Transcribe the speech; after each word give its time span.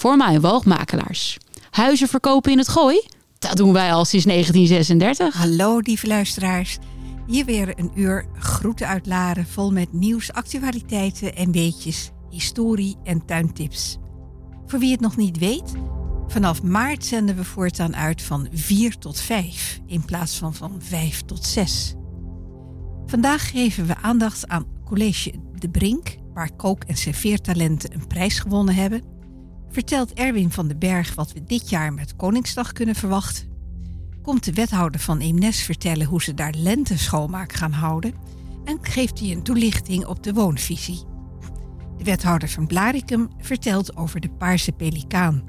voor 0.00 0.16
mijn 0.16 0.40
woogmakelaars. 0.40 1.38
Huizen 1.70 2.08
verkopen 2.08 2.52
in 2.52 2.58
het 2.58 2.68
gooi? 2.68 3.02
Dat 3.38 3.56
doen 3.56 3.72
wij 3.72 3.92
al 3.92 4.04
sinds 4.04 4.26
1936. 4.26 5.34
Hallo 5.34 5.78
lieve 5.78 6.06
luisteraars. 6.06 6.78
Hier 7.26 7.44
weer 7.44 7.78
een 7.78 7.90
uur 7.94 8.26
groeten 8.38 8.86
uit 8.86 9.06
Laren 9.06 9.46
vol 9.46 9.72
met 9.72 9.92
nieuws, 9.92 10.32
actualiteiten 10.32 11.36
en 11.36 11.52
weetjes, 11.52 12.10
historie 12.30 12.96
en 13.04 13.24
tuintips. 13.24 13.96
Voor 14.66 14.78
wie 14.78 14.90
het 14.90 15.00
nog 15.00 15.16
niet 15.16 15.38
weet, 15.38 15.72
vanaf 16.26 16.62
maart 16.62 17.04
zenden 17.04 17.36
we 17.36 17.44
voortaan 17.44 17.96
uit 17.96 18.22
van 18.22 18.48
4 18.52 18.98
tot 18.98 19.20
5 19.20 19.80
in 19.86 20.04
plaats 20.04 20.36
van 20.36 20.54
van 20.54 20.76
5 20.78 21.22
tot 21.22 21.44
6. 21.46 21.94
Vandaag 23.06 23.50
geven 23.50 23.86
we 23.86 23.96
aandacht 23.96 24.48
aan 24.48 24.66
College 24.84 25.32
De 25.58 25.70
Brink, 25.70 26.16
waar 26.34 26.56
kook- 26.56 26.84
en 26.84 26.96
serveertalenten 26.96 27.94
een 27.94 28.06
prijs 28.06 28.38
gewonnen 28.38 28.74
hebben. 28.74 29.09
Vertelt 29.72 30.12
Erwin 30.12 30.50
van 30.50 30.68
den 30.68 30.78
Berg 30.78 31.14
wat 31.14 31.32
we 31.32 31.44
dit 31.44 31.70
jaar 31.70 31.92
met 31.92 32.16
Koningsdag 32.16 32.72
kunnen 32.72 32.94
verwachten. 32.94 33.48
Komt 34.22 34.44
de 34.44 34.52
wethouder 34.52 35.00
van 35.00 35.18
Eemnes 35.18 35.62
vertellen 35.62 36.06
hoe 36.06 36.22
ze 36.22 36.34
daar 36.34 36.54
lenteschoonmaak 36.56 37.52
gaan 37.52 37.72
houden. 37.72 38.14
En 38.64 38.78
geeft 38.82 39.18
hij 39.18 39.30
een 39.30 39.42
toelichting 39.42 40.06
op 40.06 40.22
de 40.22 40.32
woonvisie. 40.32 41.02
De 41.96 42.04
wethouder 42.04 42.48
van 42.48 42.66
Blaricum 42.66 43.28
vertelt 43.38 43.96
over 43.96 44.20
de 44.20 44.30
Paarse 44.30 44.72
Pelikaan. 44.72 45.44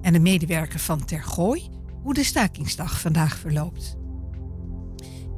En 0.00 0.12
de 0.12 0.18
medewerker 0.18 0.78
van 0.78 1.04
Tergooi 1.04 1.68
hoe 2.02 2.14
de 2.14 2.24
stakingsdag 2.24 3.00
vandaag 3.00 3.38
verloopt. 3.38 3.96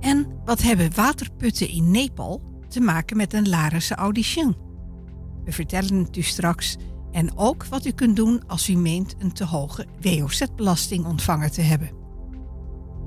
En 0.01 0.27
wat 0.45 0.63
hebben 0.63 0.95
waterputten 0.95 1.69
in 1.69 1.91
Nepal 1.91 2.43
te 2.69 2.81
maken 2.81 3.17
met 3.17 3.33
een 3.33 3.49
Larense 3.49 3.95
audition? 3.95 4.57
We 5.45 5.53
vertellen 5.53 5.95
het 5.95 6.17
u 6.17 6.23
straks 6.23 6.77
en 7.19 7.37
ook 7.37 7.65
wat 7.65 7.85
u 7.85 7.91
kunt 7.91 8.17
doen 8.17 8.43
als 8.47 8.69
u 8.69 8.77
meent 8.77 9.15
een 9.19 9.33
te 9.33 9.45
hoge 9.45 9.87
WOZ-belasting 10.01 11.07
ontvangen 11.07 11.53
te 11.53 11.61
hebben. 11.61 11.91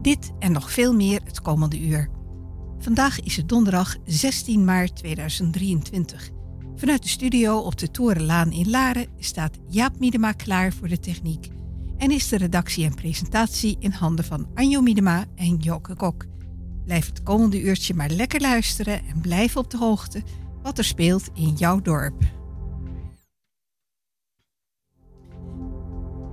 Dit 0.01 0.31
en 0.39 0.51
nog 0.51 0.71
veel 0.71 0.93
meer 0.93 1.21
het 1.23 1.41
komende 1.41 1.79
uur. 1.79 2.09
Vandaag 2.79 3.21
is 3.21 3.35
het 3.35 3.49
donderdag 3.49 3.97
16 4.05 4.65
maart 4.65 4.95
2023. 4.95 6.29
Vanuit 6.75 7.03
de 7.03 7.09
studio 7.09 7.57
op 7.57 7.77
de 7.77 7.91
Torenlaan 7.91 8.51
in 8.51 8.69
Laren 8.69 9.07
staat 9.19 9.57
Jaap 9.67 9.99
Miedema 9.99 10.31
klaar 10.31 10.73
voor 10.73 10.87
de 10.87 10.99
techniek 10.99 11.47
en 11.97 12.11
is 12.11 12.27
de 12.27 12.37
redactie 12.37 12.85
en 12.85 12.95
presentatie 12.95 13.75
in 13.79 13.91
handen 13.91 14.25
van 14.25 14.47
Anjo 14.53 14.81
Miedema 14.81 15.25
en 15.35 15.57
Joke 15.57 15.95
Kok. 15.95 16.25
Blijf 16.85 17.05
het 17.05 17.23
komende 17.23 17.61
uurtje 17.61 17.93
maar 17.93 18.09
lekker 18.09 18.41
luisteren 18.41 19.01
en 19.07 19.21
blijf 19.21 19.57
op 19.57 19.69
de 19.69 19.77
hoogte 19.77 20.23
wat 20.61 20.77
er 20.77 20.85
speelt 20.85 21.29
in 21.33 21.53
jouw 21.53 21.81
dorp. 21.81 22.40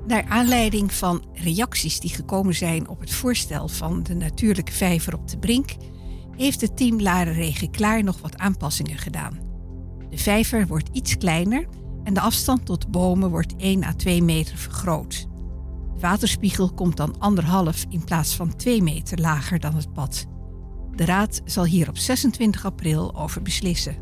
Naar 0.09 0.25
aanleiding 0.28 0.92
van 0.92 1.25
reacties 1.34 2.01
die 2.01 2.11
gekomen 2.11 2.55
zijn 2.55 2.89
op 2.89 3.01
het 3.01 3.12
voorstel 3.12 3.69
van 3.69 4.03
de 4.03 4.14
natuurlijke 4.14 4.73
vijver 4.73 5.14
op 5.14 5.28
de 5.28 5.39
Brink, 5.39 5.70
heeft 6.37 6.61
het 6.61 6.77
team 6.77 7.01
Laren 7.01 7.33
Regen 7.33 7.70
Klaar 7.70 8.03
nog 8.03 8.20
wat 8.20 8.36
aanpassingen 8.39 8.98
gedaan. 8.98 9.39
De 10.11 10.19
vijver 10.19 10.67
wordt 10.67 10.89
iets 10.92 11.17
kleiner 11.17 11.67
en 12.05 12.14
de 12.14 12.20
afstand 12.20 12.67
tot 12.67 12.91
bomen 12.91 13.31
wordt 13.31 13.56
1 13.56 13.84
à 13.84 13.95
2 13.95 14.23
meter 14.23 14.56
vergroot. 14.56 15.27
De 15.95 16.01
waterspiegel 16.01 16.73
komt 16.73 16.97
dan 16.97 17.19
anderhalf 17.19 17.84
in 17.89 18.05
plaats 18.05 18.36
van 18.36 18.56
2 18.56 18.83
meter 18.83 19.20
lager 19.20 19.61
dan 19.61 19.75
het 19.75 19.92
pad. 19.92 20.27
De 20.95 21.05
Raad 21.05 21.41
zal 21.45 21.64
hier 21.64 21.89
op 21.89 21.98
26 21.98 22.64
april 22.64 23.17
over 23.17 23.42
beslissen. 23.42 23.97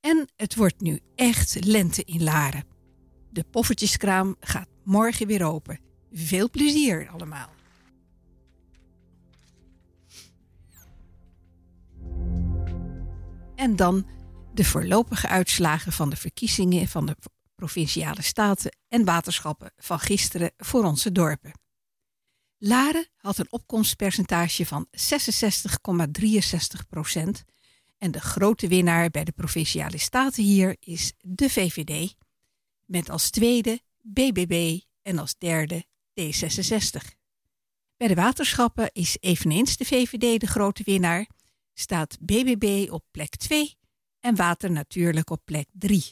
En 0.00 0.28
het 0.36 0.54
wordt 0.54 0.80
nu 0.80 1.00
echt 1.14 1.64
lente 1.64 2.04
in 2.04 2.22
Laren. 2.22 2.73
De 3.34 3.44
poffertjeskraam 3.50 4.36
gaat 4.40 4.68
morgen 4.84 5.26
weer 5.26 5.44
open. 5.44 5.80
Veel 6.12 6.50
plezier 6.50 7.08
allemaal. 7.08 7.48
En 13.54 13.76
dan 13.76 14.06
de 14.52 14.64
voorlopige 14.64 15.28
uitslagen 15.28 15.92
van 15.92 16.10
de 16.10 16.16
verkiezingen 16.16 16.88
van 16.88 17.06
de 17.06 17.16
provinciale 17.54 18.22
staten 18.22 18.76
en 18.88 19.04
waterschappen 19.04 19.72
van 19.76 19.98
gisteren 19.98 20.52
voor 20.56 20.84
onze 20.84 21.12
dorpen. 21.12 21.52
Laren 22.58 23.08
had 23.16 23.38
een 23.38 23.52
opkomstpercentage 23.52 24.66
van 24.66 24.86
66,63 24.90 26.88
procent. 26.88 27.44
En 27.98 28.10
de 28.10 28.20
grote 28.20 28.68
winnaar 28.68 29.10
bij 29.10 29.24
de 29.24 29.32
provinciale 29.32 29.98
staten 29.98 30.42
hier 30.42 30.76
is 30.80 31.12
de 31.20 31.50
VVD, 31.50 32.14
met 32.84 33.10
als 33.10 33.30
tweede 33.30 33.80
BBB 34.00 34.80
en 35.02 35.18
als 35.18 35.38
derde 35.38 35.84
D66. 36.20 37.22
Bij 37.96 38.08
de 38.08 38.14
waterschappen 38.14 38.90
is 38.92 39.16
eveneens 39.20 39.76
de 39.76 39.84
VVD 39.84 40.40
de 40.40 40.46
grote 40.46 40.82
winnaar, 40.84 41.28
staat 41.74 42.18
BBB 42.20 42.90
op 42.90 43.04
plek 43.10 43.36
2 43.36 43.76
en 44.20 44.36
Water 44.36 44.70
natuurlijk 44.70 45.30
op 45.30 45.40
plek 45.44 45.68
3. 45.72 46.04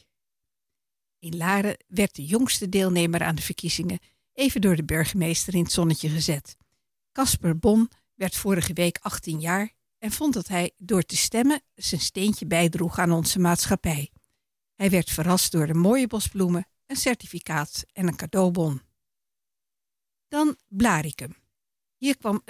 In 1.18 1.36
Laren 1.36 1.84
werd 1.88 2.14
de 2.14 2.24
jongste 2.24 2.68
deelnemer 2.68 3.22
aan 3.22 3.34
de 3.34 3.42
verkiezingen 3.42 3.98
even 4.32 4.60
door 4.60 4.76
de 4.76 4.84
burgemeester 4.84 5.54
in 5.54 5.62
het 5.62 5.72
zonnetje 5.72 6.08
gezet. 6.08 6.56
Casper 7.12 7.58
Bon 7.58 7.90
werd 8.14 8.36
vorige 8.36 8.72
week 8.72 8.98
18 9.00 9.40
jaar 9.40 9.72
en 9.98 10.12
vond 10.12 10.34
dat 10.34 10.48
hij 10.48 10.72
door 10.78 11.02
te 11.02 11.16
stemmen 11.16 11.62
zijn 11.74 12.00
steentje 12.00 12.46
bijdroeg 12.46 12.98
aan 12.98 13.12
onze 13.12 13.38
maatschappij. 13.38 14.10
Hij 14.82 14.90
werd 14.90 15.10
verrast 15.10 15.52
door 15.52 15.66
de 15.66 15.74
mooie 15.74 16.06
bosbloemen, 16.06 16.66
een 16.86 16.96
certificaat 16.96 17.84
en 17.92 18.06
een 18.06 18.16
cadeaubon. 18.16 18.82
Dan 20.28 20.56
Blaricum. 20.68 21.36
Hier 21.96 22.16
kwam 22.16 22.42
65% 22.44 22.46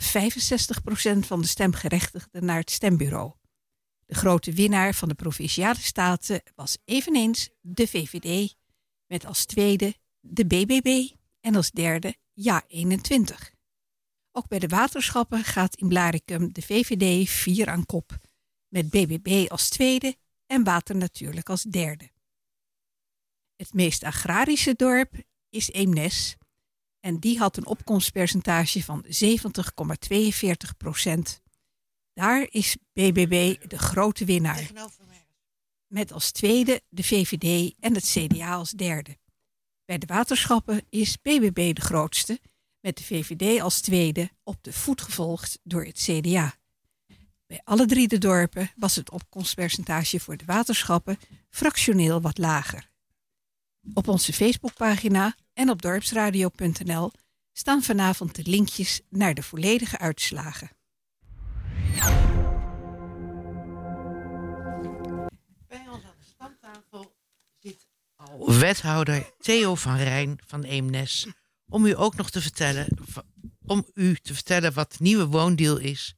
van 1.19 1.41
de 1.41 1.47
stemgerechtigden 1.47 2.45
naar 2.45 2.59
het 2.59 2.71
stembureau. 2.71 3.33
De 4.07 4.15
grote 4.15 4.53
winnaar 4.53 4.95
van 4.95 5.09
de 5.09 5.15
provinciale 5.15 5.81
staten 5.81 6.43
was 6.55 6.79
eveneens 6.85 7.51
de 7.61 7.87
VVD, 7.87 8.57
met 9.07 9.27
als 9.27 9.45
tweede 9.45 9.95
de 10.21 10.47
BBB 10.47 11.11
en 11.41 11.55
als 11.55 11.71
derde 11.71 12.17
Ja 12.33 12.65
21. 12.69 13.55
Ook 14.31 14.49
bij 14.49 14.59
de 14.59 14.69
waterschappen 14.69 15.45
gaat 15.45 15.77
in 15.77 15.89
Blaricum 15.89 16.53
de 16.53 16.63
VVD 16.63 17.31
vier 17.31 17.69
aan 17.69 17.87
kop, 17.87 18.19
met 18.69 18.91
BBB 18.91 19.47
als 19.49 19.69
tweede 19.69 20.17
en 20.47 20.65
Water 20.65 20.97
natuurlijk 20.97 21.49
als 21.49 21.63
derde. 21.63 22.12
Het 23.63 23.75
meest 23.75 24.05
agrarische 24.05 24.75
dorp 24.75 25.15
is 25.51 25.71
Eemnes 25.71 26.37
en 27.01 27.19
die 27.19 27.39
had 27.39 27.57
een 27.57 27.67
opkomstpercentage 27.67 28.85
van 28.85 29.05
70,42 29.07 29.11
procent. 30.77 31.43
Daar 32.13 32.47
is 32.51 32.77
BBB 32.93 33.69
de 33.69 33.79
grote 33.79 34.25
winnaar. 34.25 34.71
Met 35.87 36.13
als 36.13 36.31
tweede 36.31 36.83
de 36.89 37.03
VVD 37.03 37.75
en 37.81 37.95
het 37.95 38.05
CDA 38.05 38.55
als 38.55 38.71
derde. 38.71 39.19
Bij 39.85 39.99
de 39.99 40.07
waterschappen 40.07 40.83
is 40.89 41.21
BBB 41.21 41.75
de 41.75 41.81
grootste, 41.81 42.41
met 42.81 42.97
de 42.97 43.05
VVD 43.05 43.61
als 43.61 43.81
tweede 43.81 44.31
op 44.43 44.63
de 44.63 44.73
voet 44.73 45.03
gevolgd 45.03 45.59
door 45.63 45.85
het 45.85 45.99
CDA. 45.99 46.55
Bij 47.47 47.61
alle 47.65 47.87
drie 47.87 48.09
de 48.09 48.19
dorpen 48.19 48.71
was 48.77 48.97
het 48.97 49.11
opkomstpercentage 49.11 50.21
voor 50.21 50.37
de 50.37 50.45
waterschappen 50.45 51.19
fractioneel 51.51 52.21
wat 52.21 52.39
lager. 52.39 52.91
Op 53.95 54.09
onze 54.09 54.33
Facebookpagina 54.33 55.37
en 55.55 55.71
op 55.71 55.83
dorpsradio.nl 55.83 57.13
staan 57.53 57.83
vanavond 57.83 58.35
de 58.35 58.43
linkjes 58.45 59.01
naar 59.09 59.35
de 59.35 59.43
volledige 59.43 59.99
uitslagen. 59.99 60.71
Bij 65.69 65.89
ons 65.89 66.05
aan 66.05 66.17
de 66.19 66.27
stamtafel 66.35 67.17
zit 67.59 67.87
al 68.17 68.59
wethouder 68.59 69.31
Theo 69.39 69.75
van 69.75 69.97
Rijn 69.97 70.39
van 70.47 70.63
Eemnes. 70.63 71.27
Om 71.69 71.87
u 71.87 71.97
ook 71.97 72.17
nog 72.17 72.31
te 72.31 72.41
vertellen, 72.41 72.87
om 73.67 73.87
u 73.95 74.17
te 74.17 74.35
vertellen 74.35 74.73
wat 74.73 74.93
de 74.93 74.99
nieuwe 75.01 75.27
woondeal 75.27 75.79
is. 75.79 76.15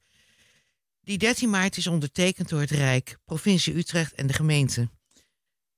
Die 1.01 1.19
13 1.19 1.51
maart 1.51 1.77
is 1.77 1.87
ondertekend 1.87 2.49
door 2.49 2.61
het 2.61 2.71
Rijk, 2.71 3.19
provincie 3.25 3.77
Utrecht 3.77 4.15
en 4.15 4.27
de 4.27 4.33
gemeente. 4.33 4.89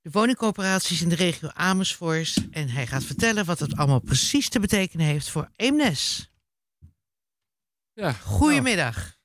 De 0.07 0.13
woningcoöperaties 0.13 1.03
in 1.03 1.09
de 1.09 1.15
regio 1.15 1.49
Amersfoort. 1.49 2.47
En 2.51 2.69
hij 2.69 2.87
gaat 2.87 3.05
vertellen 3.05 3.45
wat 3.45 3.59
het 3.59 3.77
allemaal 3.77 4.01
precies 4.01 4.49
te 4.49 4.61
betekenen 4.61 5.07
heeft 5.07 5.31
voor 5.31 5.49
Eemnes. 5.57 6.33
Ja, 7.93 8.13
Goedemiddag. 8.13 9.19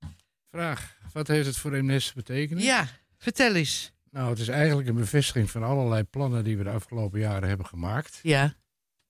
nou, 0.00 0.12
vraag. 0.50 0.96
Wat 1.12 1.28
heeft 1.28 1.46
het 1.46 1.56
voor 1.56 1.72
Eemnes 1.72 2.06
te 2.06 2.14
betekenen? 2.14 2.62
Ja, 2.62 2.88
vertel 3.16 3.54
eens. 3.54 3.92
Nou, 4.10 4.30
het 4.30 4.38
is 4.38 4.48
eigenlijk 4.48 4.88
een 4.88 4.94
bevestiging 4.94 5.50
van 5.50 5.62
allerlei 5.62 6.02
plannen 6.02 6.44
die 6.44 6.56
we 6.56 6.64
de 6.64 6.70
afgelopen 6.70 7.20
jaren 7.20 7.48
hebben 7.48 7.66
gemaakt. 7.66 8.20
Ja, 8.22 8.56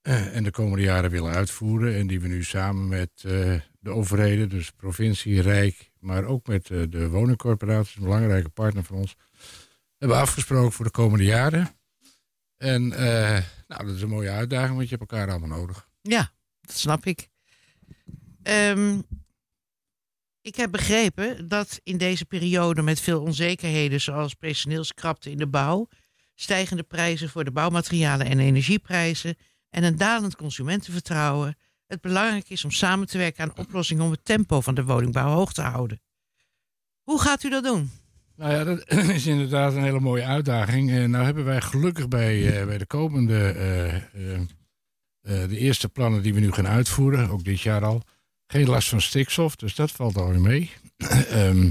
eh, 0.09 0.37
en 0.37 0.43
de 0.45 0.51
komende 0.51 0.85
jaren 0.85 1.11
willen 1.11 1.33
uitvoeren. 1.33 1.95
En 1.95 2.07
die 2.07 2.21
we 2.21 2.29
nu 2.29 2.45
samen 2.45 2.89
met 2.89 3.11
eh, 3.17 3.55
de 3.81 3.91
overheden, 3.91 4.49
dus 4.49 4.71
provincie, 4.71 5.41
Rijk, 5.41 5.91
maar 6.01 6.25
ook 6.25 6.47
met 6.47 6.71
eh, 6.71 6.83
de 6.89 7.09
woningcorporaties, 7.09 7.97
een 7.97 8.03
belangrijke 8.03 8.49
partner 8.49 8.85
van 8.85 8.97
ons, 8.97 9.17
hebben 9.99 10.19
afgesproken 10.19 10.73
voor 10.73 10.85
de 10.85 10.91
komende 10.91 11.25
jaren. 11.25 11.69
En 12.57 12.93
eh, 12.93 13.43
nou, 13.67 13.87
dat 13.87 13.95
is 13.95 14.03
een 14.03 14.09
mooie 14.09 14.31
uitdaging, 14.31 14.77
want 14.77 14.89
je 14.89 14.97
hebt 14.97 15.11
elkaar 15.11 15.31
allemaal 15.31 15.59
nodig. 15.59 15.89
Ja, 16.01 16.33
dat 16.61 16.77
snap 16.77 17.07
ik. 17.07 17.29
Ehm, 18.43 19.01
ik 20.41 20.57
heb 20.57 20.71
begrepen 20.71 21.49
dat 21.49 21.81
in 21.83 21.97
deze 21.97 22.25
periode 22.25 22.83
met 22.83 23.01
veel 23.01 23.23
onzekerheden, 23.23 24.01
zoals 24.01 24.35
personeelskrapte 24.35 25.31
in 25.31 25.37
de 25.37 25.47
bouw, 25.47 25.89
stijgende 26.35 26.83
prijzen 26.83 27.29
voor 27.29 27.45
de 27.45 27.51
bouwmaterialen 27.51 28.27
en 28.27 28.39
energieprijzen 28.39 29.37
en 29.71 29.83
een 29.83 29.97
dalend 29.97 30.37
consumentenvertrouwen, 30.37 31.57
het 31.87 32.01
belangrijk 32.01 32.51
is 32.51 32.65
om 32.65 32.71
samen 32.71 33.07
te 33.07 33.19
werken 33.19 33.45
aan 33.45 33.57
oplossingen 33.57 34.05
om 34.05 34.11
het 34.11 34.25
tempo 34.25 34.61
van 34.61 34.75
de 34.75 34.85
woningbouw 34.85 35.29
hoog 35.29 35.53
te 35.53 35.63
houden. 35.63 36.01
Hoe 37.03 37.21
gaat 37.21 37.43
u 37.43 37.51
dat 37.51 37.65
doen? 37.65 37.91
Nou 38.39 38.53
ja, 38.53 38.65
dat 38.65 38.93
is 39.17 39.27
inderdaad 39.27 39.75
een 39.75 39.83
hele 39.83 40.01
mooie 40.01 40.25
uitdaging. 40.25 40.91
En 40.91 41.11
nou 41.11 41.25
hebben 41.25 41.45
wij 41.45 41.61
gelukkig 41.61 42.09
bij, 42.09 42.61
eh, 42.61 42.67
bij 42.67 42.79
de 42.79 42.87
komende, 42.87 43.49
eh, 43.49 43.97
eh, 43.97 44.03
eh, 45.23 45.49
de 45.49 45.59
eerste 45.59 45.89
plannen 45.89 46.23
die 46.23 46.35
we 46.35 46.41
nu 46.41 46.53
gaan 46.53 46.67
uitvoeren, 46.69 47.31
ook 47.31 47.45
dit 47.45 47.61
jaar 47.61 47.85
al, 47.85 48.03
geen 48.47 48.69
last 48.69 48.89
van 48.89 49.01
stikstof. 49.01 49.57
Dus 49.57 49.75
dat 49.75 49.91
valt 49.91 50.17
alweer 50.17 50.41
mee. 50.41 50.71
Ehm, 51.31 51.71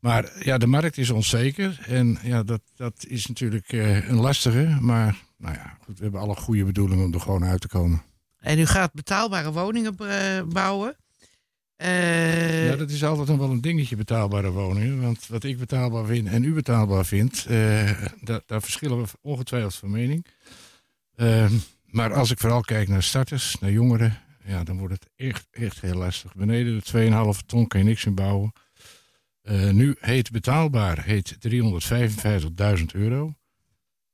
maar 0.00 0.32
ja, 0.44 0.58
de 0.58 0.66
markt 0.66 0.98
is 0.98 1.10
onzeker. 1.10 1.80
En 1.86 2.18
ja, 2.22 2.42
dat, 2.42 2.60
dat 2.76 3.04
is 3.08 3.26
natuurlijk 3.26 3.72
eh, 3.72 4.08
een 4.08 4.20
lastige. 4.20 4.76
Maar 4.80 5.16
nou 5.36 5.54
ja, 5.54 5.76
goed, 5.84 5.96
we 5.96 6.02
hebben 6.02 6.20
alle 6.20 6.36
goede 6.36 6.64
bedoelingen 6.64 7.04
om 7.04 7.14
er 7.14 7.20
gewoon 7.20 7.44
uit 7.44 7.60
te 7.60 7.68
komen. 7.68 8.02
En 8.38 8.58
u 8.58 8.66
gaat 8.66 8.92
betaalbare 8.92 9.52
woningen 9.52 9.96
eh, 9.98 10.42
bouwen. 10.42 10.96
Eh, 11.78 12.66
Ja, 12.68 12.76
dat 12.76 12.90
is 12.90 13.04
altijd 13.04 13.28
nog 13.28 13.38
wel 13.38 13.50
een 13.50 13.60
dingetje, 13.60 13.96
betaalbare 13.96 14.50
woningen. 14.50 15.00
Want 15.00 15.26
wat 15.26 15.44
ik 15.44 15.58
betaalbaar 15.58 16.04
vind 16.04 16.28
en 16.28 16.44
u 16.44 16.52
betaalbaar 16.52 17.04
vindt, 17.06 17.46
eh, 17.46 18.02
daar, 18.20 18.62
verschillen 18.62 19.02
we 19.02 19.08
ongetwijfeld 19.20 19.74
van 19.74 19.90
mening. 19.90 20.26
Ehm, 21.16 21.52
maar 21.84 22.12
als 22.14 22.30
ik 22.30 22.38
vooral 22.38 22.60
kijk 22.60 22.88
naar 22.88 23.02
starters, 23.02 23.58
naar 23.60 23.70
jongeren, 23.70 24.18
ja, 24.44 24.64
dan 24.64 24.78
wordt 24.78 24.94
het 24.94 25.08
echt, 25.16 25.46
echt 25.50 25.80
heel 25.80 25.94
lastig. 25.94 26.34
Beneden 26.34 26.74
de 26.76 26.82
2,5 26.82 27.42
ton 27.46 27.66
kan 27.66 27.80
je 27.80 27.86
niks 27.86 28.04
in 28.04 28.14
bouwen. 28.14 28.52
Eh, 29.42 29.70
nu 29.70 29.96
heet 30.00 30.30
betaalbaar 30.30 31.04
heet 31.04 31.36
355.000 31.40 32.94
euro. 32.94 33.32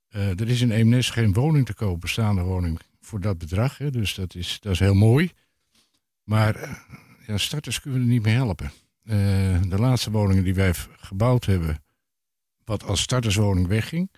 Er 0.09 0.49
is 0.49 0.61
in 0.61 0.71
Eemnes 0.71 1.11
geen 1.11 1.33
woning 1.33 1.67
te 1.67 1.75
koop, 1.75 2.01
bestaande 2.01 2.43
woning, 2.43 2.81
voor 3.01 3.21
dat 3.21 3.39
bedrag. 3.39 3.79
Hè, 3.79 3.91
dus 3.91 4.15
dat 4.15 4.35
is, 4.35 4.59
dat 4.61 4.73
is 4.73 4.79
heel 4.79 4.95
mooi. 4.95 5.31
Maar 6.25 6.85
ja, 7.27 7.39
starters 7.39 7.81
kunnen 7.81 8.01
er 8.01 8.07
niet 8.07 8.23
mee 8.23 8.35
helpen. 8.35 8.73
Eh, 9.05 9.17
de 9.69 9.79
laatste 9.79 10.11
woningen 10.11 10.45
die 10.45 10.55
wij 10.55 10.75
gebouwd 10.97 11.45
hebben, 11.45 11.83
wat 12.65 12.83
als 12.85 13.01
starterswoning 13.01 13.67
wegging, 13.67 14.11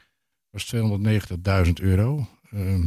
was 0.51 0.65
290.000 0.65 1.81
euro. 1.81 2.29
Ehm, 2.51 2.87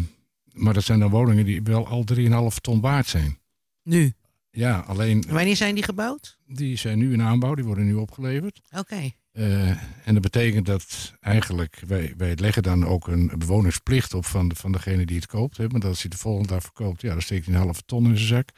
maar 0.54 0.74
dat 0.74 0.83
zijn 0.83 1.00
dan 1.00 1.10
woningen 1.10 1.45
die 1.45 1.63
wel 1.63 1.88
al 1.88 2.04
3,5 2.04 2.60
ton 2.60 2.81
waard 2.81 3.07
zijn. 3.07 3.39
nu. 3.83 4.13
Ja, 4.51 4.80
alleen 4.80 5.24
Wanneer 5.30 5.56
zijn 5.56 5.75
die 5.75 5.83
gebouwd? 5.83 6.38
die 6.45 6.75
zijn 6.77 6.98
nu 6.98 7.13
in 7.13 7.21
aanbouw, 7.21 7.56
die 7.56 7.63
worden 7.66 7.86
nu 7.86 7.94
opgeleverd. 7.94 8.62
Oké. 8.77 9.10
Eh, 9.31 9.70
en 10.04 10.14
dat 10.14 10.22
betekent 10.22 10.66
dat 10.66 11.14
eigenlijk, 11.20 11.81
wij, 11.88 12.14
wij 12.18 12.36
leggen 12.36 12.64
dan 12.64 12.86
ook 12.86 13.08
een 13.08 13.31
bewonersplicht 13.38 14.14
op 14.14 14.26
van, 14.26 14.48
de, 14.48 14.56
van 14.56 14.72
degene 14.72 15.06
die 15.06 15.16
het 15.16 15.26
koopt. 15.26 15.58
Hè, 15.58 15.68
maar 15.68 15.80
dat 15.80 15.90
als 15.90 16.02
hij 16.02 16.10
de 16.10 16.18
volgende 16.18 16.48
dag 16.48 16.62
verkoopt, 16.62 17.02
ja, 17.02 17.12
dan 17.12 17.22
steekt 17.22 17.46
hij 17.46 17.56
een 17.56 17.62
halve 17.62 17.81
ton 17.86 18.06
in 18.06 18.18
zijn 18.18 18.28
zak. 18.28 18.50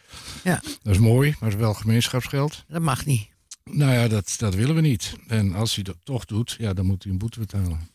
Ja. 0.43 0.61
Dat 0.81 0.93
is 0.93 0.99
mooi, 0.99 1.29
maar 1.29 1.49
het 1.49 1.59
is 1.59 1.65
wel 1.65 1.73
gemeenschapsgeld. 1.73 2.63
Dat 2.67 2.81
mag 2.81 3.05
niet. 3.05 3.29
Nou 3.63 3.91
ja, 3.91 4.07
dat, 4.07 4.35
dat 4.37 4.55
willen 4.55 4.75
we 4.75 4.81
niet. 4.81 5.15
En 5.27 5.53
als 5.53 5.75
hij 5.75 5.83
dat 5.83 5.97
toch 6.03 6.25
doet, 6.25 6.55
ja, 6.59 6.73
dan 6.73 6.85
moet 6.85 7.03
hij 7.03 7.11
een 7.11 7.17
boete 7.17 7.39
betalen. 7.39 7.89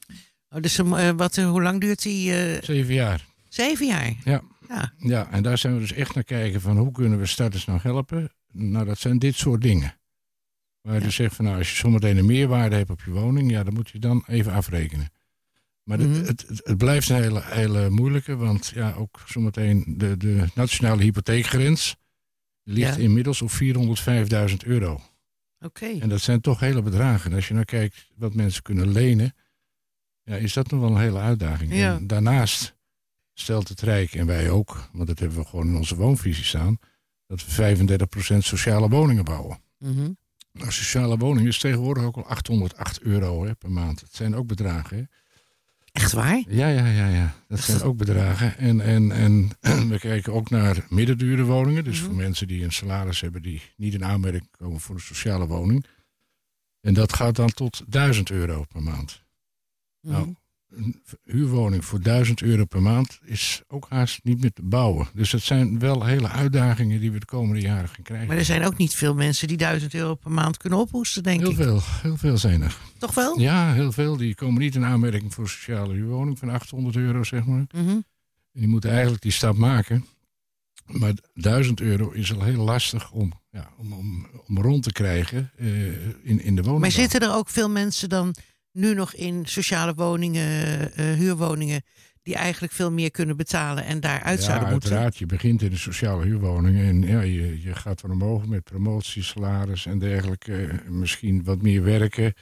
Oh, 0.50 0.61
dus 0.61 0.78
eh, 0.78 1.11
wat, 1.11 1.37
eh, 1.37 1.49
hoe 1.49 1.62
lang 1.62 1.81
duurt 1.81 2.02
die? 2.02 2.32
Zeven 2.62 2.94
jaar. 2.94 3.26
zeven 3.49 3.87
jaar. 3.87 4.14
Ja. 4.25 4.43
Ja. 4.69 4.93
Ja, 4.99 5.31
en 5.31 5.43
daar 5.43 5.58
zijn 5.58 5.75
we 5.75 5.81
dus 5.81 5.93
echt 5.93 6.14
naar 6.14 6.25
kijken 6.25 6.61
van 6.61 6.78
hoe 6.78 6.93
kunnen 6.93 7.19
we 7.19 7.26
starters 7.26 7.64
nou 7.64 7.81
helpen. 7.82 8.31
Nou, 8.52 8.84
dat 8.84 8.99
zijn 8.99 9.19
dit 9.19 9.34
soort 9.34 9.62
dingen. 9.62 9.94
Waar 10.86 10.94
je 10.94 11.00
Ja. 11.00 11.06
dus 11.06 11.14
zegt 11.16 11.34
van 11.34 11.44
nou, 11.44 11.58
als 11.58 11.70
je 11.70 11.76
zometeen 11.76 12.16
een 12.16 12.26
meerwaarde 12.26 12.76
hebt 12.76 12.90
op 12.90 13.02
je 13.04 13.10
woning, 13.10 13.50
ja, 13.50 13.62
dan 13.64 13.74
moet 13.74 13.90
je 13.90 13.98
dan 13.98 14.24
even 14.26 14.52
afrekenen. 14.52 15.10
Maar 15.82 15.98
het- 15.98 16.08
Mhm. 16.08 16.24
het, 16.24 16.44
het, 16.48 16.60
het 16.64 16.76
blijft 16.78 17.08
een 17.08 17.16
hele, 17.22 17.42
hele 17.44 17.90
moeilijke, 17.90 18.36
want 18.36 18.66
ja, 18.74 18.92
ook 18.92 19.22
zometeen 19.26 19.94
de, 19.98 20.16
de 20.16 20.44
nationale 20.54 21.02
hypotheekgrens 21.02 21.96
ligt 22.62 22.96
Ja. 22.96 23.02
inmiddels 23.02 23.42
op 23.42 23.50
405.000 23.50 24.64
euro. 24.64 25.00
Oké. 25.60 25.86
En 25.86 26.08
dat 26.08 26.20
zijn 26.20 26.40
toch 26.40 26.60
hele 26.60 26.82
bedragen. 26.82 27.30
En 27.30 27.36
als 27.36 27.48
je 27.48 27.54
nou 27.54 27.64
kijkt 27.66 28.08
wat 28.16 28.34
mensen 28.34 28.62
kunnen 28.62 28.88
lenen, 28.92 29.34
ja, 30.22 30.36
is 30.36 30.52
dat 30.52 30.70
nog 30.70 30.80
wel 30.80 30.90
een 30.90 31.00
hele 31.00 31.18
uitdaging. 31.18 31.74
Ja. 31.74 31.96
En 31.96 32.06
daarnaast 32.06 32.76
stelt 33.34 33.68
het 33.68 33.80
Rijk, 33.80 34.12
en 34.14 34.26
wij 34.26 34.50
ook, 34.50 34.88
want 34.92 35.06
dat 35.08 35.18
hebben 35.18 35.38
we 35.38 35.44
gewoon 35.44 35.66
in 35.66 35.76
onze 35.76 35.96
woonvisie 35.96 36.44
staan, 36.44 36.78
dat 37.26 37.44
we 37.44 37.50
35% 37.50 38.44
sociale 38.44 38.88
woningen 38.88 39.24
bouwen. 39.24 39.58
Mhm. 39.78 40.10
Nou, 40.58 40.72
sociale 40.72 41.16
woning 41.16 41.46
is 41.46 41.58
tegenwoordig 41.58 42.04
ook 42.04 42.16
al 42.16 42.26
808 42.26 43.00
euro 43.00 43.44
hè, 43.44 43.54
per 43.54 43.70
maand. 43.70 44.00
Dat 44.00 44.14
zijn 44.14 44.34
ook 44.34 44.46
bedragen. 44.46 44.96
Hè? 44.96 45.02
Echt 45.92 46.12
waar? 46.12 46.42
Ja, 46.48 46.68
ja, 46.68 46.86
ja, 46.86 47.08
ja. 47.08 47.34
Dat 47.48 47.60
zijn 47.60 47.82
ook 47.82 47.96
bedragen. 47.96 48.58
En, 48.58 48.80
en, 48.80 49.12
en 49.12 49.48
we 49.90 49.98
kijken 49.98 50.32
ook 50.32 50.50
naar 50.50 50.86
middendure 50.88 51.44
woningen. 51.44 51.84
Dus 51.84 51.96
Mhm. 51.98 52.06
voor 52.06 52.14
mensen 52.16 52.46
die 52.46 52.64
een 52.64 52.72
salaris 52.72 53.20
hebben 53.20 53.42
die 53.42 53.62
niet 53.76 53.94
in 53.94 54.04
aanmerking 54.04 54.48
komen 54.58 54.80
voor 54.80 54.94
een 54.94 55.00
sociale 55.00 55.46
woning. 55.46 55.84
En 56.80 56.94
dat 56.94 57.12
gaat 57.12 57.36
dan 57.36 57.48
tot 57.48 57.82
1000 57.86 58.30
euro 58.30 58.64
per 58.64 58.82
maand. 58.82 59.22
Nou, 60.00 60.22
Mhm. 60.22 60.32
Een 60.76 61.02
huurwoning 61.25 61.84
voor 61.84 62.02
1000 62.02 62.43
euro 62.43 62.64
per 62.64 62.82
maand 62.82 63.19
is 63.25 63.62
ook 63.69 63.87
haast 63.88 64.20
niet 64.23 64.40
meer 64.40 64.52
te 64.52 64.62
bouwen. 64.62 65.06
Dus 65.14 65.31
dat 65.31 65.40
zijn 65.40 65.78
wel 65.78 66.05
hele 66.05 66.28
uitdagingen 66.28 67.00
die 67.00 67.12
we 67.12 67.19
de 67.19 67.26
komende 67.26 67.61
jaren 67.61 67.88
gaan 67.88 68.02
krijgen. 68.02 68.28
Maar 68.28 68.37
er 68.37 68.44
zijn 68.44 68.64
ook 68.64 68.76
niet 68.76 68.94
veel 68.94 69.14
mensen 69.14 69.49
die 69.49 69.56
1000 69.56 69.94
euro 69.94 70.14
per 70.14 70.31
maand 70.31 70.56
kunnen 70.56 70.78
ophoesten, 70.78 71.23
denk 71.23 71.40
heel 71.40 71.50
ik. 71.50 71.56
veel, 71.56 71.81
heel 72.02 72.17
veel 72.17 72.38
zijn 72.38 72.62
er. 72.62 72.76
Toch 72.99 73.14
wel? 73.14 73.40
Ja, 73.40 73.73
heel 73.73 73.93
veel. 73.93 74.17
Die 74.17 74.34
komen 74.34 74.61
niet 74.61 74.75
in 74.75 74.84
aanmerking 74.84 75.34
voor 75.34 75.44
een 75.44 75.50
sociale 75.50 75.94
huurwoning 75.94 76.38
van 76.38 76.49
800 76.49 76.96
euro, 76.96 77.25
zeg 77.25 77.44
maar. 77.44 77.67
En 77.73 78.05
die 78.52 78.69
moeten 78.69 78.90
eigenlijk 78.90 79.23
die 79.23 79.32
stap 79.32 79.56
maken. 79.56 80.06
Maar 80.87 81.12
1000 81.34 81.81
euro 81.81 82.11
is 82.11 82.34
al 82.34 82.43
heel 82.43 82.64
lastig 82.64 83.11
om, 83.11 83.32
ja, 83.50 83.70
om, 83.76 83.93
om, 83.93 84.26
om 84.46 84.58
rond 84.58 84.82
te 84.82 84.93
krijgen 84.93 85.50
eh, 85.56 85.67
in, 86.23 86.43
in 86.43 86.56
de 86.56 86.62
woning. 86.62 86.81
Maar 86.81 86.90
zitten 86.90 87.20
er 87.20 87.34
ook 87.34 87.49
veel 87.49 87.70
mensen 87.70 88.08
dan 88.08 88.34
nu 88.76 88.94
nog 88.94 89.14
in 89.14 89.46
sociale 89.46 89.94
woningen, 89.94 90.93
eh, 90.94 91.12
huurwoningen, 91.12 91.82
die 92.23 92.34
eigenlijk 92.34 92.73
veel 92.73 92.93
meer 92.93 93.11
kunnen 93.11 93.37
betalen 93.37 93.84
en 93.84 94.00
daaruit 94.00 94.38
ja, 94.38 94.45
zouden 94.45 94.71
moeten? 94.71 94.90
uiteraard. 94.90 95.16
Je 95.16 95.26
begint 95.26 95.62
in 95.62 95.71
de 95.71 95.76
sociale 95.76 96.25
huurwoning 96.25 96.78
en 96.78 97.02
ja, 97.02 97.21
je, 97.21 97.62
je 97.62 97.75
gaat 97.75 98.00
van 98.00 98.11
omhoog 98.11 98.47
met 98.47 98.64
promotie, 98.64 99.23
salaris 99.23 99.87
en 99.87 99.99
dergelijke. 99.99 100.83
Misschien 100.88 101.45
wat 101.45 101.62
meer 101.62 101.83
werken. 101.83 102.35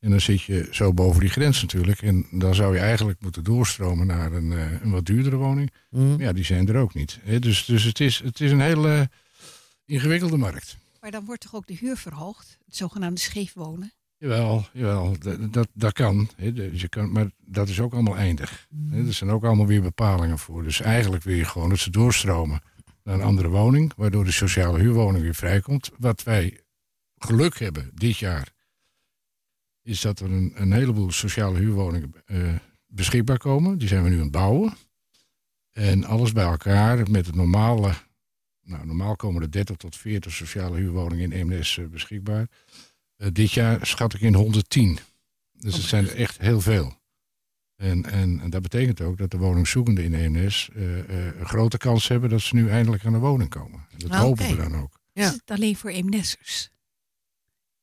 En 0.00 0.10
dan 0.10 0.20
zit 0.20 0.42
je 0.42 0.68
zo 0.70 0.92
boven 0.92 1.20
die 1.20 1.28
grens 1.28 1.62
natuurlijk. 1.62 2.02
En 2.02 2.26
dan 2.30 2.54
zou 2.54 2.74
je 2.74 2.80
eigenlijk 2.80 3.20
moeten 3.20 3.44
doorstromen 3.44 4.06
naar 4.06 4.32
een, 4.32 4.52
eh, 4.52 4.82
een 4.82 4.90
wat 4.90 5.06
duurdere 5.06 5.36
woning. 5.36 5.72
Mhm. 5.90 6.20
Ja, 6.20 6.32
die 6.32 6.44
zijn 6.44 6.68
er 6.68 6.76
ook 6.76 6.94
niet. 6.94 7.18
Hè. 7.22 7.38
Dus, 7.38 7.64
dus 7.64 7.84
het, 7.84 8.00
is, 8.00 8.18
het 8.24 8.40
is 8.40 8.50
een 8.50 8.60
hele 8.60 9.10
ingewikkelde 9.84 10.36
markt. 10.36 10.76
Maar 11.00 11.10
dan 11.10 11.24
wordt 11.24 11.40
toch 11.40 11.54
ook 11.54 11.66
de 11.66 11.76
huur 11.76 11.96
verhoogd? 11.96 12.58
Het 12.64 12.76
zogenaamde 12.76 13.20
scheefwonen. 13.20 13.92
Jawel, 14.18 14.66
jawel 14.72 15.18
dat, 15.18 15.52
dat, 15.52 15.68
dat 15.72 15.92
kan. 15.92 16.28
Dus 16.36 16.80
je 16.80 16.88
kan. 16.88 17.12
Maar 17.12 17.30
dat 17.44 17.68
is 17.68 17.80
ook 17.80 17.92
allemaal 17.92 18.16
eindig. 18.16 18.68
Hè. 18.90 19.06
Er 19.06 19.12
zijn 19.12 19.30
ook 19.30 19.44
allemaal 19.44 19.66
weer 19.66 19.82
bepalingen 19.82 20.38
voor. 20.38 20.62
Dus 20.62 20.80
eigenlijk 20.80 21.22
wil 21.22 21.34
je 21.34 21.44
gewoon 21.44 21.68
dat 21.68 21.78
ze 21.78 21.90
doorstromen 21.90 22.60
naar 23.02 23.14
een 23.14 23.22
andere 23.22 23.48
woning. 23.48 23.92
Waardoor 23.96 24.24
de 24.24 24.32
sociale 24.32 24.78
huurwoning 24.78 25.22
weer 25.22 25.34
vrijkomt. 25.34 25.90
Wat 25.98 26.22
wij 26.22 26.60
geluk 27.18 27.58
hebben 27.58 27.90
dit 27.94 28.16
jaar. 28.16 28.54
Is 29.82 30.00
dat 30.00 30.20
er 30.20 30.30
een, 30.30 30.52
een 30.54 30.72
heleboel 30.72 31.10
sociale 31.10 31.58
huurwoningen 31.58 32.14
eh, 32.24 32.54
beschikbaar 32.86 33.38
komen. 33.38 33.78
Die 33.78 33.88
zijn 33.88 34.02
we 34.02 34.08
nu 34.08 34.16
aan 34.16 34.22
het 34.22 34.30
bouwen. 34.30 34.72
En 35.72 36.04
alles 36.04 36.32
bij 36.32 36.44
elkaar 36.44 37.10
met 37.10 37.26
het 37.26 37.34
normale. 37.34 37.92
Nou, 38.62 38.86
normaal 38.86 39.16
komen 39.16 39.42
er 39.42 39.50
30 39.50 39.76
tot 39.76 39.96
40 39.96 40.32
sociale 40.32 40.76
huurwoningen 40.76 41.32
in 41.32 41.52
EMS 41.52 41.78
eh, 41.78 41.86
beschikbaar. 41.86 42.48
Eh, 43.16 43.28
dit 43.32 43.52
jaar 43.52 43.86
schat 43.86 44.14
ik 44.14 44.20
in 44.20 44.34
110. 44.34 44.98
Dus 45.52 45.74
het 45.74 45.82
zijn 45.84 46.08
er 46.08 46.16
echt 46.16 46.38
heel 46.38 46.60
veel. 46.60 46.94
En, 47.76 48.04
en, 48.04 48.40
en 48.40 48.50
dat 48.50 48.62
betekent 48.62 49.00
ook 49.00 49.18
dat 49.18 49.30
de 49.30 49.36
woningzoekenden 49.38 50.04
in 50.04 50.14
EMS 50.14 50.68
eh, 50.74 50.98
eh, 50.98 51.38
een 51.38 51.46
grote 51.46 51.76
kans 51.76 52.08
hebben 52.08 52.30
dat 52.30 52.40
ze 52.40 52.54
nu 52.54 52.68
eindelijk 52.70 53.04
aan 53.04 53.12
de 53.12 53.18
woning 53.18 53.50
komen. 53.50 53.86
En 53.90 53.98
dat 53.98 54.10
Ah, 54.10 54.20
hopen 54.20 54.48
we 54.48 54.56
dan 54.56 54.76
ook. 54.76 55.00
Ja. 55.12 55.26
Is 55.26 55.32
het 55.32 55.50
alleen 55.50 55.76
voor 55.76 55.90
Eemnessers? 55.90 56.70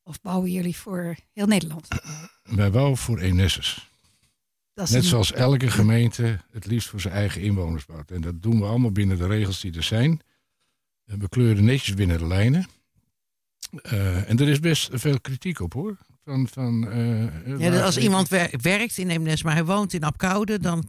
Of 0.03 0.21
bouwen 0.21 0.51
jullie 0.51 0.75
voor 0.75 1.15
heel 1.33 1.45
Nederland? 1.45 1.87
Wij 2.43 2.71
bouwen 2.71 2.97
voor 2.97 3.19
EMS'ers. 3.19 3.91
Net 4.73 4.93
een- 4.93 5.03
zoals 5.03 5.31
elke 5.31 5.69
gemeente 5.71 6.39
het 6.51 6.65
liefst 6.65 6.89
voor 6.89 7.01
zijn 7.01 7.13
eigen 7.13 7.41
inwoners 7.41 7.85
bouwt. 7.85 8.11
En 8.11 8.21
dat 8.21 8.41
doen 8.41 8.59
we 8.59 8.65
allemaal 8.65 8.91
binnen 8.91 9.17
de 9.17 9.27
regels 9.27 9.59
die 9.61 9.75
er 9.75 9.83
zijn. 9.83 10.19
We 11.03 11.29
kleuren 11.29 11.63
netjes 11.63 11.95
binnen 11.95 12.17
de 12.17 12.27
lijnen. 12.27 12.67
Eh, 13.81 14.29
en 14.29 14.39
er 14.39 14.47
is 14.49 14.59
best 14.59 14.89
veel 14.91 15.19
kritiek 15.19 15.59
op 15.59 15.73
hoor. 15.73 15.97
Van, 16.23 16.47
van, 16.47 16.89
eh, 16.91 17.19
Ja, 17.23 17.29
dus 17.45 17.59
waar- 17.69 17.81
als 17.83 17.97
iemand 17.97 18.27
wer- 18.27 18.53
werkt 18.61 18.97
in 18.97 19.09
Eemnes, 19.09 19.43
maar 19.43 19.53
hij 19.53 19.65
woont 19.65 19.93
in 19.93 20.03
Apkoude, 20.03 20.59
dan 20.59 20.83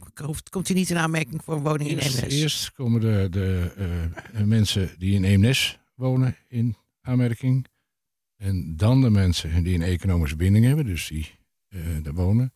komt 0.49 0.67
hij 0.67 0.77
niet 0.77 0.89
in 0.89 0.97
aanmerking 0.97 1.41
voor 1.43 1.55
een 1.55 1.61
woning 1.63 1.89
in 1.89 1.97
Eemnes. 1.97 2.33
eerst 2.33 2.71
komen 2.71 3.01
de, 3.01 3.27
de 3.31 3.71
eh, 4.33 4.43
mensen 4.43 4.89
die 4.97 5.13
in 5.13 5.23
Eemnes 5.23 5.79
wonen 5.95 6.35
in 6.47 6.75
aanmerking. 7.01 7.65
En 8.37 8.73
dan 8.77 9.01
de 9.01 9.09
mensen 9.09 9.63
die 9.63 9.75
een 9.75 9.81
economische 9.81 10.35
binding 10.35 10.65
hebben, 10.65 10.85
dus 10.85 11.07
die 11.07 11.31
eh 11.69 11.79
daar 12.03 12.13
wonen 12.13 12.53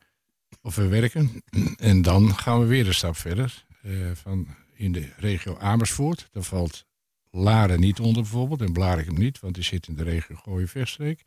of 0.62 0.76
we 0.76 0.88
werken. 0.88 1.44
En 1.78 2.02
dan 2.02 2.36
gaan 2.38 2.60
we 2.60 2.66
weer 2.66 2.88
een 2.88 2.94
stap 2.94 3.18
verder. 3.18 3.66
eh, 3.82 3.92
van 4.14 4.48
in 4.76 4.92
de 4.92 5.10
regio 5.18 5.58
Amersfoort, 5.58 6.28
daar 6.32 6.44
valt 6.44 6.86
Laren 7.32 7.80
niet 7.80 8.00
onder 8.00 8.22
bijvoorbeeld 8.22 8.62
en 8.62 8.74
Blarikum 8.74 9.18
niet, 9.18 9.40
want 9.40 9.54
die 9.56 9.64
zit 9.64 9.88
in 9.88 9.96
de 9.96 10.04
regio 10.04 10.36
Gooien-Vechtstreek. 10.36 11.24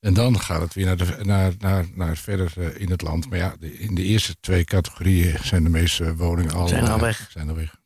En 0.00 0.14
dan 0.14 0.40
gaat 0.40 0.60
het 0.60 0.74
weer 0.74 0.86
naar, 0.86 0.96
de, 0.96 1.18
naar, 1.22 1.54
naar, 1.58 1.86
naar 1.94 2.16
verder 2.16 2.52
eh, 2.56 2.80
in 2.80 2.90
het 2.90 3.02
land. 3.02 3.28
Maar 3.30 3.38
ja, 3.38 3.56
de- 3.58 3.78
in 3.78 3.94
de 3.94 4.02
eerste 4.02 4.36
twee 4.40 4.64
categorieën 4.64 5.38
zijn 5.42 5.62
de 5.62 5.68
meeste 5.68 6.16
woningen 6.16 6.52
al, 6.54 6.68
Zijn 6.68 6.84
al 6.88 6.96
eh, 6.96 7.00
weg. 7.02 7.28
Zijn 7.30 7.48
al 7.48 7.54
weg. 7.54 7.80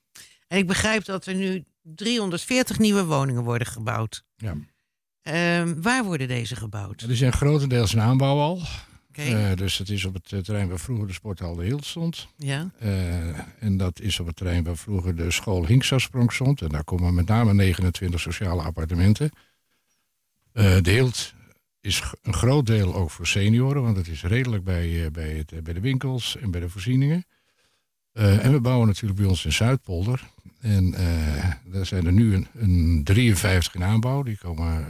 En 0.48 0.58
ik 0.58 0.66
begrijp 0.66 1.04
dat 1.04 1.26
er 1.26 1.34
nu 1.34 1.64
340 1.82 2.78
nieuwe 2.78 3.04
woningen 3.04 3.42
worden 3.42 3.66
gebouwd. 3.66 4.24
Ja. 4.36 4.54
Ehm, 5.22 5.80
waar 5.80 6.04
worden 6.04 6.28
deze 6.28 6.56
gebouwd? 6.56 7.00
Ja, 7.00 7.06
die 7.06 7.16
zijn 7.16 7.32
grotendeels 7.32 7.94
in 7.94 8.00
aanbouw 8.00 8.38
al. 8.38 8.62
Eh, 9.16 9.54
dus 9.54 9.78
het 9.78 9.88
is 9.88 10.04
op 10.04 10.14
het 10.14 10.32
eh, 10.32 10.38
terrein 10.38 10.68
waar 10.68 10.78
vroeger 10.78 11.06
de 11.06 11.12
sporthal 11.12 11.54
De 11.54 11.64
Hield 11.64 11.84
stond. 11.84 12.28
ja. 12.36 12.70
Eh, 12.78 13.38
en 13.58 13.76
dat 13.76 14.00
is 14.00 14.20
op 14.20 14.26
het 14.26 14.36
terrein 14.36 14.64
waar 14.64 14.76
vroeger 14.76 15.16
de 15.16 15.30
school 15.30 15.66
Hinksasprong 15.66 16.32
stond. 16.32 16.62
En 16.62 16.68
daar 16.68 16.84
komen 16.84 17.14
met 17.14 17.26
name 17.26 17.54
29 17.54 18.20
sociale 18.20 18.62
appartementen. 18.62 19.30
Eh, 20.52 20.76
de 20.80 20.90
Hield 20.90 21.34
is 21.80 22.02
een 22.22 22.34
groot 22.34 22.66
deel 22.66 22.94
ook 22.94 23.10
voor 23.10 23.26
senioren, 23.26 23.82
want 23.82 23.96
het 23.96 24.08
is 24.08 24.22
redelijk 24.22 24.64
bij, 24.64 25.10
bij, 25.10 25.30
het, 25.30 25.64
bij 25.64 25.74
de 25.74 25.80
winkels 25.80 26.36
en 26.36 26.50
bij 26.50 26.60
de 26.60 26.68
voorzieningen. 26.68 27.26
En 28.12 28.52
we 28.52 28.60
bouwen 28.60 28.86
natuurlijk 28.86 29.20
bij 29.20 29.28
ons 29.28 29.44
in 29.44 29.52
Zuidpolder. 29.52 30.30
En 30.60 30.90
daar 31.64 31.86
zijn 31.86 32.06
er 32.06 32.12
nu 32.12 32.34
een, 32.34 32.46
een 32.54 33.00
53 33.04 33.74
in 33.74 33.82
aanbouw. 33.82 34.22
Die 34.22 34.38
komen, 34.38 34.86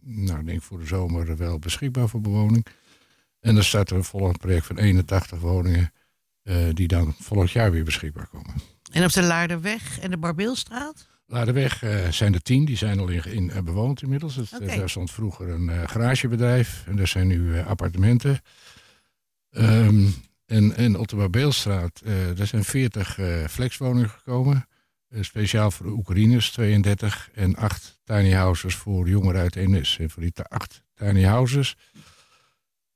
nou, 0.00 0.40
ik 0.40 0.46
denk 0.46 0.62
voor 0.62 0.78
de 0.78 0.86
zomer 0.86 1.36
wel 1.36 1.58
beschikbaar 1.58 2.08
voor 2.08 2.20
bewoning. 2.20 2.66
En 3.42 3.54
dan 3.54 3.64
start 3.64 3.90
er 3.90 3.96
een 3.96 4.04
volgend 4.04 4.38
project 4.38 4.66
van 4.66 4.78
81 4.78 5.38
woningen. 5.38 5.92
eh, 6.42 6.56
die 6.72 6.88
dan 6.88 7.14
volgend 7.18 7.50
jaar 7.50 7.70
weer 7.70 7.84
beschikbaar 7.84 8.26
komen. 8.26 8.54
En 8.92 9.04
op 9.04 9.12
de 9.12 9.22
Laarderweg 9.22 9.98
en 9.98 10.10
de 10.10 10.16
Barbeelstraat? 10.16 11.08
Laardeweg 11.26 11.82
eh 11.82 12.08
zijn 12.08 12.34
er 12.34 12.42
tien, 12.42 12.64
die 12.64 12.76
zijn 12.76 12.98
al 12.98 13.08
in, 13.08 13.24
in, 13.24 13.50
eh, 13.50 13.62
bewoond 13.62 14.02
inmiddels. 14.02 14.36
Het, 14.36 14.50
daar 14.76 14.90
stond 14.90 15.10
vroeger 15.10 15.48
een 15.48 15.88
garagebedrijf 15.88 16.84
en 16.86 16.98
er 16.98 17.06
zijn 17.06 17.26
nu 17.26 17.60
appartementen. 17.60 18.40
Ehm, 19.50 20.06
en, 20.46 20.76
en 20.76 20.98
op 20.98 21.08
de 21.08 21.16
Barbeelstraat, 21.16 22.00
er 22.38 22.46
zijn 22.46 22.64
40 22.64 23.18
eh, 23.18 23.44
flexwoningen 23.44 24.10
gekomen. 24.10 24.66
Speciaal 25.20 25.70
voor 25.70 25.86
de 25.86 25.92
Oekraïners 25.92 26.50
32 26.50 27.30
en 27.34 27.56
8 27.56 28.00
tiny 28.04 28.30
houses 28.30 28.74
voor 28.74 29.08
jongeren 29.08 29.40
uit 29.40 29.56
Eemnes. 29.56 29.98
En 29.98 30.10
voor 30.10 30.22
die 30.22 30.32
acht 30.48 30.82
tiny 30.94 31.22
houses 31.22 31.76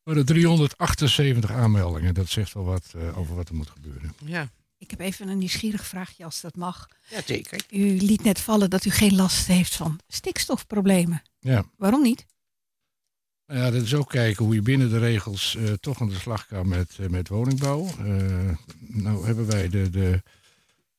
waren 0.07 0.21
er 0.21 0.27
378 0.27 1.51
aanmeldingen. 1.51 2.15
Dat 2.15 2.29
zegt 2.29 2.53
wel 2.53 2.65
wat 2.65 2.93
eh, 2.97 3.19
over 3.19 3.35
wat 3.35 3.49
er 3.49 3.55
moet 3.55 3.71
gebeuren. 3.71 4.15
Ja, 4.25 4.51
Ik 4.79 4.91
heb 4.91 5.01
even 5.01 5.29
een 5.29 5.39
nieuwsgierig 5.39 5.87
vraagje 5.87 6.25
als 6.25 6.41
dat 6.41 6.57
mag. 6.57 6.89
ja 7.09 7.21
zeker. 7.27 7.61
U 7.71 7.97
liet 8.01 8.23
net 8.25 8.41
vallen 8.41 8.71
dat 8.71 8.85
u 8.85 8.91
geen 8.91 9.15
last 9.15 9.47
heeft 9.47 9.75
van 9.77 10.01
stikstofproblemen. 10.09 11.23
Ja. 11.41 11.65
Waarom 11.77 12.03
niet? 12.03 12.27
Nou 13.47 13.61
Ja, 13.61 13.71
dat 13.71 13.83
is 13.83 13.95
ook 13.95 14.09
kijken 14.09 14.45
hoe 14.45 14.55
je 14.55 14.63
binnen 14.63 14.91
de 14.91 14.99
regels 14.99 15.57
eh, 15.57 15.73
toch 15.73 16.01
aan 16.01 16.09
de 16.09 16.19
slag 16.19 16.47
kan 16.47 16.69
met, 16.69 16.97
eh, 17.01 17.07
met 17.09 17.29
woningbouw. 17.29 17.87
Eh, 17.87 18.57
nou 18.79 19.27
hebben 19.27 19.47
wij 19.47 19.69
de, 19.69 19.91
de 19.91 20.23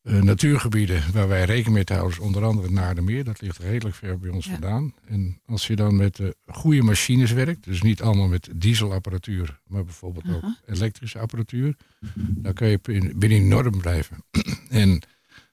eh, 0.08 0.22
natuurgebieden 0.22 1.04
waar 1.14 1.28
wij 1.28 1.44
rekening 1.44 1.74
mee 1.74 1.98
houden, 1.98 2.12
is 2.12 2.20
onder 2.20 2.44
andere 2.44 2.66
het 2.68 2.76
Naardermeer. 2.76 3.24
Dat 3.24 3.42
ligt 3.42 3.58
redelijk 3.58 3.96
ver 3.96 4.20
bij 4.20 4.30
ons 4.30 4.46
Ja. 4.46 4.52
vandaan. 4.52 4.94
En 5.06 5.42
als 5.46 5.68
je 5.68 5.76
dan 5.76 5.96
met 5.96 6.20
eh, 6.20 6.28
goede 6.46 6.82
machines 6.82 7.32
werkt, 7.32 7.64
dus 7.64 7.82
niet 7.82 8.02
allemaal 8.02 8.28
met 8.28 8.50
dieselapparatuur, 8.56 9.60
maar 9.68 9.84
bijvoorbeeld 9.84 10.26
ook 10.36 10.44
elektrische 10.66 11.20
apparatuur, 11.20 11.76
dan 12.16 12.54
kan 12.54 12.68
je 12.68 12.80
binnen 12.82 13.20
die 13.20 13.42
norm 13.42 13.78
blijven. 13.82 14.18
en 14.70 15.02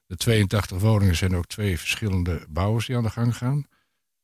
de 0.07 0.17
82 0.17 0.79
woningen 0.79 1.17
zijn 1.17 1.37
ook 1.37 1.47
twee 1.47 1.79
verschillende 1.79 2.47
bouwers 2.49 2.87
die 2.87 2.97
aan 2.97 3.03
de 3.03 3.11
gang 3.11 3.37
gaan. 3.37 3.67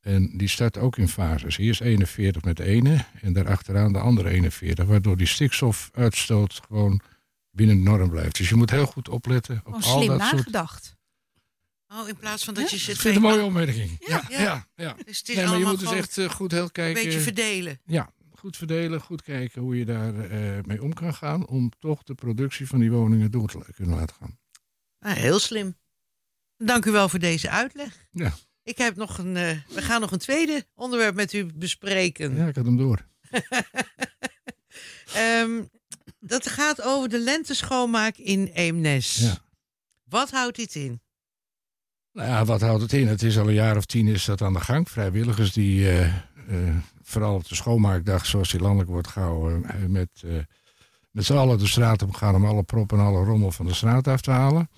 En 0.00 0.30
die 0.36 0.48
start 0.48 0.78
ook 0.78 0.96
in 0.96 1.08
fases. 1.08 1.58
Eerst 1.58 1.80
41 1.80 2.42
met 2.44 2.56
de 2.56 2.64
ene 2.64 3.04
en 3.20 3.32
daarachteraan 3.32 3.92
de 3.92 3.98
andere 3.98 4.28
41. 4.30 4.84
Waardoor 4.86 5.16
die 5.16 5.26
stikstofuitstoot 5.26 6.60
gewoon 6.66 7.00
binnen 7.66 7.84
de 7.84 7.90
norm 7.90 8.10
blijft. 8.10 8.36
Dus 8.36 8.48
je 8.48 8.54
moet 8.54 8.70
heel 8.70 8.86
goed 8.86 9.08
opletten 9.08 9.62
op 9.64 9.74
Gewoon 9.74 9.82
al 9.82 10.02
slim 10.02 10.18
dat 10.18 10.20
soort... 10.20 10.32
nagedacht. 10.32 10.96
Oh, 11.88 12.08
in 12.08 12.16
plaats 12.16 12.44
van 12.44 12.54
dat 12.54 12.70
je 12.70 12.76
Ik 12.76 12.82
zit 12.82 12.98
vind 12.98 13.14
het 13.14 13.24
een 13.24 13.30
mooie 13.30 13.44
opmerking. 13.44 13.96
Ja, 13.98 14.22
Ja, 14.28 14.38
ja. 14.38 14.42
ja. 14.42 14.66
ja, 14.74 14.96
Dus 15.04 15.18
het 15.18 15.28
is 15.28 15.36
Nee, 15.36 15.46
maar 15.46 15.58
je 15.58 15.64
moet 15.64 15.80
dus 15.80 15.92
echt 15.92 16.18
eh, 16.18 16.30
goed 16.30 16.50
heel 16.50 16.62
een 16.62 16.72
kijken. 16.72 17.04
beetje 17.04 17.20
verdelen. 17.20 17.80
Ja, 17.84 18.12
goed 18.34 18.56
verdelen, 18.56 19.00
goed 19.00 19.22
kijken 19.22 19.62
hoe 19.62 19.78
je 19.78 19.84
daar 19.84 20.30
eh, 20.30 20.64
mee 20.64 20.82
om 20.82 20.92
kan 20.92 21.14
gaan. 21.14 21.46
Om 21.46 21.70
toch 21.78 22.02
de 22.02 22.14
productie 22.14 22.66
van 22.66 22.78
die 22.78 22.90
woningen 22.90 23.30
door 23.30 23.48
te 23.48 23.72
kunnen 23.74 23.96
laten 23.96 24.16
gaan. 24.16 24.38
Ah, 24.98 25.12
heel 25.12 25.38
slim. 25.38 25.76
Dank 26.56 26.84
u 26.84 26.90
wel 26.90 27.08
voor 27.08 27.18
deze 27.18 27.50
uitleg. 27.50 28.06
Ja. 28.10 28.32
Ik 28.62 28.78
heb 28.78 28.96
nog 28.96 29.18
een, 29.18 29.36
eh, 29.36 29.56
we 29.68 29.82
gaan 29.82 30.00
nog 30.00 30.10
een 30.12 30.18
tweede 30.18 30.66
onderwerp 30.74 31.14
met 31.14 31.32
u 31.32 31.46
bespreken. 31.54 32.36
Ja, 32.36 32.46
ik 32.46 32.56
had 32.56 32.64
hem 32.64 32.76
door. 32.76 33.06
Ehm, 35.14 35.62
dat 36.20 36.48
gaat 36.48 36.82
over 36.82 37.08
de 37.08 37.20
lenteschoonmaak 37.20 38.16
in 38.16 38.46
Eemnes. 38.46 39.16
Ja. 39.16 39.38
Wat 40.04 40.30
houdt 40.30 40.56
dit 40.56 40.74
in? 40.74 41.00
Nou 42.12 42.28
ja, 42.28 42.44
wat 42.44 42.60
houdt 42.60 42.82
het 42.82 42.92
in? 42.92 43.08
Het 43.08 43.22
is 43.22 43.38
al 43.38 43.48
een 43.48 43.54
jaar 43.54 43.76
of 43.76 43.84
tien 43.84 44.06
is 44.06 44.24
dat 44.24 44.42
aan 44.42 44.52
de 44.52 44.60
gang. 44.60 44.90
Vrijwilligers 44.90 45.52
die 45.52 45.88
eh, 45.88 46.06
eh, 46.06 46.14
vooral 47.02 47.34
op 47.34 47.48
de 47.48 47.54
schoonmaakdag, 47.54 48.26
zoals 48.26 48.50
die 48.50 48.60
landelijk 48.60 48.90
wordt 48.90 49.08
gehouden, 49.08 49.64
eh, 49.64 49.86
met, 49.86 50.08
met 51.10 51.24
z'n 51.24 51.34
allen 51.34 51.58
de 51.58 51.66
straat 51.66 52.02
op 52.02 52.12
gaan 52.12 52.34
om 52.34 52.46
alle 52.46 52.62
prop 52.62 52.92
en 52.92 52.98
alle 52.98 53.24
rommel 53.24 53.52
van 53.52 53.66
de 53.66 53.74
straat 53.74 54.08
af 54.08 54.20
te 54.20 54.30
halen. 54.30 54.70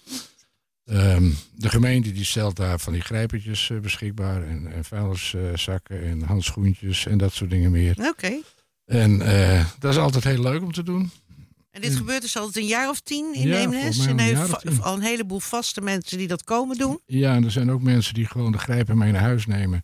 Ehm, 0.84 1.30
de 1.54 1.68
gemeente 1.68 2.12
die 2.12 2.24
stelt 2.24 2.56
daar 2.56 2.78
van 2.78 2.92
die 2.92 3.02
grijpertjes 3.02 3.70
beschikbaar 3.82 4.42
en, 4.42 4.72
en 4.72 4.84
vuilniszakken 4.84 6.02
en 6.02 6.22
handschoentjes 6.22 7.06
en 7.06 7.18
dat 7.18 7.32
soort 7.32 7.50
dingen 7.50 7.70
meer. 7.70 8.08
Oké. 8.08 8.40
En 8.84 9.18
dat 9.78 9.92
is 9.92 9.98
altijd 9.98 10.24
heel 10.24 10.42
leuk 10.42 10.62
om 10.62 10.72
te 10.72 10.82
doen. 10.82 11.10
En 11.72 11.80
dit 11.80 11.90
Mm. 11.90 11.96
gebeurt 11.96 12.22
dus 12.22 12.36
al 12.36 12.50
een 12.52 12.66
jaar 12.66 12.88
of 12.88 13.00
tien 13.00 13.34
in 13.34 13.48
Ja, 13.48 13.56
Eemnes? 13.58 13.98
En 13.98 14.04
al 14.06 14.10
een 14.12 14.18
heeft 14.18 14.82
al 14.82 14.94
een 14.94 15.00
heleboel 15.02 15.38
vaste 15.40 15.80
mensen 15.80 16.18
die 16.18 16.26
dat 16.28 16.44
komen 16.44 16.76
doen? 16.78 17.00
Ja, 17.06 17.34
en 17.34 17.44
er 17.44 17.50
zijn 17.50 17.70
ook 17.70 17.82
mensen 17.82 18.14
die 18.14 18.26
gewoon 18.26 18.52
de 18.52 18.58
grijper 18.58 18.96
mee 18.96 19.12
naar 19.12 19.20
huis 19.20 19.46
nemen. 19.46 19.82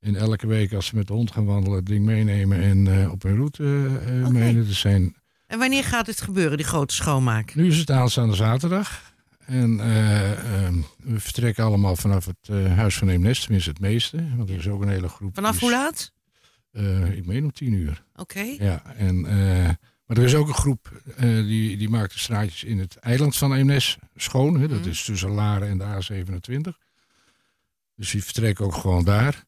En 0.00 0.16
elke 0.16 0.46
week 0.46 0.72
als 0.72 0.86
ze 0.86 0.96
met 0.96 1.06
de 1.06 1.12
hond 1.12 1.30
gaan 1.30 1.44
wandelen, 1.44 1.76
het 1.78 1.86
ding 1.86 2.04
meenemen 2.04 2.60
en 2.62 3.00
eh, 3.02 3.10
op 3.12 3.22
hun 3.22 3.36
route 3.36 3.62
eh 4.06 4.20
Oké. 4.20 4.30
meenemen. 4.32 4.74
Zijn, 4.74 5.16
En 5.46 5.58
wanneer 5.58 5.84
gaat 5.84 6.06
dit 6.06 6.20
gebeuren, 6.20 6.56
die 6.56 6.66
grote 6.66 6.94
schoonmaak? 6.94 7.54
nu 7.54 7.66
is 7.66 7.78
het 7.78 7.90
aanstaande 7.90 8.34
zaterdag. 8.34 9.12
En 9.46 9.80
eh, 9.80 10.30
ehm, 10.64 10.74
we 10.96 11.20
vertrekken 11.20 11.64
allemaal 11.64 11.96
vanaf 11.96 12.24
het 12.24 12.36
eh, 12.48 12.76
Huis 12.76 12.96
van 12.96 13.08
Eemnes, 13.08 13.40
tenminste 13.40 13.70
het 13.70 13.80
meeste. 13.80 14.24
Want 14.36 14.50
er 14.50 14.56
is 14.56 14.68
ook 14.68 14.82
een 14.82 14.88
hele 14.88 15.08
groep. 15.08 15.34
Vanaf 15.34 15.60
hoe 15.60 15.70
laat? 15.70 16.12
eh, 16.72 17.16
ik 17.16 17.26
meen 17.26 17.44
om 17.44 17.52
tien 17.52 17.72
uur. 17.72 18.04
Oké. 18.16 18.40
Ja, 18.58 18.82
en, 18.96 19.26
eh, 19.26 19.68
maar 20.06 20.16
er 20.16 20.24
is 20.24 20.34
ook 20.34 20.48
een 20.48 20.54
groep 20.54 21.00
eh, 21.16 21.22
die, 21.22 21.76
die 21.76 21.88
maakt 21.88 22.12
de 22.12 22.18
straatjes 22.18 22.64
in 22.64 22.78
het 22.78 22.96
eiland 22.96 23.36
van 23.36 23.54
Eemnes 23.54 23.96
schoon. 24.16 24.60
Hè, 24.60 24.68
dat 24.68 24.80
Mhm. 24.80 24.88
is 24.88 25.04
tussen 25.04 25.30
Laren 25.30 25.68
en 25.68 25.78
de 25.78 25.84
A27. 25.84 26.78
Dus 27.96 28.10
die 28.10 28.24
vertrekken 28.24 28.64
ook 28.64 28.74
gewoon 28.74 29.04
daar. 29.04 29.44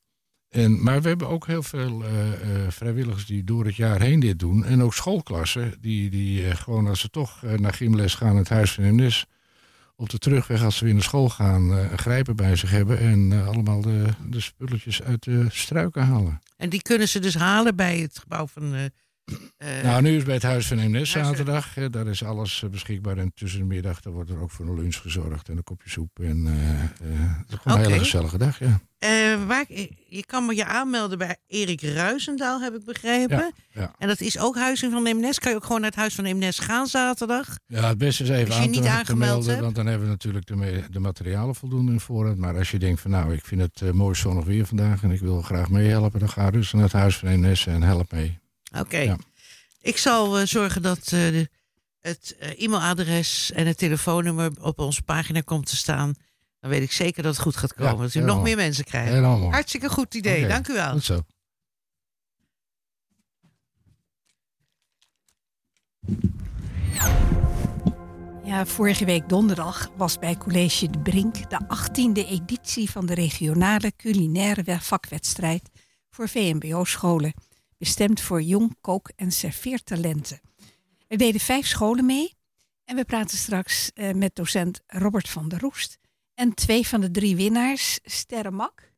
En, 0.48 0.82
maar 0.82 1.02
we 1.02 1.08
hebben 1.08 1.28
ook 1.28 1.46
heel 1.46 1.62
veel 1.62 2.04
eh, 2.04 2.32
eh, 2.64 2.70
vrijwilligers 2.70 3.26
die 3.26 3.44
door 3.44 3.64
het 3.64 3.76
jaar 3.76 4.00
heen 4.00 4.20
dit 4.20 4.38
doen. 4.38 4.64
En 4.64 4.82
ook 4.82 4.94
schoolklassen 4.94 5.74
die, 5.80 6.10
die 6.10 6.56
gewoon 6.56 6.86
als 6.86 7.00
ze 7.00 7.08
toch 7.10 7.42
naar 7.42 7.74
gymles 7.74 8.14
gaan 8.14 8.30
in 8.30 8.36
het 8.36 8.48
huis 8.48 8.72
van 8.72 8.84
Eemnes... 8.84 9.26
op 9.96 10.10
de 10.10 10.18
terugweg 10.18 10.62
als 10.62 10.76
ze 10.76 10.84
weer 10.84 10.94
naar 10.94 11.02
school 11.02 11.28
gaan 11.28 11.70
een 11.70 11.98
grijper 11.98 12.34
bij 12.34 12.56
zich 12.56 12.70
hebben... 12.70 12.98
en 12.98 13.44
allemaal 13.46 13.80
de, 13.80 14.04
de 14.28 14.40
spulletjes 14.40 15.02
uit 15.02 15.22
de 15.22 15.46
struiken 15.50 16.04
halen. 16.04 16.40
En 16.56 16.68
die 16.68 16.82
kunnen 16.82 17.08
ze 17.08 17.18
dus 17.18 17.34
halen 17.34 17.76
bij 17.76 17.98
het 17.98 18.18
gebouw 18.18 18.46
van... 18.46 18.90
eh, 19.56 19.78
eh, 19.78 19.84
Nou, 19.84 20.02
nu 20.02 20.16
is 20.16 20.22
bij 20.24 20.34
het 20.34 20.42
Huis 20.42 20.66
van 20.66 20.78
van- 20.78 21.06
zaterdag. 21.06 21.74
hè, 21.74 21.90
daar 21.90 22.06
is 22.06 22.24
alles 22.24 22.62
eh, 22.62 22.70
beschikbaar. 22.70 23.18
En 23.18 23.32
tussen 23.34 23.58
de 23.60 23.64
middag 23.66 24.00
daar 24.00 24.12
wordt 24.12 24.30
er 24.30 24.40
ook 24.40 24.50
voor 24.50 24.66
een 24.66 24.74
lunch 24.74 24.96
gezorgd. 24.96 25.48
En 25.48 25.56
een 25.56 25.64
kopje 25.64 25.90
soep. 25.90 26.18
En 26.20 26.46
eh, 26.46 26.82
eh, 26.82 26.88
het 27.38 27.52
is 27.52 27.58
gewoon 27.62 27.78
een 27.78 27.84
hele 27.86 27.98
gezellige 27.98 28.38
dag, 28.38 28.58
ja. 28.58 28.80
eh, 28.98 29.46
waar, 29.46 29.64
je 30.08 30.24
kan 30.26 30.46
me 30.46 30.54
je 30.54 30.64
aanmelden 30.64 31.18
bij 31.18 31.36
Erik 31.46 31.80
Ruisendaal, 31.82 32.60
heb 32.60 32.74
ik 32.74 32.84
begrepen. 32.84 33.36
Ja, 33.36 33.50
ja. 33.80 33.94
En 33.98 34.08
dat 34.08 34.20
is 34.20 34.38
ook 34.38 34.56
Huis 34.56 34.80
van 34.80 35.06
Eemnes. 35.06 35.38
Kan 35.38 35.50
je 35.50 35.56
ook 35.56 35.64
gewoon 35.64 35.80
naar 35.80 35.90
het 35.90 35.98
Huis 35.98 36.14
van 36.14 36.24
Eemnes 36.24 36.58
gaan 36.58 36.86
zaterdag? 36.86 37.48
Ja, 37.66 37.88
het 37.88 37.98
beste 37.98 38.22
is 38.22 38.28
even 38.28 38.54
aan 38.54 38.70
niet 38.70 39.04
te, 39.04 39.16
melden. 39.16 39.48
hebt? 39.50 39.62
Want 39.62 39.74
dan 39.74 39.86
hebben 39.86 40.06
we 40.06 40.12
natuurlijk 40.12 40.46
de, 40.46 40.82
de 40.90 41.00
materialen 41.00 41.54
voldoende 41.54 41.92
in 41.92 42.00
voorraad. 42.00 42.36
Maar 42.36 42.56
als 42.58 42.70
je 42.70 42.78
denkt 42.78 43.00
van 43.00 43.10
nou, 43.10 43.34
ik 43.34 43.44
vind 43.44 43.60
het 43.60 43.80
eh, 43.82 43.90
mooi 43.90 44.14
zonnig 44.14 44.44
weer 44.44 44.66
vandaag. 44.66 45.02
En 45.02 45.10
ik 45.10 45.20
wil 45.20 45.42
graag 45.42 45.70
meehelpen. 45.70 46.20
Dan 46.20 46.28
ga 46.28 46.50
dus 46.50 46.72
naar 46.72 46.82
het 46.82 46.92
Huis 46.92 47.16
van 47.16 47.28
Eemnes 47.28 47.66
en 47.66 47.82
help 47.82 48.12
mee. 48.12 48.38
Oké. 48.78 48.98
Ja. 48.98 49.16
Ik 49.86 49.96
zal 49.96 50.38
eh, 50.38 50.46
zorgen 50.46 50.82
dat 50.82 50.98
eh, 50.98 51.10
de- 51.10 51.48
het 52.00 52.36
eh, 52.38 52.62
e-mailadres 52.62 53.52
en 53.52 53.66
het 53.66 53.78
telefoonnummer 53.78 54.50
op 54.60 54.78
onze 54.78 55.02
pagina 55.02 55.40
komt 55.40 55.66
te 55.66 55.76
staan. 55.76 56.14
Dan 56.60 56.70
weet 56.70 56.82
ik 56.82 56.92
zeker 56.92 57.22
dat 57.22 57.32
het 57.32 57.42
goed 57.42 57.56
gaat 57.56 57.74
komen. 57.74 57.96
Ja, 57.96 58.02
dat 58.02 58.14
u 58.14 58.20
nog 58.20 58.42
meer 58.42 58.56
mensen 58.56 58.84
krijgt. 58.84 59.08
Helemaal. 59.08 59.50
Hartstikke 59.50 59.88
goed 59.88 60.14
idee. 60.14 60.46
Dank 60.48 60.68
u 60.68 60.72
wel. 60.72 60.90
Goed 60.92 61.04
zo. 61.04 61.20
Ja, 68.44 68.66
vorige 68.66 69.04
week 69.04 69.28
donderdag 69.28 69.90
was 69.96 70.18
bij 70.18 70.36
College 70.36 70.90
De 70.90 70.98
Brink 70.98 71.50
de 71.50 71.58
18e 71.66 72.28
editie 72.28 72.90
van 72.90 73.06
de 73.06 73.14
regionale 73.14 73.92
culinaire 73.96 74.80
vakwedstrijd 74.80 75.70
voor 76.10 76.28
VMBO-scholen, 76.28 77.34
bestemd 77.78 78.20
voor 78.20 78.42
jong 78.42 78.76
kook- 78.80 79.12
en 79.16 79.32
serveertalenten. 79.32 80.40
Er 81.06 81.18
deden 81.18 81.40
vijf 81.40 81.66
scholen 81.66 82.06
mee 82.06 82.34
en 82.84 82.96
we 82.96 83.04
praten 83.04 83.38
straks 83.38 83.92
eh, 83.92 84.12
met 84.12 84.34
docent 84.34 84.80
Robert 84.86 85.28
van 85.28 85.48
der 85.48 85.60
Roest 85.60 85.98
en 86.34 86.54
twee 86.54 86.86
van 86.86 87.00
de 87.00 87.10
drie 87.10 87.36
winnaars, 87.36 87.98
Sterre 88.04 88.50
Mak 88.50 88.92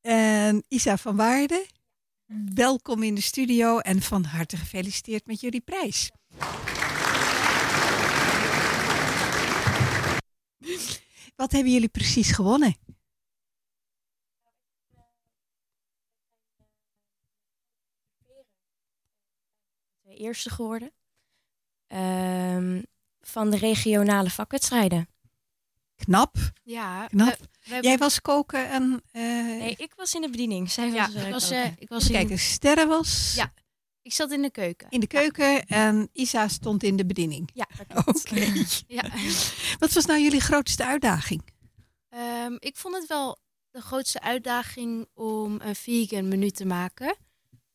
en 0.00 0.64
Isa 0.68 0.96
van 0.96 1.16
Waarden. 1.16 1.66
Welkom 2.54 3.02
in 3.02 3.14
de 3.14 3.20
studio 3.20 3.78
en 3.78 4.02
van 4.02 4.24
harte 4.24 4.56
gefeliciteerd 4.56 5.26
met 5.26 5.40
jullie 5.40 5.60
prijs. 5.60 6.10
Wat 11.36 11.52
hebben 11.52 11.72
jullie 11.72 11.88
precies 11.88 12.30
gewonnen? 12.30 12.76
Eerste 20.18 20.50
geworden. 20.50 20.92
Ehm, 21.86 22.82
van 23.20 23.50
de 23.50 23.56
regionale 23.56 24.30
vakwedstrijden. 24.30 25.08
Knap, 25.96 26.36
Ja, 26.62 27.06
knap. 27.06 27.28
we- 27.28 27.36
we 27.62 27.72
hebben- 27.74 27.88
Jij 27.90 27.98
was 27.98 28.20
koken 28.20 28.70
en... 28.70 29.02
eh 29.12 29.22
Nee, 29.22 29.74
ik 29.76 29.92
was 29.96 30.14
in 30.14 30.20
de 30.20 30.30
bediening. 30.30 30.70
Zij 30.70 30.90
ja, 30.90 31.06
was, 31.06 31.14
eh, 31.14 31.26
ik 31.26 31.32
was, 31.32 31.50
eh, 31.50 31.64
ik 31.78 31.88
was 31.88 32.02
even 32.02 32.14
in, 32.14 32.20
kijken, 32.20 32.38
Sterre 32.38 32.86
was 32.86 33.32
Ja. 33.36 33.52
ik 34.02 34.12
zat 34.12 34.30
in 34.30 34.42
de 34.42 34.50
keuken. 34.50 34.90
in 34.90 35.00
de 35.00 35.06
keuken 35.06 35.66
en 35.66 36.08
Isa 36.12 36.48
stond 36.48 36.82
in 36.82 36.96
de 36.96 37.06
bediening. 37.06 37.50
Ja, 37.54 37.66
dat 37.76 37.86
klopt. 37.86 38.30
Oké. 38.30 38.52
Ja. 38.96 39.02
Wat 39.78 39.92
was 39.92 40.06
nou 40.06 40.20
jullie 40.20 40.40
grootste 40.40 40.84
uitdaging? 40.84 41.42
Ehm, 42.08 42.54
ik 42.58 42.76
vond 42.76 42.94
het 42.94 43.06
wel 43.06 43.38
de 43.70 43.80
grootste 43.80 44.20
uitdaging 44.20 45.08
om 45.14 45.60
een 45.60 45.76
vegan 45.76 46.28
menu 46.28 46.50
te 46.50 46.64
maken. 46.66 47.16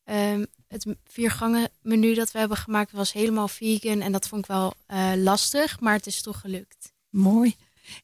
Ehm, 0.04 0.44
het 0.74 0.96
viergangen 1.04 1.68
menu 1.82 2.14
dat 2.14 2.30
we 2.30 2.38
hebben 2.38 2.56
gemaakt 2.56 2.92
was 2.92 3.12
helemaal 3.12 3.48
vegan 3.48 4.00
en 4.00 4.12
dat 4.12 4.28
vond 4.28 4.42
ik 4.42 4.48
wel 4.48 4.74
eh, 4.86 5.12
lastig, 5.16 5.80
maar 5.80 5.94
het 5.94 6.06
is 6.06 6.22
toch 6.22 6.40
gelukt. 6.40 6.92
Mooi. 7.10 7.56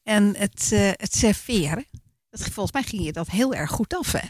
En 0.03 0.37
het, 0.37 0.69
eh, 0.73 0.91
het 0.93 1.15
serveren, 1.15 1.87
dat, 2.31 2.41
volgens 2.41 2.73
mij 2.73 2.83
ging 2.83 3.05
je 3.05 3.13
dat 3.13 3.29
heel 3.29 3.55
erg 3.55 3.71
goed 3.71 3.95
af, 3.95 4.13
hè? 4.13 4.29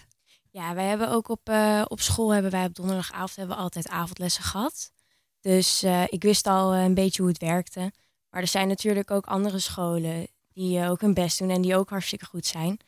Ja, 0.50 0.74
wij 0.74 0.86
hebben 0.86 1.10
ook 1.10 1.28
op, 1.28 1.48
eh, 1.48 1.82
op 1.88 2.00
school 2.00 2.30
hebben 2.30 2.50
wij 2.50 2.64
op 2.64 2.74
donderdagavond 2.74 3.36
hebben 3.36 3.56
we 3.56 3.62
altijd 3.62 3.88
avondlessen 3.88 4.44
gehad. 4.44 4.92
Dus 5.40 5.82
eh, 5.82 6.02
ik 6.06 6.22
wist 6.22 6.46
al 6.46 6.74
een 6.74 6.94
beetje 6.94 7.22
hoe 7.22 7.30
het 7.30 7.40
werkte. 7.40 7.92
Maar 8.30 8.40
er 8.40 8.48
zijn 8.48 8.68
natuurlijk 8.68 9.10
ook 9.10 9.26
andere 9.26 9.58
scholen 9.58 10.26
die 10.52 10.88
ook 10.88 11.00
hun 11.00 11.14
best 11.14 11.38
doen 11.38 11.50
en 11.50 11.62
die 11.62 11.76
ook 11.76 11.90
hartstikke 11.90 12.24
goed 12.24 12.46
zijn. 12.46 12.78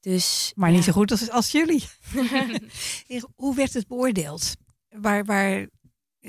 Dus, 0.00 0.52
Maar 0.54 0.70
ja. 0.70 0.76
niet 0.76 0.84
zo 0.84 0.92
goed 0.92 1.10
als, 1.10 1.30
als 1.30 1.50
jullie. 1.50 1.88
Hoe 3.36 3.54
werd 3.54 3.72
het 3.72 3.86
beoordeeld? 3.86 4.54
Waar, 4.90 5.24
waar, 5.24 5.68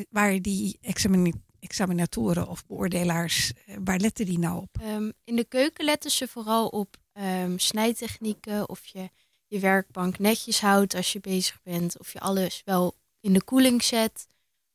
waar 0.09 0.41
die 0.41 0.77
examine- 0.81 1.41
examinatoren 1.61 2.47
of 2.47 2.65
beoordelaars, 2.65 3.51
eh, 3.65 3.75
waar 3.83 3.99
letten 3.99 4.25
die 4.25 4.39
nou 4.39 4.61
op? 4.61 4.77
Ehm, 4.81 5.11
in 5.23 5.35
de 5.35 5.45
keuken 5.45 5.85
letten 5.85 6.11
ze 6.11 6.27
vooral 6.27 6.67
op 6.67 6.99
ehm, 7.11 7.57
snijtechnieken, 7.57 8.69
of 8.69 8.85
je 8.85 9.09
je 9.47 9.59
werkbank 9.59 10.19
netjes 10.19 10.61
houdt 10.61 10.95
als 10.95 11.13
je 11.13 11.19
bezig 11.19 11.61
bent, 11.63 11.99
of 11.99 12.13
je 12.13 12.19
alles 12.19 12.61
wel 12.65 12.95
in 13.19 13.33
de 13.33 13.43
koeling 13.43 13.83
zet, 13.83 14.27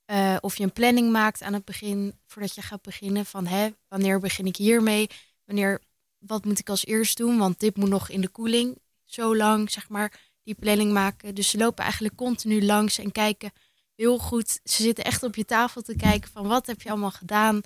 eh, 0.04 0.36
of 0.40 0.56
je 0.56 0.62
een 0.62 0.72
planning 0.72 1.12
maakt 1.12 1.42
aan 1.42 1.52
het 1.52 1.64
begin, 1.64 2.14
voordat 2.26 2.54
je 2.54 2.62
gaat 2.62 2.82
beginnen 2.82 3.26
van 3.26 3.46
hè, 3.46 3.68
wanneer 3.88 4.20
begin 4.20 4.46
ik 4.46 4.56
hiermee, 4.56 5.06
wanneer, 5.44 5.80
wat 6.18 6.44
moet 6.44 6.58
ik 6.58 6.68
als 6.68 6.86
eerst 6.86 7.16
doen, 7.16 7.38
want 7.38 7.60
dit 7.60 7.76
moet 7.76 7.88
nog 7.88 8.08
in 8.08 8.20
de 8.20 8.28
koeling 8.28 8.78
zo 9.04 9.36
lang, 9.36 9.70
zeg 9.70 9.88
maar, 9.88 10.20
die 10.42 10.54
planning 10.54 10.92
maken. 10.92 11.34
Dus 11.34 11.50
ze 11.50 11.58
lopen 11.58 11.82
eigenlijk 11.82 12.16
continu 12.16 12.64
langs 12.64 12.98
en 12.98 13.12
kijken 13.12 13.52
heel 13.96 14.18
goed. 14.18 14.60
Ze 14.64 14.82
zitten 14.82 15.04
echt 15.04 15.22
op 15.22 15.34
je 15.34 15.44
tafel 15.44 15.82
te 15.82 15.96
kijken 15.96 16.30
van 16.30 16.48
wat 16.48 16.66
heb 16.66 16.82
je 16.82 16.90
allemaal 16.90 17.10
gedaan. 17.10 17.60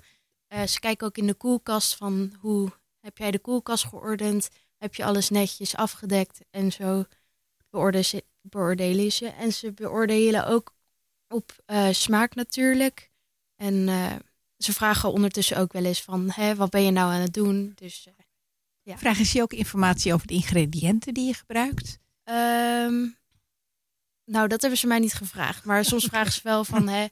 Eh, 0.47 0.67
ze 0.67 0.79
kijken 0.79 1.07
ook 1.07 1.17
in 1.17 1.27
de 1.27 1.33
koelkast 1.33 1.95
van 1.95 2.33
hoe 2.39 2.71
heb 2.99 3.17
jij 3.17 3.31
de 3.31 3.39
koelkast 3.39 3.85
geordend? 3.85 4.49
Heb 4.77 4.95
je 4.95 5.05
alles 5.05 5.29
netjes 5.29 5.75
afgedekt? 5.75 6.41
En 6.49 6.71
zo 6.71 7.05
beoordelen 7.69 8.05
ze, 8.05 8.23
beoordelen 8.41 9.11
ze. 9.11 9.27
En 9.27 9.53
ze 9.53 9.71
beoordelen 9.71 10.47
ook 10.47 10.73
op 11.27 11.55
eh, 11.65 11.87
smaak 11.91 12.35
natuurlijk. 12.35 13.11
En 13.55 13.89
eh, 13.89 14.15
ze 14.57 14.73
vragen 14.73 15.11
ondertussen 15.11 15.57
ook 15.57 15.73
wel 15.73 15.85
eens 15.85 16.01
van, 16.01 16.29
hè, 16.31 16.55
wat 16.55 16.69
ben 16.69 16.83
je 16.83 16.91
nou 16.91 17.13
aan 17.13 17.21
het 17.21 17.33
doen? 17.33 17.71
Dus 17.75 18.07
eh, 18.07 18.13
Ja. 18.81 18.97
Vragen 18.97 19.25
ze 19.25 19.37
je 19.37 19.43
ook 19.43 19.53
informatie 19.53 20.13
over 20.13 20.27
de 20.27 20.33
ingrediënten 20.33 21.13
die 21.13 21.25
je 21.25 21.33
gebruikt? 21.33 21.99
Ehm, 22.23 23.07
nou, 24.31 24.47
dat 24.47 24.61
hebben 24.61 24.79
ze 24.79 24.87
mij 24.87 24.99
niet 24.99 25.13
gevraagd. 25.13 25.65
Maar 25.65 25.85
soms 25.85 26.05
vragen 26.05 26.31
ze 26.31 26.39
wel 26.43 26.63
van, 26.63 26.87
hè, 26.97 27.05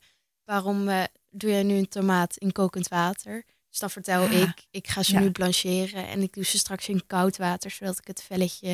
waarom 0.43 0.87
eh, 0.87 1.03
doe 1.29 1.49
jij 1.49 1.63
nu 1.63 1.75
een 1.75 1.87
tomaat 1.87 2.37
in 2.37 2.51
kokend 2.51 2.87
water? 2.87 3.45
Dus 3.69 3.79
dan 3.79 3.89
vertel 3.89 4.21
Ah, 4.21 4.33
ik, 4.33 4.67
ik 4.71 4.87
ga 4.87 5.03
ze 5.03 5.13
ja. 5.13 5.19
nu 5.19 5.31
blancheren 5.31 6.07
en 6.07 6.21
ik 6.21 6.33
doe 6.33 6.45
ze 6.45 6.57
straks 6.57 6.89
in 6.89 7.07
koud 7.07 7.37
water, 7.37 7.71
zodat 7.71 7.97
ik 7.97 8.07
het 8.07 8.23
velletje, 8.23 8.69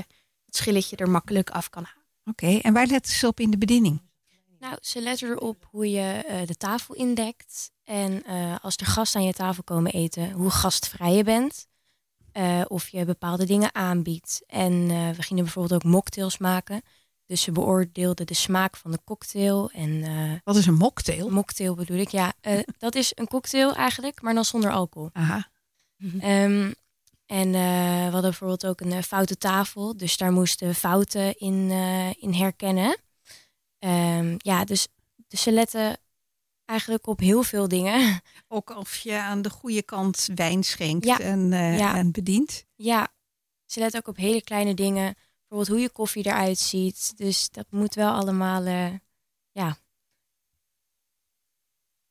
het 0.46 0.56
schilletje 0.56 0.96
er 0.96 1.10
makkelijk 1.10 1.50
af 1.50 1.70
kan 1.70 1.84
halen. 1.84 2.04
Oké, 2.26 2.60
en 2.62 2.74
waar 2.74 2.88
letten 2.88 3.14
ze 3.14 3.28
op 3.28 3.40
in 3.40 3.52
de 3.52 3.58
bediening? 3.58 4.02
Nou, 4.60 4.78
ze 4.82 5.02
letten 5.02 5.30
erop 5.30 5.68
hoe 5.72 5.90
je 5.90 6.24
eh, 6.28 6.48
de 6.48 6.56
tafel 6.56 6.96
indekt. 6.96 7.72
En 7.84 8.24
eh, 8.24 8.56
als 8.62 8.76
er 8.76 8.86
gasten 8.86 9.20
aan 9.20 9.26
je 9.26 9.34
tafel 9.34 9.64
komen 9.64 9.92
eten, 9.92 10.32
hoe 10.32 10.50
gastvrij 10.50 11.14
je 11.14 11.24
bent. 11.24 11.68
Eh, 12.36 12.62
of 12.68 12.88
je 12.88 13.06
bepaalde 13.06 13.46
dingen 13.46 13.76
aanbiedt. 13.76 14.42
En 14.48 14.90
eh, 14.90 15.10
we 15.10 15.22
gingen 15.22 15.44
bijvoorbeeld 15.44 15.84
ook 15.84 15.92
mocktails 15.92 16.38
maken. 16.38 16.82
Dus 17.26 17.42
ze 17.42 17.52
beoordeelden 17.52 18.26
de 18.26 18.34
smaak 18.34 18.78
van 18.78 18.92
de 18.92 19.00
cocktail. 19.04 19.70
En 19.72 20.04
eh, 20.04 20.32
Wat 20.44 20.56
is 20.56 20.66
een 20.66 20.74
mocktail? 20.78 21.30
mocktail 21.30 21.76
bedoel 21.76 21.98
ik, 21.98 22.10
ja, 22.10 22.34
eh, 22.42 22.60
dat 22.78 22.96
is 22.96 23.12
een 23.16 23.28
cocktail 23.28 23.76
eigenlijk, 23.76 24.22
maar 24.22 24.34
dan 24.34 24.46
zonder 24.46 24.72
alcohol. 24.72 25.10
Aha. 25.14 25.48
Ehm, 26.20 26.72
en 27.26 27.48
eh, 27.56 27.96
we 27.96 28.12
hadden 28.12 28.22
bijvoorbeeld 28.22 28.66
ook 28.66 28.82
een 28.82 29.04
foute 29.04 29.38
tafel. 29.38 29.98
Dus 29.98 30.18
daar 30.18 30.32
moesten 30.32 30.76
fouten 30.76 31.38
in, 31.38 31.72
in 32.20 32.34
herkennen. 32.34 32.98
Ehm, 33.80 34.36
ja, 34.38 34.66
dus, 34.66 34.88
dus 35.28 35.42
ze 35.42 35.52
letten 35.52 35.98
eigenlijk 36.66 37.08
op 37.08 37.20
heel 37.20 37.44
veel 37.44 37.68
dingen. 37.68 38.22
Ook 38.48 38.78
of 38.78 38.96
je 38.96 39.18
aan 39.20 39.42
de 39.42 39.50
goede 39.50 39.82
kant 39.84 40.28
wijn 40.36 40.64
schenkt 40.64 41.06
Ja. 41.06 41.20
en, 41.20 41.50
Ja. 41.52 41.96
en 41.96 42.12
bedient. 42.12 42.66
ja, 42.76 43.08
ze 43.66 43.80
letten 43.80 44.00
ook 44.00 44.08
op 44.08 44.18
hele 44.18 44.42
kleine 44.44 44.74
dingen. 44.74 45.16
Bijvoorbeeld 45.56 45.68
hoe 45.68 45.80
je 45.80 45.90
koffie 46.04 46.26
eruit 46.26 46.58
ziet. 46.60 47.14
Dus 47.18 47.50
dat 47.50 47.66
moet 47.70 47.96
wel 47.96 48.14
allemaal... 48.14 48.64
eh, 48.66 48.94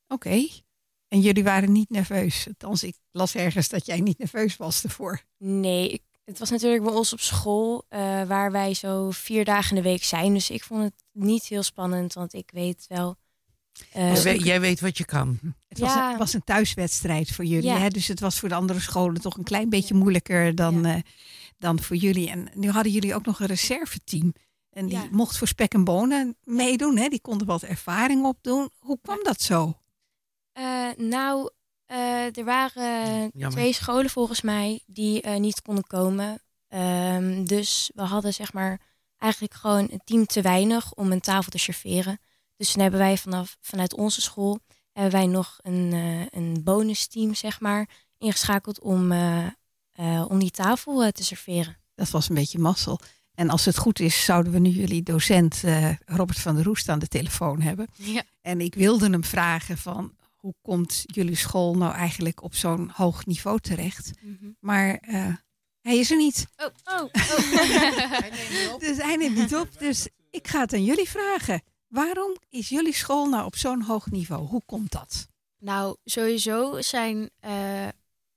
Oké. 0.08 0.46
En 1.08 1.20
jullie 1.20 1.44
waren 1.44 1.72
niet 1.72 1.90
nerveus. 1.90 2.46
Althans, 2.46 2.82
ik 2.84 2.96
las 3.10 3.34
ergens 3.34 3.68
dat 3.68 3.86
jij 3.86 4.00
niet 4.00 4.18
nerveus 4.18 4.56
was 4.56 4.82
ervoor. 4.84 5.22
nee, 5.38 5.88
ik, 5.90 6.02
het 6.24 6.38
was 6.38 6.50
natuurlijk 6.50 6.82
bij 6.84 6.92
ons 6.92 7.12
op 7.12 7.20
school... 7.20 7.84
eh, 7.88 8.00
waar 8.22 8.52
wij 8.52 8.74
zo 8.74 9.10
vier 9.10 9.44
dagen 9.44 9.76
in 9.76 9.82
de 9.82 9.88
week 9.88 10.04
zijn. 10.04 10.34
Dus 10.34 10.50
ik 10.50 10.64
vond 10.64 10.82
het 10.82 10.94
niet 11.12 11.44
heel 11.44 11.62
spannend. 11.62 12.12
Want 12.12 12.32
ik 12.34 12.50
weet 12.52 12.84
wel... 12.88 13.16
eh, 13.92 14.14
Jij 14.14 14.22
weet- 14.22 14.44
jij 14.44 14.60
weet 14.60 14.80
wat 14.80 14.98
je 14.98 15.04
kan. 15.04 15.38
Het 15.68 15.78
was, 15.78 15.94
Ja. 15.94 16.12
een, 16.12 16.18
was 16.18 16.32
een 16.34 16.44
thuiswedstrijd 16.44 17.30
voor 17.32 17.44
jullie. 17.44 17.68
Ja. 17.70 17.78
Hè? 17.78 17.88
Dus 17.88 18.08
het 18.08 18.20
was 18.20 18.38
voor 18.40 18.48
de 18.48 18.54
andere 18.54 18.80
scholen 18.80 19.20
toch 19.20 19.36
een 19.36 19.44
klein 19.44 19.68
beetje 19.68 19.94
moeilijker 19.94 20.54
dan, 20.54 20.84
eh, 20.84 21.00
dan 21.58 21.80
voor 21.80 21.96
jullie. 21.96 22.30
En 22.30 22.48
nu 22.54 22.70
hadden 22.70 22.92
jullie 22.92 23.14
ook 23.14 23.24
nog 23.26 23.40
een 23.40 23.46
reserveteam. 23.46 24.32
En 24.70 24.86
die 24.86 24.98
Ja. 24.98 25.06
mocht 25.10 25.38
voor 25.38 25.46
spek 25.48 25.74
en 25.74 25.84
bonen 25.84 26.36
meedoen. 26.42 26.96
Hè? 26.96 27.08
Die 27.08 27.20
konden 27.20 27.46
wat 27.46 27.62
ervaring 27.62 28.24
opdoen. 28.24 28.70
Hoe 28.78 28.98
kwam 29.02 29.18
dat 29.22 29.40
zo? 29.40 29.78
Eh, 30.52 30.88
nou, 30.96 31.50
eh, 31.86 32.36
er 32.36 32.44
waren 32.44 33.20
Jammer. 33.34 33.50
twee 33.50 33.72
scholen 33.72 34.10
volgens 34.10 34.40
mij 34.40 34.82
die 34.86 35.22
eh, 35.22 35.36
niet 35.40 35.62
konden 35.62 35.84
komen. 35.86 36.42
Ehm, 36.68 37.44
dus 37.44 37.90
we 37.94 38.02
hadden 38.02 38.34
zeg 38.34 38.52
maar 38.52 38.80
eigenlijk 39.18 39.54
gewoon 39.54 39.88
een 39.90 40.00
team 40.04 40.26
te 40.26 40.42
weinig 40.42 40.92
om 40.94 41.12
een 41.12 41.20
tafel 41.20 41.50
te 41.50 41.58
serveren. 41.58 42.18
Dus 42.56 42.72
toen 42.72 42.82
hebben 42.82 43.00
wij 43.00 43.18
vanaf, 43.18 43.56
vanuit 43.60 43.94
onze 43.94 44.20
school 44.20 44.58
hebben 44.92 45.12
wij 45.12 45.26
nog 45.26 45.58
een, 45.62 45.92
eh 45.92 46.40
een 46.40 46.60
bonusteam 46.64 47.34
zeg 47.34 47.60
maar 47.60 47.88
ingeschakeld 48.18 48.80
om, 48.80 49.12
eh, 49.94 50.24
om 50.28 50.38
die 50.38 50.50
tafel 50.50 51.04
eh, 51.04 51.10
te 51.10 51.24
serveren. 51.24 51.76
Dat 51.94 52.10
was 52.10 52.28
een 52.28 52.34
beetje 52.34 52.58
mazzel. 52.58 53.00
En 53.34 53.50
als 53.50 53.64
het 53.64 53.78
goed 53.78 54.00
is, 54.00 54.24
zouden 54.24 54.52
we 54.52 54.58
nu 54.58 54.70
jullie 54.70 55.02
docent 55.02 55.64
eh, 55.64 55.90
Robert 56.04 56.38
van 56.38 56.54
der 56.54 56.64
Roest 56.64 56.88
aan 56.88 56.98
de 56.98 57.08
telefoon 57.08 57.60
hebben. 57.60 57.86
Ja. 57.94 58.22
En 58.42 58.60
ik 58.60 58.74
wilde 58.74 59.10
hem 59.10 59.24
vragen 59.24 59.78
van 59.78 60.16
hoe 60.36 60.54
komt 60.62 61.02
jullie 61.06 61.36
school 61.36 61.74
nou 61.74 61.94
eigenlijk 61.94 62.42
op 62.42 62.54
zo'n 62.54 62.90
hoog 62.94 63.26
niveau 63.26 63.60
terecht? 63.60 64.10
Mhm. 64.20 64.50
Maar 64.60 64.94
eh, 64.94 65.34
hij 65.80 65.98
is 65.98 66.10
er 66.10 66.16
niet. 66.16 66.46
Oh, 66.56 66.66
oh, 66.84 67.02
oh. 67.02 68.78
Dus 68.86 68.96
hij 68.96 69.16
neemt 69.16 69.36
niet 69.36 69.54
op. 69.54 69.78
Dus 69.78 70.08
ik 70.30 70.48
ga 70.48 70.60
het 70.60 70.72
aan 70.72 70.84
jullie 70.84 71.08
vragen. 71.08 71.62
Waarom 71.88 72.36
is 72.48 72.68
jullie 72.68 72.94
school 72.94 73.28
nou 73.28 73.44
op 73.44 73.56
zo'n 73.56 73.82
hoog 73.82 74.10
niveau? 74.10 74.46
Hoe 74.46 74.62
komt 74.66 74.92
dat? 74.92 75.28
Nou, 75.58 75.96
sowieso 76.04 76.80
zijn, 76.80 77.30
eh, 77.40 77.88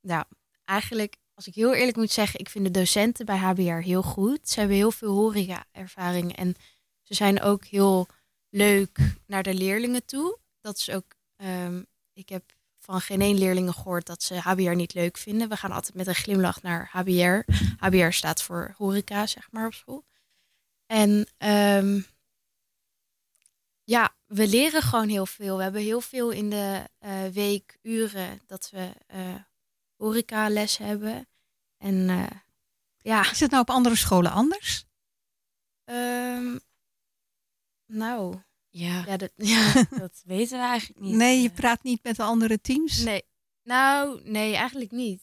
nou, 0.01 0.23
eigenlijk, 0.65 1.17
als 1.37 1.47
ik 1.47 1.55
heel 1.55 1.73
eerlijk 1.73 1.97
moet 1.97 2.11
zeggen, 2.11 2.39
ik 2.39 2.49
vind 2.49 2.65
de 2.65 2.71
docenten 2.71 3.25
bij 3.25 3.37
HBR 3.37 3.61
heel 3.61 4.01
goed. 4.01 4.49
Ze 4.49 4.59
hebben 4.59 4.77
heel 4.77 4.91
veel 4.91 5.13
horeca-ervaring 5.13 6.35
en 6.35 6.55
ze 7.01 7.13
zijn 7.13 7.41
ook 7.41 7.65
heel 7.65 8.07
leuk 8.49 9.15
naar 9.27 9.43
de 9.43 9.53
leerlingen 9.53 10.05
toe. 10.05 10.37
Dat 10.61 10.77
is 10.77 10.89
ook, 10.89 11.05
ehm, 11.35 11.83
ik 12.13 12.29
heb 12.29 12.43
van 12.79 13.01
geen 13.01 13.21
één 13.21 13.37
leerlingen 13.37 13.73
gehoord 13.73 14.05
dat 14.05 14.23
ze 14.23 14.35
HBR 14.39 14.75
niet 14.75 14.93
leuk 14.93 15.17
vinden. 15.17 15.49
We 15.49 15.57
gaan 15.57 15.71
altijd 15.71 15.95
met 15.95 16.07
een 16.07 16.15
glimlach 16.15 16.61
naar 16.61 16.89
HBR. 16.91 17.51
HBR 17.85 18.11
staat 18.11 18.41
voor 18.41 18.73
horeca, 18.77 19.25
zeg 19.25 19.51
maar, 19.51 19.65
op 19.65 19.73
school. 19.73 20.05
En 20.85 21.27
ehm, 21.37 22.01
ja, 23.83 24.15
we 24.25 24.47
leren 24.47 24.81
gewoon 24.81 25.09
heel 25.09 25.25
veel. 25.25 25.57
We 25.57 25.63
hebben 25.63 25.81
heel 25.81 26.01
veel 26.01 26.31
in 26.31 26.49
de 26.49 26.83
eh, 26.99 27.25
week 27.25 27.77
uren 27.81 28.41
dat 28.45 28.69
we 28.69 28.91
eh 29.07 29.35
horeca 29.97 30.49
les 30.49 30.77
hebben. 30.77 31.27
En 31.77 32.09
eh, 32.09 32.25
ja, 32.97 33.31
Is 33.31 33.39
het 33.39 33.51
nou 33.51 33.61
op 33.61 33.69
andere 33.69 33.95
scholen 33.95 34.31
anders? 34.31 34.85
ehm, 35.83 36.57
nou, 37.85 38.35
Ja. 38.69 39.03
ja, 39.05 39.17
dat, 39.17 39.31
ja, 39.53 39.73
Dat 39.89 40.21
weten 40.25 40.57
we 40.57 40.63
eigenlijk 40.65 40.99
niet. 40.99 41.15
Nee, 41.15 41.41
je 41.41 41.49
Eh, 41.49 41.55
praat 41.55 41.83
niet 41.83 42.03
met 42.03 42.15
de 42.15 42.23
andere 42.23 42.61
teams? 42.61 43.03
nee. 43.03 43.23
Nou, 43.63 44.21
nee, 44.23 44.55
eigenlijk 44.55 44.91
niet. 44.91 45.21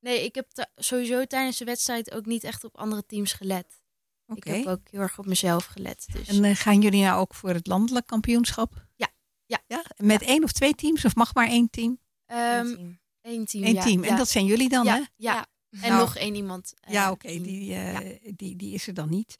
Nee, 0.00 0.24
ik 0.24 0.34
heb 0.34 0.68
sowieso 0.76 1.24
tijdens 1.24 1.56
de 1.56 1.64
wedstrijd 1.64 2.10
ook 2.12 2.26
niet 2.26 2.44
echt 2.44 2.64
op 2.64 2.76
andere 2.76 3.06
teams 3.06 3.32
gelet. 3.32 3.80
Oké. 4.26 4.50
Ik 4.50 4.56
heb 4.56 4.66
ook 4.66 4.88
heel 4.90 5.00
erg 5.00 5.18
op 5.18 5.26
mezelf 5.26 5.64
gelet. 5.64 6.06
Dus. 6.12 6.28
En 6.28 6.44
eh, 6.44 6.56
gaan 6.56 6.80
jullie 6.80 7.02
nou 7.04 7.20
ook 7.20 7.34
voor 7.34 7.48
het 7.50 7.66
landelijk 7.66 8.06
kampioenschap? 8.06 8.86
Ja. 8.96 9.08
Ja. 9.46 9.58
ja? 9.66 9.84
Met 9.96 10.22
één 10.22 10.42
of 10.44 10.52
twee 10.52 10.74
teams? 10.74 11.04
Of 11.04 11.14
mag 11.14 11.34
maar 11.34 11.46
één 11.48 11.70
team? 11.70 11.98
Ehm, 12.26 12.66
een 12.66 12.74
team. 12.76 13.00
Team. 13.22 13.64
Eén 13.64 13.74
ja, 13.74 13.82
team. 13.82 14.02
En 14.02 14.10
ja, 14.10 14.16
dat 14.16 14.28
zijn 14.28 14.44
jullie 14.44 14.68
dan, 14.68 14.84
ja, 14.84 14.94
hè? 14.94 15.02
ja. 15.16 15.46
En 15.70 15.80
Nou, 15.88 16.00
nog 16.00 16.16
één 16.16 16.34
iemand. 16.34 16.72
eh, 16.80 16.92
Ja, 16.92 17.10
oké, 17.10 17.26
team. 17.28 17.42
die, 17.42 17.74
eh, 17.74 17.92
Ja. 17.92 18.00
die, 18.36 18.56
die 18.56 18.74
is 18.74 18.86
er 18.86 18.94
dan 18.94 19.08
niet. 19.10 19.36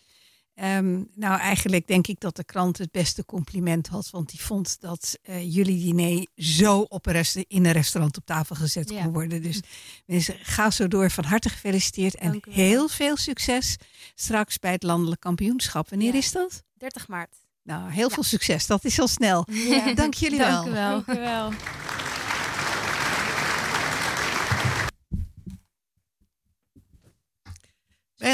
Ehm, 0.55 1.03
nou, 1.15 1.39
eigenlijk 1.41 1.87
denk 1.87 2.07
ik 2.07 2.21
dat 2.21 2.37
de 2.37 2.45
krant 2.45 2.79
het 2.79 2.91
beste 2.91 3.25
compliment 3.25 3.87
had. 3.89 4.11
Want 4.11 4.31
die 4.31 4.41
vond 4.41 4.81
dat 4.81 5.19
eh, 5.23 5.55
jullie 5.55 5.79
diner 5.85 6.27
zo 6.37 6.81
op 6.81 7.07
een 7.07 7.13
rest- 7.13 7.37
in 7.37 7.65
een 7.67 7.73
restaurant 7.73 8.17
op 8.17 8.25
tafel 8.27 8.57
gezet 8.57 8.91
Ja. 8.91 9.03
kon 9.03 9.13
worden. 9.13 9.43
Dus 9.43 9.61
mensen, 10.07 10.35
ga 10.43 10.71
zo 10.71 10.89
door. 10.89 11.11
Van 11.11 11.25
harte 11.25 11.49
gefeliciteerd. 11.49 12.15
En 12.15 12.43
heel 12.51 12.89
veel 12.89 13.17
succes 13.17 13.77
straks 14.15 14.59
bij 14.59 14.73
het 14.73 14.83
landelijk 14.83 15.21
kampioenschap. 15.21 15.89
Wanneer 15.91 16.13
Ja. 16.13 16.19
is 16.19 16.33
dat? 16.33 16.63
30 16.75 17.09
maart. 17.09 17.37
Nou, 17.63 17.91
heel 17.93 18.09
Ja. 18.09 18.15
veel 18.15 18.23
succes. 18.23 18.67
Dat 18.67 18.85
is 18.85 19.01
al 19.01 19.09
snel. 19.09 19.47
Ja. 19.51 19.95
Dank 19.95 20.15
jullie 20.15 20.39
wel. 20.49 20.51
Dank 20.51 20.67
u 20.67 20.71
wel. 20.71 21.03
Dank 21.05 21.19
u 21.19 21.21
wel. 21.21 21.51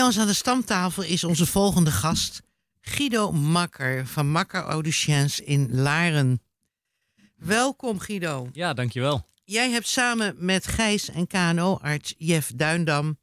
Ons 0.09 0.19
aan 0.19 0.27
de 0.27 0.33
stamtafel 0.33 1.03
is 1.03 1.25
onze 1.25 1.47
volgende 1.47 1.91
gast 1.91 2.43
Guido 2.81 3.33
Makker 3.33 4.07
van 4.07 4.31
Makker 4.31 4.63
Auditions 4.63 5.41
in 5.41 5.69
Laren. 5.71 6.43
Welkom 7.37 7.99
Guido. 7.99 8.49
Ja, 8.53 8.73
dankjewel. 8.75 9.29
Jij 9.45 9.71
hebt 9.71 9.89
samen 9.89 10.35
met 10.39 10.67
Gijs 10.67 11.11
en 11.11 11.27
KNO-arts 11.27 12.15
Jeff 12.19 12.53
Duindam 12.55 13.19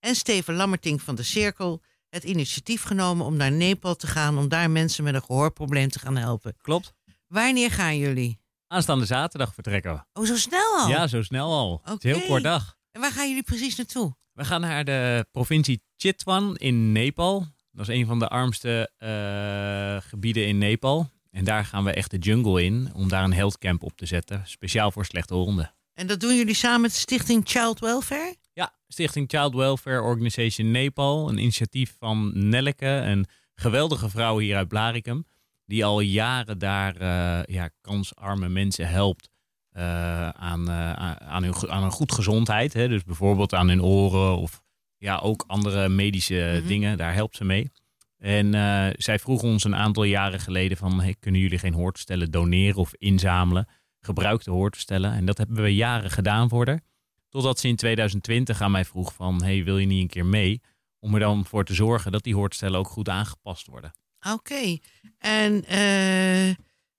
en 0.00 0.14
Steven 0.14 0.54
Lammerting 0.54 1.02
van 1.02 1.14
de 1.14 1.22
Cirkel 1.22 1.82
het 2.08 2.24
initiatief 2.24 2.82
genomen 2.82 3.26
om 3.26 3.36
naar 3.36 3.52
Nepal 3.52 3.96
te 3.96 4.06
gaan 4.06 4.38
om 4.38 4.48
daar 4.48 4.70
mensen 4.70 5.04
met 5.04 5.14
een 5.14 5.22
gehoorprobleem 5.22 5.88
te 5.88 5.98
gaan 5.98 6.16
helpen. 6.16 6.56
Klopt. 6.62 6.92
Wanneer 7.26 7.70
gaan 7.70 7.98
jullie? 7.98 8.40
Aanstaande 8.66 9.04
zaterdag 9.04 9.54
vertrekken 9.54 9.92
we. 9.92 10.20
Oh, 10.20 10.26
zo 10.26 10.36
snel 10.36 10.76
al? 10.76 10.88
Ja, 10.88 11.06
zo 11.06 11.22
snel 11.22 11.52
al. 11.52 11.80
Het 11.84 12.04
is 12.04 12.10
een 12.10 12.18
heel 12.18 12.28
kort 12.28 12.42
dag. 12.42 12.76
En 12.92 13.00
waar 13.00 13.12
gaan 13.12 13.28
jullie 13.28 13.42
precies 13.42 13.76
naartoe? 13.76 14.16
We 14.32 14.44
gaan 14.44 14.60
naar 14.60 14.84
de 14.84 15.26
provincie 15.30 15.86
Chitwan 16.00 16.56
in 16.56 16.92
Nepal. 16.92 17.46
Dat 17.72 17.88
is 17.88 17.94
een 17.94 18.06
van 18.06 18.18
de 18.18 18.28
armste 18.28 18.90
eh, 18.98 20.08
gebieden 20.08 20.46
in 20.46 20.58
Nepal. 20.58 21.10
En 21.30 21.44
daar 21.44 21.64
gaan 21.64 21.84
we 21.84 21.92
echt 21.92 22.10
de 22.10 22.18
jungle 22.18 22.64
in 22.64 22.90
om 22.94 23.08
daar 23.08 23.24
een 23.24 23.32
health 23.32 23.58
camp 23.58 23.82
op 23.82 23.96
te 23.96 24.06
zetten. 24.06 24.42
Speciaal 24.44 24.90
voor 24.90 25.04
slechthorenden. 25.04 25.74
En 25.94 26.06
dat 26.06 26.20
doen 26.20 26.36
jullie 26.36 26.54
samen 26.54 26.80
met 26.80 26.92
Stichting 26.92 27.42
Child 27.44 27.80
Welfare? 27.80 28.36
Ja, 28.52 28.72
Stichting 28.88 29.30
Child 29.30 29.54
Welfare 29.54 30.02
Organization 30.02 30.70
Nepal. 30.70 31.28
Een 31.28 31.38
initiatief 31.38 31.96
van 31.98 32.48
Nelleke, 32.48 32.86
een 32.86 33.26
geweldige 33.54 34.08
vrouw 34.10 34.38
hier 34.38 34.56
uit 34.56 34.68
Blarikum. 34.68 35.26
Die 35.64 35.84
al 35.84 36.00
jaren 36.00 36.58
daar 36.58 36.96
eh, 36.96 37.54
ja, 37.54 37.70
kansarme 37.80 38.48
mensen 38.48 38.88
helpt 38.88 39.28
eh, 39.70 40.28
aan, 40.28 40.70
aan, 40.70 41.42
hun, 41.42 41.70
aan 41.70 41.82
een 41.82 41.90
goed 41.90 42.12
gezondheid. 42.12 42.72
Hè? 42.72 42.88
Dus 42.88 43.04
bijvoorbeeld 43.04 43.54
aan 43.54 43.68
hun 43.68 43.82
oren 43.82 44.36
of 44.36 44.62
ja, 44.98 45.16
ook 45.18 45.44
andere 45.46 45.88
medische 45.88 46.54
Mhm. 46.58 46.66
dingen. 46.66 46.96
Daar 46.96 47.14
helpt 47.14 47.36
ze 47.36 47.44
mee. 47.44 47.70
En 48.18 48.54
eh, 48.54 48.86
zij 48.96 49.18
vroeg 49.18 49.42
ons 49.42 49.64
een 49.64 49.76
aantal 49.76 50.04
jaren 50.04 50.40
geleden 50.40 50.76
van... 50.76 51.00
Hey, 51.00 51.14
kunnen 51.20 51.40
jullie 51.40 51.58
geen 51.58 51.74
hoortoestellen 51.74 52.30
doneren 52.30 52.76
of 52.76 52.94
inzamelen? 52.94 53.68
Gebruikte 54.00 54.50
hoortoestellen. 54.50 55.12
En 55.12 55.24
dat 55.24 55.38
hebben 55.38 55.62
we 55.62 55.74
jaren 55.74 56.10
gedaan 56.10 56.48
voor 56.48 56.66
haar. 56.66 56.80
Totdat 57.28 57.58
ze 57.58 57.68
in 57.68 57.76
2020 57.76 58.60
aan 58.60 58.70
mij 58.70 58.84
vroeg 58.84 59.14
van... 59.14 59.42
Hey, 59.42 59.64
wil 59.64 59.78
je 59.78 59.86
niet 59.86 60.02
een 60.02 60.08
keer 60.08 60.26
mee? 60.26 60.60
Om 60.98 61.14
er 61.14 61.20
dan 61.20 61.44
voor 61.44 61.64
te 61.64 61.74
zorgen 61.74 62.12
dat 62.12 62.22
die 62.22 62.34
hoortoestellen 62.34 62.78
ook 62.78 62.88
goed 62.88 63.08
aangepast 63.08 63.66
worden. 63.66 63.92
Oké. 64.32 64.78
En 65.18 65.64
eh, 65.64 66.54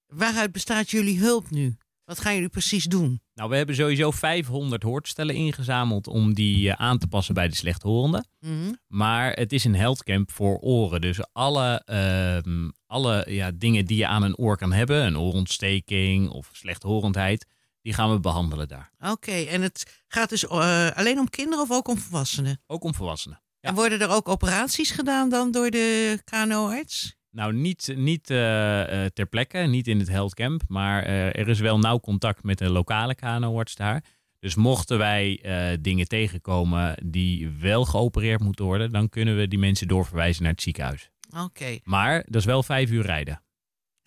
waaruit 0.07 0.51
bestaat 0.51 0.89
jullie 0.89 1.19
hulp 1.19 1.49
nu? 1.49 1.77
Wat 2.10 2.19
gaan 2.19 2.34
jullie 2.34 2.50
precies 2.50 2.84
doen? 2.84 3.22
Nou, 3.34 3.50
we 3.50 3.56
hebben 3.56 3.76
sowieso 3.76 4.12
500 4.12 4.84
hoortoestellen 4.84 5.36
ingezameld... 5.36 6.08
om 6.08 6.34
die 6.34 6.69
eh, 6.69 6.76
aan 6.76 6.98
te 6.98 7.08
passen 7.08 7.34
bij 7.34 7.48
de 7.48 7.56
slechthorenden. 7.56 8.28
Mhm. 8.39 8.74
Maar 8.88 9.32
het 9.32 9.52
is 9.52 9.63
een 9.63 9.76
healthcamp 9.76 10.32
voor 10.32 10.58
oren. 10.58 11.02
Dus 11.02 11.19
alle, 11.34 11.82
ehm, 11.86 12.69
alle 12.86 13.26
ja, 13.28 13.52
dingen 13.56 13.86
die 13.86 13.98
je 13.98 14.08
aan 14.08 14.24
een 14.24 14.38
oor 14.38 14.58
kan 14.58 14.72
hebben, 14.72 15.06
een 15.06 15.17
oorontsteking 15.17 16.30
of 16.30 16.50
slechthorendheid, 16.52 17.45
die 17.82 17.93
gaan 17.93 18.12
we 18.12 18.19
behandelen 18.19 18.67
daar. 18.67 18.91
Oké, 19.00 19.32
en 19.32 19.62
het 19.62 20.04
gaat 20.08 20.30
dus 20.30 20.48
eh, 20.48 20.89
alleen 20.91 21.19
om 21.19 21.30
kinderen 21.30 21.63
of 21.63 21.72
ook 21.72 21.88
om 21.88 21.98
volwassenen? 21.98 22.62
Ook 22.67 22.84
om 22.84 22.93
volwassenen. 22.93 23.41
Ja. 23.60 23.69
En 23.69 23.76
worden 23.76 24.02
er 24.02 24.10
ook 24.10 24.28
operaties 24.28 24.91
gedaan 24.91 25.30
dan 25.30 25.52
door 25.52 25.69
de 25.69 26.19
KNO-arts? 26.24 27.17
Nou, 27.39 27.54
niet, 27.54 27.93
niet 27.95 28.30
eh, 28.30 29.04
eh, 29.06 29.12
ter 29.13 29.25
plekke, 29.25 29.58
niet 29.58 29.88
in 29.88 29.99
het 29.99 30.08
healthcamp, 30.08 30.62
maar 30.67 31.04
eh, 31.04 31.25
er 31.25 31.47
is 31.47 31.60
wel 31.60 31.80
nauw 31.80 31.99
contact 31.99 32.43
met 32.43 32.62
een 32.62 32.69
lokale 32.69 33.15
KNO-arts 33.15 33.75
daar. 33.75 34.04
Dus 34.39 34.56
mochten 34.56 34.97
wij 34.97 35.39
dingen 35.82 36.08
tegenkomen 36.08 37.10
die 37.12 37.49
wel 37.49 37.86
geopereerd 37.86 38.39
moeten 38.39 38.65
worden, 38.65 38.91
dan 38.91 39.10
kunnen 39.10 39.38
we 39.38 39.47
die 39.47 39.60
mensen 39.60 39.88
doorverwijzen 39.88 40.43
naar 40.43 40.52
het 40.52 40.62
ziekenhuis. 40.62 41.10
Oké. 41.38 41.80
Maar 41.84 42.23
dat 42.25 42.36
is 42.36 42.45
wel 42.45 42.63
vijf 42.63 42.89
uur 42.89 43.06
rijden. 43.06 43.43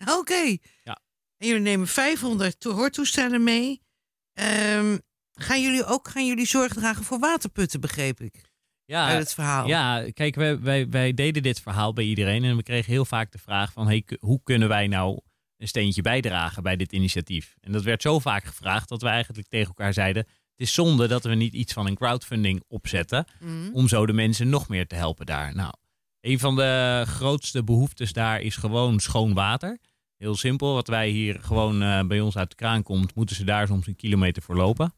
Oké. 0.09 0.57
Ja. 0.83 0.99
En 1.37 1.47
jullie 1.47 1.61
nemen 1.61 1.87
500 1.87 2.59
to- 2.59 2.71
hoortoestellen 2.71 3.43
mee. 3.43 3.81
Ehm, 4.33 4.97
gaan 5.33 5.61
jullie 5.61 5.85
ook 5.85 6.07
gaan 6.07 6.27
jullie 6.27 6.45
zorg 6.45 6.73
dragen 6.73 7.03
voor 7.03 7.19
waterputten, 7.19 7.81
begreep 7.81 8.19
ik? 8.19 8.52
Ja, 8.85 9.09
het 9.09 9.33
verhaal. 9.33 9.67
Ja, 9.67 10.05
kijk, 10.13 10.35
wij, 10.35 10.59
wij, 10.59 10.89
wij 10.89 11.13
deden 11.13 11.43
dit 11.43 11.61
verhaal 11.61 11.93
bij 11.93 12.03
iedereen 12.03 12.43
en 12.43 12.55
we 12.55 12.63
kregen 12.63 12.91
heel 12.91 13.05
vaak 13.05 13.31
de 13.31 13.37
vraag 13.37 13.71
van, 13.73 13.87
hey, 13.87 14.03
hoe 14.19 14.39
kunnen 14.43 14.67
wij 14.67 14.87
nou 14.87 15.19
een 15.57 15.67
steentje 15.67 16.01
bijdragen 16.01 16.63
bij 16.63 16.75
dit 16.75 16.91
initiatief? 16.91 17.55
En 17.61 17.71
dat 17.71 17.83
werd 17.83 18.01
zo 18.01 18.19
vaak 18.19 18.43
gevraagd 18.43 18.89
dat 18.89 19.01
we 19.01 19.07
eigenlijk 19.07 19.47
tegen 19.47 19.67
elkaar 19.67 19.93
zeiden, 19.93 20.23
het 20.23 20.61
is 20.67 20.73
zonde 20.73 21.07
dat 21.07 21.23
we 21.23 21.35
niet 21.35 21.53
iets 21.53 21.73
van 21.73 21.87
een 21.87 21.95
crowdfunding 21.95 22.63
opzetten 22.67 23.25
Mhm. 23.39 23.69
om 23.73 23.87
zo 23.87 24.05
de 24.05 24.13
mensen 24.13 24.49
nog 24.49 24.67
meer 24.69 24.87
te 24.87 24.95
helpen 24.95 25.25
daar. 25.25 25.55
Nou, 25.55 25.73
een 26.21 26.39
van 26.39 26.55
de 26.55 27.03
grootste 27.07 27.63
behoeftes 27.63 28.13
daar 28.13 28.41
is 28.41 28.55
gewoon 28.55 28.99
schoon 28.99 29.33
water. 29.33 29.77
Heel 30.17 30.35
simpel, 30.35 30.73
wat 30.73 30.87
wij 30.87 31.09
hier 31.09 31.39
gewoon 31.41 31.81
eh, 31.81 32.01
bij 32.07 32.19
ons 32.19 32.37
uit 32.37 32.49
de 32.49 32.55
kraan 32.55 32.83
komt, 32.83 33.15
moeten 33.15 33.35
ze 33.35 33.43
daar 33.43 33.67
soms 33.67 33.87
een 33.87 33.95
kilometer 33.95 34.41
voor 34.43 34.55
lopen. 34.55 34.93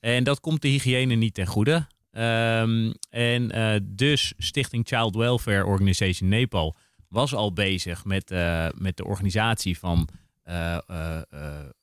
En 0.00 0.24
dat 0.24 0.40
komt 0.40 0.62
de 0.62 0.68
hygiëne 0.68 1.14
niet 1.14 1.34
ten 1.34 1.46
goede. 1.46 1.86
Ehm, 2.14 2.92
en 3.10 3.50
eh, 3.50 3.80
dus 3.82 4.32
Stichting 4.38 4.86
Child 4.88 5.14
Welfare 5.14 5.64
Organization 5.66 6.28
Nepal 6.28 6.74
was 7.08 7.34
al 7.34 7.52
bezig 7.52 8.04
met, 8.04 8.30
eh, 8.30 8.68
met 8.74 8.96
de 8.96 9.04
organisatie 9.04 9.78
van, 9.78 10.08
eh, 10.42 10.78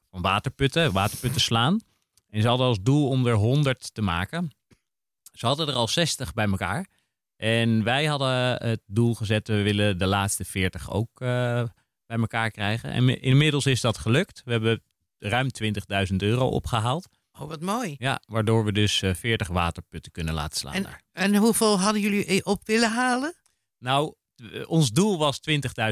van 0.10 0.22
waterputten, 0.22 0.92
waterputten 0.92 1.42
slaan. 1.42 1.80
En 2.30 2.42
ze 2.42 2.48
hadden 2.48 2.68
als 2.68 2.82
doel 2.82 3.08
om 3.08 3.28
er 3.28 3.34
100 3.34 3.94
te 3.94 4.02
maken. 4.02 4.50
Ze 5.34 5.46
hadden 5.46 5.68
er 5.68 5.74
al 5.74 5.88
60 5.88 6.34
bij 6.34 6.46
elkaar. 6.48 6.88
En 7.36 7.84
wij 7.84 8.06
hadden 8.06 8.68
het 8.70 8.82
doel 8.86 9.14
gezet, 9.16 9.48
we 9.48 9.62
willen 9.62 9.98
de 9.98 10.06
laatste 10.06 10.46
40 10.46 10.92
ook 10.92 11.20
bij 11.20 12.18
elkaar 12.20 12.52
krijgen. 12.52 12.92
En 12.92 13.06
mi- 13.06 13.20
inmiddels 13.20 13.66
is 13.66 13.82
dat 13.82 13.98
gelukt. 13.98 14.42
We 14.46 14.52
hebben 14.52 14.82
ruim 15.20 15.48
20.000 15.52 16.22
euro 16.22 16.48
opgehaald. 16.48 17.08
Oh, 17.42 17.48
wat 17.48 17.62
mooi. 17.62 17.96
Ja, 17.98 18.22
waardoor 18.26 18.66
we 18.66 18.72
dus 18.72 19.02
eh, 19.02 19.14
40 19.14 19.48
waterputten 19.48 20.12
kunnen 20.12 20.34
laten 20.34 20.58
slaan 20.58 20.74
En, 20.74 20.84
daar. 20.84 21.02
en 21.12 21.36
hoeveel 21.36 21.80
hadden 21.80 22.02
jullie 22.02 22.26
eh, 22.26 22.40
op 22.44 22.62
willen 22.66 22.92
halen? 22.92 23.36
Nou, 23.80 24.14
eh, 24.36 24.70
ons 24.70 24.92
doel 24.92 25.18
was 25.18 25.40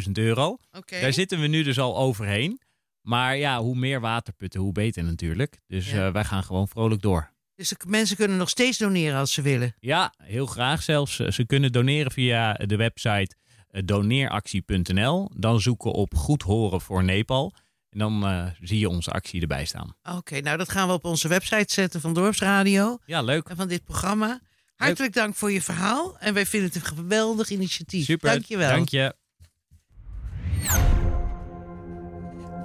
20.000 0.05 0.11
euro. 0.13 0.57
Daar 0.85 1.13
zitten 1.13 1.39
we 1.41 1.47
nu 1.47 1.63
dus 1.63 1.79
al 1.79 1.97
overheen. 1.97 2.61
Maar 3.01 3.37
ja, 3.37 3.61
hoe 3.61 3.75
meer 3.75 3.99
waterputten, 4.01 4.59
hoe 4.59 4.71
beter 4.71 5.03
natuurlijk. 5.03 5.59
Dus 5.67 5.91
Ja. 5.91 6.05
eh, 6.07 6.13
wij 6.13 6.23
gaan 6.23 6.43
gewoon 6.43 6.67
vrolijk 6.67 7.01
door. 7.01 7.31
Dus 7.55 7.69
de 7.69 7.75
mensen 7.87 8.15
kunnen 8.15 8.37
nog 8.37 8.49
steeds 8.49 8.77
doneren 8.77 9.19
als 9.19 9.33
ze 9.33 9.41
willen. 9.41 9.75
Ja, 9.79 10.13
heel 10.23 10.45
graag 10.45 10.81
zelfs. 10.83 11.19
Eh, 11.19 11.31
Ze 11.31 11.45
kunnen 11.45 11.71
doneren 11.71 12.11
via 12.11 12.53
de 12.53 12.75
website 12.75 13.35
eh, 13.69 13.81
doneeractie.nl. 13.85 15.31
Dan 15.35 15.61
zoeken 15.61 15.91
op 15.91 16.15
Goed 16.15 16.41
Horen 16.41 16.81
voor 16.81 17.03
Nepal. 17.03 17.53
En 17.89 17.99
dan 17.99 18.25
eh, 18.25 18.45
zie 18.61 18.79
je 18.79 18.89
onze 18.89 19.11
actie 19.11 19.41
erbij 19.41 19.65
staan. 19.65 19.95
Oké, 20.03 20.39
nou 20.39 20.57
dat 20.57 20.69
gaan 20.69 20.87
we 20.87 20.93
op 20.93 21.05
onze 21.05 21.27
website 21.27 21.73
zetten 21.73 22.01
van 22.01 22.13
Dorpsradio 22.13 22.97
Ja, 23.05 23.21
leuk. 23.21 23.47
en 23.49 23.55
van 23.55 23.67
dit 23.67 23.83
programma. 23.83 24.39
Hartelijk 24.75 25.13
dank 25.13 25.35
voor 25.35 25.51
je 25.51 25.61
verhaal 25.61 26.17
en 26.19 26.33
wij 26.33 26.45
vinden 26.45 26.69
het 26.69 26.77
een 26.77 26.97
geweldig 26.97 27.49
initiatief. 27.49 28.05
Super. 28.05 28.29
Dankjewel. 28.31 28.69
Dank 28.69 28.89
je. 28.89 29.15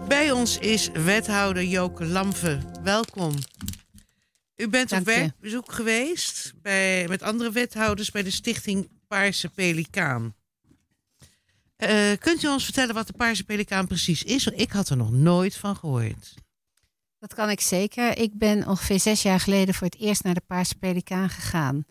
Bij 0.09 0.31
ons 0.31 0.59
is 0.59 0.91
wethouder 0.93 1.65
Joke 1.65 2.05
Lamve. 2.05 2.59
Welkom. 2.83 3.35
U 4.57 4.69
bent 4.69 4.93
op 4.93 5.05
Dank 5.05 5.07
werkbezoek 5.19 5.73
geweest 5.73 6.53
bij, 6.63 7.09
met 7.09 7.23
andere 7.23 7.51
wethouders 7.51 8.11
bij 8.11 8.23
de 8.23 8.31
stichting 8.31 8.89
Paarse 9.09 9.49
Pelikaan. 9.49 10.35
Eh, 11.77 12.13
kunt 12.19 12.43
u 12.43 12.49
ons 12.49 12.65
vertellen 12.65 12.95
wat 12.95 13.07
de 13.07 13.13
Paarse 13.13 13.45
Pelikaan 13.45 13.87
precies 13.87 14.23
is? 14.23 14.47
Ik 14.47 14.71
had 14.71 14.89
er 14.89 14.97
nog 14.97 15.11
nooit 15.11 15.57
van 15.57 15.77
gehoord. 15.77 16.35
Dat 17.19 17.35
kan 17.35 17.51
ik 17.51 17.61
zeker. 17.61 18.19
Ik 18.19 18.39
ben 18.39 18.67
ongeveer 18.67 19.01
zes 19.01 19.23
jaar 19.23 19.41
geleden 19.41 19.75
voor 19.75 19.87
het 19.87 19.99
eerst 19.99 20.25
naar 20.25 20.35
de 20.35 20.43
Paarse 20.47 20.75
Pelikaan 20.75 21.29
gegaan. 21.29 21.85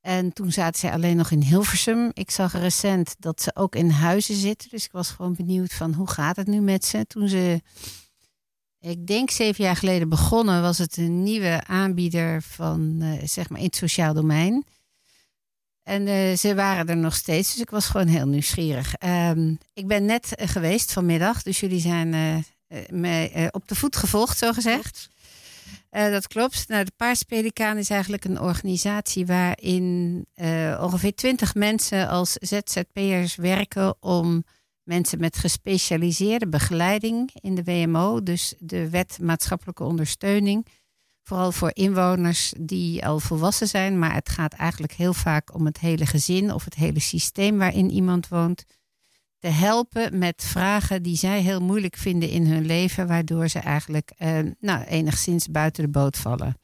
En 0.00 0.32
toen 0.32 0.52
zaten 0.52 0.80
zij 0.80 0.92
alleen 0.92 1.16
nog 1.16 1.30
in 1.30 1.42
Hilversum. 1.42 2.10
Ik 2.12 2.30
zag 2.30 2.52
recent 2.52 3.16
dat 3.18 3.42
ze 3.42 3.54
ook 3.54 3.74
in 3.74 3.90
huizen 3.90 4.34
zitten. 4.34 4.70
Dus 4.70 4.84
ik 4.84 4.92
was 4.92 5.10
gewoon 5.10 5.34
benieuwd 5.34 5.72
van 5.72 5.92
hoe 5.92 6.10
gaat 6.10 6.36
het 6.36 6.46
nu 6.46 6.60
met 6.60 6.84
ze. 6.84 7.06
Toen 7.06 7.28
ze, 7.28 7.62
ik 8.80 9.06
denk 9.06 9.30
zeven 9.30 9.64
jaar 9.64 9.76
geleden 9.76 10.08
begonnen, 10.08 10.62
was 10.62 10.78
het 10.78 10.96
een 10.96 11.22
nieuwe 11.22 11.64
aanbieder 11.66 12.42
van, 12.42 12.96
eh, 13.00 13.28
zeg 13.28 13.48
maar, 13.48 13.58
in 13.58 13.66
het 13.66 13.76
sociaal 13.76 14.14
domein. 14.14 14.64
En 15.86 16.06
eh, 16.06 16.36
ze 16.36 16.54
waren 16.54 16.88
er 16.88 16.96
nog 16.96 17.14
steeds, 17.14 17.52
dus 17.52 17.62
ik 17.62 17.70
was 17.70 17.86
gewoon 17.86 18.06
heel 18.06 18.26
nieuwsgierig. 18.26 18.94
Ehm, 18.94 19.54
ik 19.72 19.86
ben 19.86 20.04
net 20.04 20.34
eh, 20.34 20.48
geweest 20.48 20.92
vanmiddag, 20.92 21.42
dus 21.42 21.60
jullie 21.60 21.80
zijn 21.80 22.14
eh, 22.14 22.78
mij 22.88 23.48
op 23.50 23.68
de 23.68 23.74
voet 23.74 23.96
gevolgd, 23.96 24.38
zo 24.38 24.52
gezegd. 24.52 25.08
Dat 25.90 26.26
klopt. 26.26 26.68
Nou, 26.68 26.84
de 26.84 26.92
Paarse 26.96 27.24
Pelikaan 27.24 27.76
is 27.76 27.90
eigenlijk 27.90 28.24
een 28.24 28.40
organisatie 28.40 29.26
waarin 29.26 30.26
ongeveer 30.80 31.14
twintig 31.14 31.54
mensen 31.54 32.08
als 32.08 32.32
ZZP'ers 32.32 33.36
werken 33.36 33.96
om 34.02 34.44
mensen 34.82 35.20
met 35.20 35.36
gespecialiseerde 35.36 36.48
begeleiding 36.48 37.30
in 37.40 37.54
de 37.54 37.64
WMO, 37.64 38.22
dus 38.22 38.54
de 38.58 38.90
wet 38.90 39.18
maatschappelijke 39.20 39.84
ondersteuning, 39.84 40.66
vooral 41.26 41.52
voor 41.52 41.70
inwoners 41.72 42.52
die 42.58 43.06
al 43.06 43.20
volwassen 43.20 43.66
zijn, 43.68 43.98
maar 43.98 44.14
het 44.14 44.28
gaat 44.28 44.52
eigenlijk 44.52 44.92
heel 44.92 45.14
vaak 45.14 45.54
om 45.54 45.66
het 45.66 45.78
hele 45.78 46.06
gezin 46.06 46.52
of 46.52 46.64
het 46.64 46.74
hele 46.74 47.00
systeem 47.00 47.58
waarin 47.58 47.90
iemand 47.90 48.28
woont, 48.28 48.64
te 49.38 49.48
helpen 49.48 50.18
met 50.18 50.44
vragen 50.44 51.02
die 51.02 51.16
zij 51.16 51.40
heel 51.40 51.60
moeilijk 51.60 51.96
vinden 51.96 52.28
in 52.28 52.46
hun 52.46 52.66
leven, 52.66 53.06
waardoor 53.06 53.48
ze 53.48 53.58
eigenlijk 53.58 54.12
eh, 54.16 54.38
nou, 54.60 54.84
enigszins 54.84 55.48
buiten 55.48 55.84
de 55.84 55.90
boot 55.90 56.16
vallen. 56.16 56.58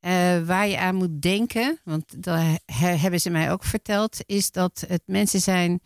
Eh, 0.00 0.40
waar 0.40 0.68
je 0.68 0.78
aan 0.78 0.94
moet 0.94 1.22
denken, 1.22 1.80
want 1.84 2.22
dat 2.22 2.40
he- 2.64 2.96
hebben 2.96 3.20
ze 3.20 3.30
mij 3.30 3.52
ook 3.52 3.64
verteld, 3.64 4.16
is 4.26 4.50
dat 4.50 4.84
het 4.88 5.02
mensen 5.06 5.40
zijn 5.40 5.80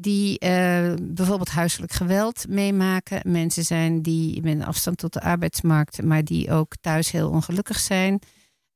die 0.00 0.38
eh, 0.38 0.94
bijvoorbeeld 1.02 1.48
huiselijk 1.48 1.92
geweld 1.92 2.48
meemaken. 2.48 3.32
Mensen 3.32 3.64
zijn 3.64 4.02
die 4.02 4.42
met 4.42 4.62
afstand 4.62 4.98
tot 4.98 5.12
de 5.12 5.20
arbeidsmarkt, 5.20 6.02
maar 6.02 6.24
die 6.24 6.50
ook 6.50 6.76
thuis 6.80 7.10
heel 7.10 7.30
ongelukkig 7.30 7.78
zijn. 7.78 8.20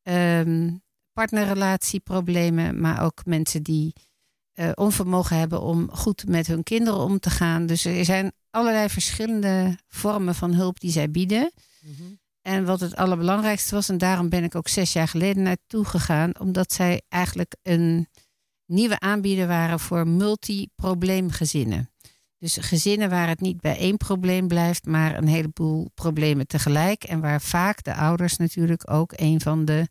Ehm, 0.02 0.70
partnerrelatieproblemen, 1.12 2.80
maar 2.80 3.04
ook 3.04 3.24
mensen 3.24 3.62
die 3.62 3.92
eh, 4.52 4.70
onvermogen 4.74 5.38
hebben 5.38 5.60
om 5.60 5.90
goed 5.92 6.28
met 6.28 6.46
hun 6.46 6.62
kinderen 6.62 7.00
om 7.00 7.18
te 7.18 7.30
gaan. 7.30 7.66
Dus 7.66 7.84
er 7.84 8.04
zijn 8.04 8.32
allerlei 8.50 8.88
verschillende 8.88 9.78
vormen 9.88 10.34
van 10.34 10.54
hulp 10.54 10.80
die 10.80 10.90
zij 10.90 11.10
bieden. 11.10 11.52
En 12.42 12.64
wat 12.64 12.80
het 12.80 12.96
allerbelangrijkste 12.96 13.74
was, 13.74 13.88
en 13.88 13.98
daarom 13.98 14.28
ben 14.28 14.44
ik 14.44 14.54
ook 14.54 14.68
zes 14.68 14.92
jaar 14.92 15.08
geleden 15.08 15.42
naartoe 15.42 15.84
gegaan, 15.84 16.38
omdat 16.38 16.72
zij 16.72 17.02
eigenlijk 17.08 17.56
een 17.62 18.08
nieuwe 18.72 18.98
aanbieder 18.98 19.46
waren 19.46 19.80
voor 19.80 20.06
multiprobleemgezinnen. 20.06 21.90
Dus 22.38 22.56
gezinnen 22.56 23.10
waar 23.10 23.28
het 23.28 23.40
niet 23.40 23.60
bij 23.60 23.76
één 23.76 23.96
probleem 23.96 24.48
blijft, 24.48 24.86
maar 24.86 25.16
een 25.16 25.28
heleboel 25.28 25.90
problemen 25.94 26.46
tegelijk. 26.46 27.04
En 27.04 27.20
waar 27.20 27.40
vaak 27.40 27.82
de 27.82 27.94
ouders 27.94 28.36
natuurlijk 28.36 28.90
ook 28.90 29.12
een 29.16 29.40
van 29.40 29.64
de 29.64 29.88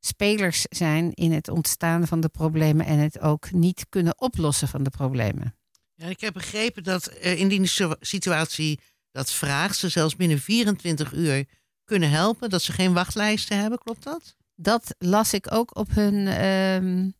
spelers 0.00 0.66
zijn 0.68 1.12
in 1.12 1.32
het 1.32 1.48
ontstaan 1.48 2.06
van 2.06 2.20
de 2.20 2.28
problemen 2.28 2.86
en 2.86 2.98
het 2.98 3.20
ook 3.20 3.52
niet 3.52 3.86
kunnen 3.88 4.20
oplossen 4.20 4.68
van 4.68 4.82
de 4.82 4.90
problemen. 4.90 5.56
Ja, 5.94 6.06
ik 6.06 6.20
heb 6.20 6.32
begrepen 6.32 6.82
dat 6.82 7.06
indien 7.08 7.62
de 7.62 7.68
situ- 7.68 7.96
situatie 8.00 8.80
dat 9.10 9.30
vraagt, 9.30 9.76
ze 9.76 9.88
zelfs 9.88 10.16
binnen 10.16 10.38
24 10.38 11.12
uur 11.12 11.44
kunnen 11.84 12.10
helpen, 12.10 12.50
dat 12.50 12.62
ze 12.62 12.72
geen 12.72 12.92
wachtlijsten 12.92 13.58
hebben, 13.60 13.78
klopt 13.78 14.02
dat? 14.02 14.36
Dat 14.54 14.94
las 14.98 15.32
ik 15.32 15.52
ook 15.52 15.76
op 15.76 15.90
hun, 15.90 16.26
ehm, 16.26 17.10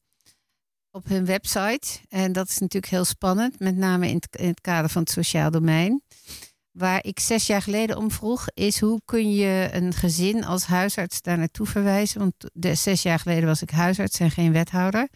op 0.97 1.09
hun 1.09 1.25
website. 1.25 1.99
En 2.09 2.33
dat 2.33 2.49
is 2.49 2.59
natuurlijk 2.59 2.93
heel 2.93 3.05
spannend, 3.05 3.59
met 3.59 3.77
name 3.77 4.09
in 4.09 4.23
het, 4.31 4.61
kader 4.61 4.91
van 4.91 5.03
het 5.03 5.11
sociaal 5.11 5.51
domein. 5.51 6.03
Waar 6.71 7.05
ik 7.05 7.21
zes 7.21 7.47
jaar 7.47 7.63
geleden 7.63 7.97
om 7.97 8.11
vroeg, 8.11 8.47
is 8.55 8.81
hoe 8.81 9.01
kun 9.05 9.35
je 9.35 9.69
een 9.73 9.93
gezin 9.93 10.45
als 10.45 10.65
huisarts 10.65 11.23
daar 11.23 11.39
naartoe 11.39 11.67
verwijzen? 11.67 12.21
Want 12.21 12.35
de, 12.53 12.75
zes 12.75 13.03
jaar 13.03 13.19
geleden 13.19 13.47
was 13.47 13.63
ik 13.63 13.71
huisarts 13.71 14.19
en 14.19 14.31
geen 14.31 14.53
wethouder. 14.53 15.09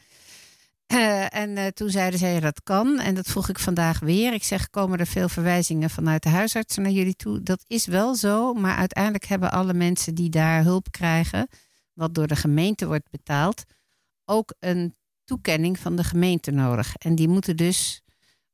Eh, 0.86 1.34
en 1.34 1.56
eh, 1.56 1.66
toen 1.66 1.90
zeiden 1.90 2.18
zij 2.18 2.40
dat 2.40 2.62
kan. 2.62 2.98
En 2.98 3.14
dat 3.14 3.26
vroeg 3.26 3.48
ik 3.48 3.58
vandaag 3.58 4.00
weer. 4.00 4.32
Ik 4.32 4.44
zeg, 4.44 4.70
komen 4.70 4.98
er 4.98 5.06
veel 5.06 5.28
verwijzingen 5.28 5.90
vanuit 5.90 6.22
de 6.22 6.28
huisartsen 6.28 6.82
naar 6.82 6.92
jullie 6.92 7.16
toe? 7.16 7.42
Dat 7.42 7.64
is 7.66 7.86
wel 7.86 8.14
zo, 8.14 8.54
maar 8.54 8.76
uiteindelijk 8.76 9.24
hebben 9.24 9.50
alle 9.50 9.74
mensen 9.74 10.14
die 10.14 10.30
daar 10.30 10.62
hulp 10.62 10.90
krijgen, 10.90 11.48
wat 11.92 12.14
door 12.14 12.26
de 12.26 12.36
gemeente 12.36 12.86
wordt 12.86 13.10
betaald, 13.10 13.64
ook 14.24 14.54
een 14.58 14.94
toekenning 15.34 15.78
van 15.78 15.96
de 15.96 16.04
gemeente 16.04 16.50
nodig. 16.50 16.96
En 16.96 17.14
die 17.14 17.28
moeten 17.28 17.56
dus, 17.56 18.02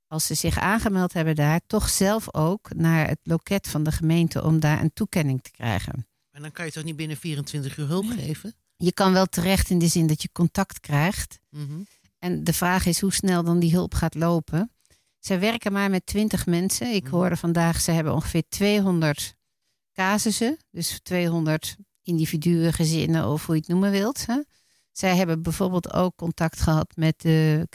als 0.07 0.27
ze 0.27 0.35
zich 0.35 0.59
aangemeld 0.59 1.13
hebben 1.13 1.35
daar, 1.35 1.61
toch 1.67 1.89
zelf 1.89 2.35
ook 2.35 2.75
naar 2.75 3.09
het 3.09 3.19
loket 3.23 3.69
van 3.69 3.83
de 3.83 3.93
gemeente 3.93 4.43
om 4.45 4.61
daar 4.61 4.81
een 4.81 4.93
toekenning 4.93 5.43
te 5.43 5.51
krijgen. 5.51 6.07
En 6.31 6.43
dan 6.43 6.53
kan 6.53 6.65
je 6.65 6.73
toch 6.73 6.85
niet 6.85 6.97
binnen 6.97 7.17
24 7.17 7.77
uur 7.77 7.87
hulp 7.87 8.07
geven? 8.07 8.55
Je 8.77 8.93
kan 8.93 9.13
wel 9.13 9.27
terecht 9.27 9.71
in 9.71 9.79
de 9.79 9.87
zin 9.89 10.07
dat 10.07 10.23
je 10.23 10.29
contact 10.33 10.81
krijgt. 10.81 11.39
Mhm. 11.51 11.81
En 12.19 12.45
de 12.45 12.53
vraag 12.53 12.87
is 12.87 13.01
hoe 13.01 13.13
snel 13.13 13.45
dan 13.45 13.59
die 13.59 13.73
hulp 13.73 13.95
gaat 13.95 14.15
lopen. 14.15 14.71
Zij 15.19 15.41
werken 15.41 15.73
maar 15.73 15.91
met 15.91 16.07
20 16.07 16.47
mensen. 16.47 16.95
Ik 16.95 17.03
Mhm. 17.05 17.15
hoorde 17.15 17.37
vandaag, 17.37 17.81
ze 17.81 17.91
hebben 17.91 18.15
ongeveer 18.15 18.43
200 18.49 19.35
casussen. 19.93 20.57
Dus 20.71 21.01
200 21.03 21.77
individuen, 22.03 22.73
gezinnen 22.73 23.29
of 23.29 23.47
hoe 23.47 23.55
je 23.55 23.61
het 23.61 23.71
noemen 23.71 23.91
wilt. 23.91 24.27
Hè. 24.27 24.41
Zij 24.97 25.17
hebben 25.17 25.43
bijvoorbeeld 25.43 25.93
ook 25.93 26.17
contact 26.17 26.61
gehad 26.61 26.93
met 26.95 27.21
de 27.21 27.69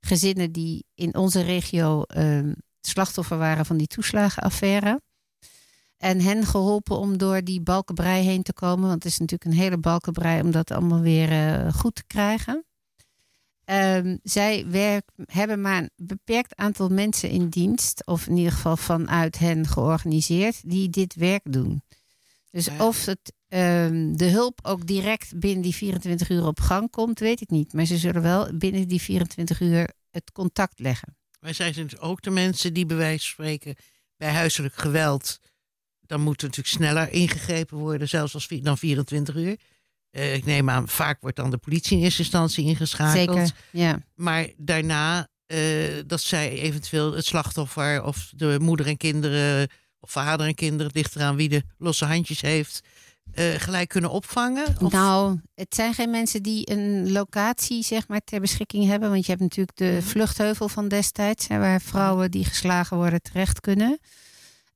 gezinnen 0.00 0.52
die 0.52 0.84
in 0.94 1.16
onze 1.16 1.40
regio 1.40 2.02
eh, 2.02 2.40
slachtoffer 2.80 3.38
waren 3.38 3.66
van 3.66 3.76
die 3.76 3.86
toeslagenaffaire. 3.86 5.00
En 5.96 6.20
hen 6.20 6.46
geholpen 6.46 6.98
om 6.98 7.18
door 7.18 7.42
die 7.44 7.60
balkenbrei 7.60 8.24
heen 8.24 8.42
te 8.42 8.52
komen. 8.52 8.88
Want 8.88 9.02
het 9.02 9.12
is 9.12 9.18
natuurlijk 9.18 9.50
een 9.50 9.58
hele 9.62 9.78
balkenbrei 9.78 10.42
om 10.42 10.50
dat 10.50 10.70
allemaal 10.70 11.00
weer 11.00 11.30
eh, 11.32 11.72
goed 11.74 11.94
te 11.94 12.04
krijgen. 12.06 12.64
Ehm, 13.64 14.16
zij 14.22 14.66
werk, 14.68 15.10
hebben 15.24 15.60
maar 15.60 15.78
een 15.82 15.90
beperkt 15.96 16.56
aantal 16.56 16.88
mensen 16.88 17.28
in 17.30 17.48
dienst, 17.48 18.06
of 18.06 18.26
in 18.26 18.36
ieder 18.36 18.52
geval 18.52 18.76
vanuit 18.76 19.38
hen 19.38 19.66
georganiseerd, 19.66 20.70
die 20.70 20.90
dit 20.90 21.14
werk 21.14 21.52
doen. 21.52 21.82
Dus 22.50 22.66
Ja. 22.66 22.86
of 22.86 23.04
het, 23.04 23.32
ehm, 23.52 24.12
de 24.16 24.24
hulp 24.24 24.58
ook 24.62 24.86
direct 24.86 25.38
binnen 25.38 25.62
die 25.62 25.74
24 25.74 26.28
uur 26.30 26.46
op 26.46 26.60
gang 26.60 26.90
komt, 26.90 27.18
weet 27.18 27.40
ik 27.40 27.50
niet. 27.50 27.72
Maar 27.72 27.84
ze 27.84 27.96
zullen 27.96 28.22
wel 28.22 28.56
binnen 28.56 28.88
die 28.88 29.00
24 29.00 29.60
uur 29.60 29.90
het 30.10 30.32
contact 30.32 30.80
leggen. 30.80 31.16
Wij 31.40 31.52
zijn 31.52 31.72
dus 31.72 31.98
ook 31.98 32.22
de 32.22 32.30
mensen 32.30 32.72
die 32.72 32.86
bij 32.86 32.96
wijze 32.96 33.34
van 33.34 33.44
spreken 33.44 33.74
bij 34.16 34.30
huiselijk 34.30 34.74
geweld, 34.74 35.38
dan 36.00 36.20
moet 36.20 36.42
er 36.42 36.46
natuurlijk 36.48 36.74
sneller 36.74 37.12
ingegrepen 37.12 37.78
worden, 37.78 38.08
zelfs 38.08 38.34
als 38.34 38.48
dan 38.48 38.78
24 38.78 39.34
uur. 39.34 39.56
Eh, 40.10 40.34
ik 40.34 40.44
neem 40.44 40.70
aan, 40.70 40.88
vaak 40.88 41.20
wordt 41.20 41.36
dan 41.36 41.50
de 41.50 41.58
politie 41.58 41.96
in 41.96 42.02
eerste 42.02 42.22
instantie 42.22 42.64
ingeschakeld. 42.64 43.38
Zeker, 43.38 43.54
ja. 43.70 44.02
Maar 44.14 44.48
daarna 44.56 45.28
eh, 45.46 45.58
dat 46.06 46.20
zij 46.20 46.50
eventueel 46.50 47.12
het 47.12 47.24
slachtoffer 47.24 48.04
of 48.04 48.32
de 48.36 48.56
moeder 48.60 48.86
en 48.86 48.96
kinderen 48.96 49.68
of 50.00 50.10
vader 50.10 50.46
en 50.46 50.54
kinderen, 50.54 50.86
het 50.86 50.96
ligt 50.96 51.16
eraan 51.16 51.36
wie 51.36 51.48
de 51.48 51.62
losse 51.78 52.04
handjes 52.04 52.40
heeft, 52.40 52.80
eh, 53.32 53.44
gelijk 53.54 53.88
kunnen 53.88 54.10
opvangen? 54.10 54.66
Of- 54.80 54.92
Nou, 54.92 55.40
het 55.54 55.74
zijn 55.74 55.94
geen 55.94 56.10
mensen 56.10 56.42
die 56.42 56.70
een 56.70 57.12
locatie 57.12 57.82
zeg 57.82 58.08
maar, 58.08 58.20
ter 58.24 58.40
beschikking 58.40 58.86
hebben. 58.86 59.10
Want 59.10 59.24
je 59.24 59.30
hebt 59.30 59.42
natuurlijk 59.42 59.76
de 59.76 59.96
Mhm. 59.98 60.02
vluchtheuvel 60.02 60.68
van 60.68 60.88
destijds, 60.88 61.48
hè, 61.48 61.58
waar 61.58 61.80
vrouwen 61.80 62.30
die 62.30 62.44
geslagen 62.44 62.96
worden 62.96 63.22
terecht 63.22 63.60
kunnen. 63.60 63.98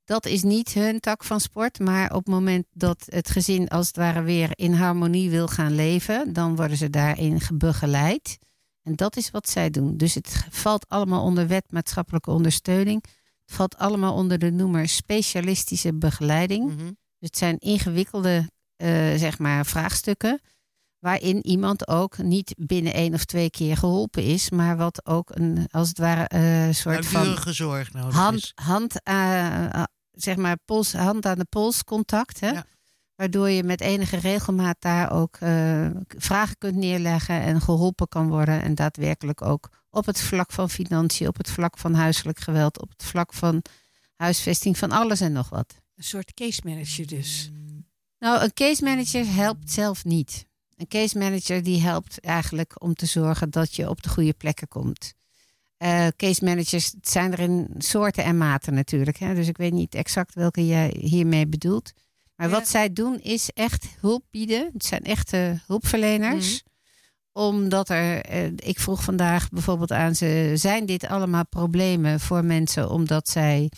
Dat 0.05 0.25
is 0.25 0.43
niet 0.43 0.73
hun 0.73 0.99
tak 0.99 1.23
van 1.23 1.39
sport. 1.39 1.79
Maar 1.79 2.09
op 2.13 2.25
het 2.25 2.33
moment 2.33 2.65
dat 2.73 3.03
het 3.09 3.29
gezin 3.29 3.67
als 3.67 3.87
het 3.87 3.95
ware 3.95 4.21
weer 4.21 4.49
in 4.53 4.73
harmonie 4.73 5.29
wil 5.29 5.47
gaan 5.47 5.75
leven, 5.75 6.33
dan 6.33 6.55
worden 6.55 6.77
ze 6.77 6.89
daarin 6.89 7.41
begeleid. 7.53 8.37
En 8.83 8.95
dat 8.95 9.17
is 9.17 9.31
wat 9.31 9.49
zij 9.49 9.69
doen. 9.69 9.97
Dus 9.97 10.13
het 10.13 10.45
valt 10.49 10.85
allemaal 10.89 11.23
onder 11.23 11.47
wet 11.47 11.65
maatschappelijke 11.69 12.31
ondersteuning. 12.31 13.03
Het 13.45 13.55
valt 13.55 13.77
allemaal 13.77 14.13
onder 14.13 14.39
de 14.39 14.51
noemer 14.51 14.87
specialistische 14.89 15.93
begeleiding. 15.93 16.65
Mhm. 16.75 16.91
Dus 17.19 17.29
het 17.29 17.37
zijn 17.37 17.57
ingewikkelde 17.57 18.49
eh, 18.77 19.15
zeg 19.15 19.39
maar 19.39 19.65
vraagstukken. 19.65 20.41
Waarin 20.99 21.45
iemand 21.45 21.87
ook 21.87 22.17
niet 22.17 22.55
binnen 22.57 22.93
één 22.93 23.13
of 23.13 23.25
twee 23.25 23.49
keer 23.49 23.77
geholpen 23.77 24.23
is. 24.23 24.49
Maar 24.49 24.77
wat 24.77 25.05
ook 25.05 25.29
een, 25.35 25.67
als 25.71 25.87
het 25.87 25.97
ware, 25.97 26.27
eh, 26.27 26.73
soort 26.73 27.05
van 27.05 27.53
zorg 27.53 27.93
nodig 27.93 28.15
hand, 28.15 28.35
is. 28.35 28.51
hand, 28.55 29.03
eh, 29.03 29.83
zeg 30.11 30.35
maar 30.35 30.57
pols, 30.65 30.93
hand 30.93 31.25
aan 31.25 31.37
de 31.37 31.45
pols 31.49 31.83
contact. 31.83 32.39
Hè? 32.39 32.49
Ja. 32.49 32.65
Waardoor 33.15 33.49
je 33.49 33.63
met 33.63 33.81
enige 33.81 34.17
regelmaat 34.17 34.75
daar 34.79 35.11
ook 35.11 35.37
vragen 36.07 36.57
kunt 36.57 36.75
neerleggen 36.75 37.41
en 37.41 37.61
geholpen 37.61 38.07
kan 38.07 38.27
worden. 38.27 38.61
En 38.61 38.75
daadwerkelijk 38.75 39.41
ook 39.41 39.69
op 39.89 40.05
het 40.05 40.21
vlak 40.21 40.51
van 40.51 40.69
financiën, 40.69 41.27
op 41.27 41.37
het 41.37 41.49
vlak 41.49 41.77
van 41.77 41.93
huiselijk 41.93 42.39
geweld, 42.39 42.81
op 42.81 42.89
het 42.89 43.03
vlak 43.03 43.33
van 43.33 43.61
huisvesting, 44.15 44.77
van 44.77 44.91
alles 44.91 45.21
en 45.21 45.31
nog 45.31 45.49
wat. 45.49 45.75
Een 45.97 46.03
soort 46.03 46.33
case 46.33 46.61
manager 46.63 47.07
dus. 47.07 47.51
Nou, 48.19 48.43
een 48.43 48.53
case 48.53 48.83
manager 48.83 49.33
helpt 49.33 49.71
zelf 49.71 50.05
niet. 50.05 50.45
Een 50.75 50.87
case 50.87 51.17
manager 51.17 51.63
die 51.63 51.81
helpt 51.81 52.19
eigenlijk 52.19 52.81
om 52.83 52.93
te 52.93 53.05
zorgen 53.05 53.49
dat 53.49 53.75
je 53.75 53.89
op 53.89 54.01
de 54.03 54.09
goede 54.09 54.33
plekken 54.33 54.67
komt. 54.67 55.13
Eh, 55.77 56.07
case 56.17 56.43
managers 56.45 56.93
zijn 57.01 57.31
er 57.31 57.39
in 57.39 57.67
soorten 57.77 58.23
en 58.23 58.37
maten 58.37 58.73
natuurlijk. 58.73 59.17
Hè? 59.17 59.35
Dus 59.35 59.47
ik 59.47 59.57
weet 59.57 59.73
niet 59.73 59.95
exact 59.95 60.33
welke 60.33 60.65
jij 60.67 60.95
hiermee 60.99 61.47
bedoelt. 61.47 61.91
Maar 62.35 62.47
Ja. 62.49 62.53
wat 62.53 62.67
zij 62.67 62.93
doen 62.93 63.19
is 63.21 63.49
echt 63.53 63.87
hulp 63.99 64.23
bieden. 64.31 64.69
Het 64.73 64.85
zijn 64.85 65.03
echte 65.03 65.61
hulpverleners. 65.67 66.63
Omdat 67.31 67.89
er, 67.89 68.21
eh, 68.25 68.45
ik 68.45 68.79
vroeg 68.79 69.03
vandaag 69.03 69.49
bijvoorbeeld 69.49 69.91
aan 69.91 70.15
ze, 70.15 70.51
zijn 70.55 70.85
dit 70.85 71.07
allemaal 71.07 71.47
problemen 71.47 72.19
voor 72.19 72.45
mensen 72.45 72.89
omdat 72.89 73.29
zij 73.29 73.71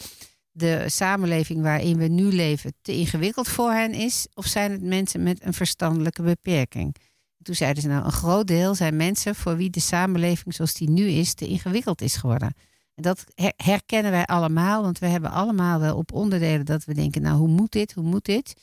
de 0.59 0.85
samenleving 0.87 1.61
waarin 1.61 1.97
we 1.97 2.07
nu 2.07 2.23
leven 2.23 2.73
te 2.81 2.93
ingewikkeld 2.93 3.47
voor 3.47 3.71
hen 3.71 3.93
is? 3.93 4.27
Of 4.33 4.45
zijn 4.45 4.71
het 4.71 4.81
mensen 4.81 5.23
met 5.23 5.45
een 5.45 5.53
verstandelijke 5.53 6.21
beperking? 6.21 6.95
Toen 7.41 7.55
zeiden 7.55 7.81
ze 7.81 7.89
nou, 7.89 8.05
een 8.05 8.11
groot 8.11 8.47
deel 8.47 8.75
zijn 8.75 8.95
mensen 8.95 9.35
voor 9.35 9.55
wie 9.57 9.69
de 9.69 9.79
samenleving 9.79 10.55
zoals 10.55 10.73
die 10.73 10.89
nu 10.89 11.07
is 11.07 11.33
te 11.33 11.47
ingewikkeld 11.47 12.01
is 12.01 12.15
geworden. 12.15 12.53
En 12.95 13.03
dat 13.03 13.23
her- 13.35 13.53
herkennen 13.55 14.11
wij 14.11 14.25
allemaal, 14.25 14.81
want 14.81 14.99
we 14.99 15.05
hebben 15.05 15.31
allemaal 15.31 15.79
wel 15.79 15.97
op 15.97 16.11
onderdelen 16.13 16.65
dat 16.65 16.83
we 16.83 16.93
denken, 16.93 17.21
nou 17.21 17.37
hoe 17.37 17.47
moet 17.47 17.71
dit, 17.71 17.93
hoe 17.93 18.03
moet 18.03 18.25
dit? 18.25 18.53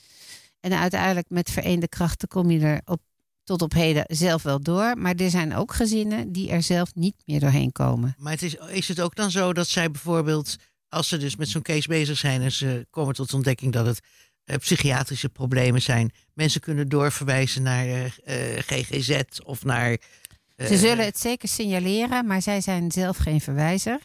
En 0.61 0.73
uiteindelijk 0.73 1.31
met 1.31 1.51
vereende 1.51 1.89
krachten 1.89 2.29
kom 2.29 2.51
je 2.51 2.61
er 2.61 2.81
op, 2.85 3.01
tot 3.45 3.63
op 3.63 3.73
heden 3.73 4.05
zelf 4.07 4.43
wel 4.43 4.61
door. 4.61 4.99
Maar 4.99 5.15
er 5.15 5.31
zijn 5.31 5.55
ook 5.55 5.75
gezinnen 5.75 6.33
die 6.33 6.51
er 6.51 6.63
zelf 6.63 6.95
niet 6.95 7.15
meer 7.25 7.41
doorheen 7.41 7.73
komen. 7.73 8.15
Maar 8.19 8.33
het 8.33 8.57
is 8.71 8.89
het 8.89 9.01
ook 9.01 9.15
dan 9.15 9.31
zo 9.31 9.53
dat 9.53 9.69
zij 9.69 9.91
bijvoorbeeld, 9.91 10.57
als 10.97 11.09
ze 11.09 11.17
dus 11.17 11.37
met 11.37 11.49
zo'n 11.49 11.63
case 11.63 11.89
bezig 11.89 12.19
zijn 12.19 12.43
en 12.43 12.53
ze 12.53 12.87
komen 12.91 13.15
tot 13.15 13.31
de 13.31 13.37
ontdekking 13.37 13.73
dat 13.73 13.87
het 13.87 14.01
eh, 14.45 14.57
psychiatrische 14.57 15.29
problemen 15.29 15.83
zijn, 15.83 16.11
mensen 16.35 16.61
kunnen 16.61 16.89
doorverwijzen 16.89 17.63
naar 17.63 17.87
eh, 17.87 18.05
eh, 18.05 18.63
GGZ 18.67 19.21
of 19.45 19.65
naar. 19.65 19.99
Ze 20.57 20.77
zullen 20.77 21.05
het 21.05 21.19
zeker 21.19 21.49
signaleren, 21.49 22.27
maar 22.27 22.43
zij 22.43 22.61
zijn 22.61 22.91
zelf 22.91 23.17
geen 23.17 23.41
verwijzer. 23.41 23.99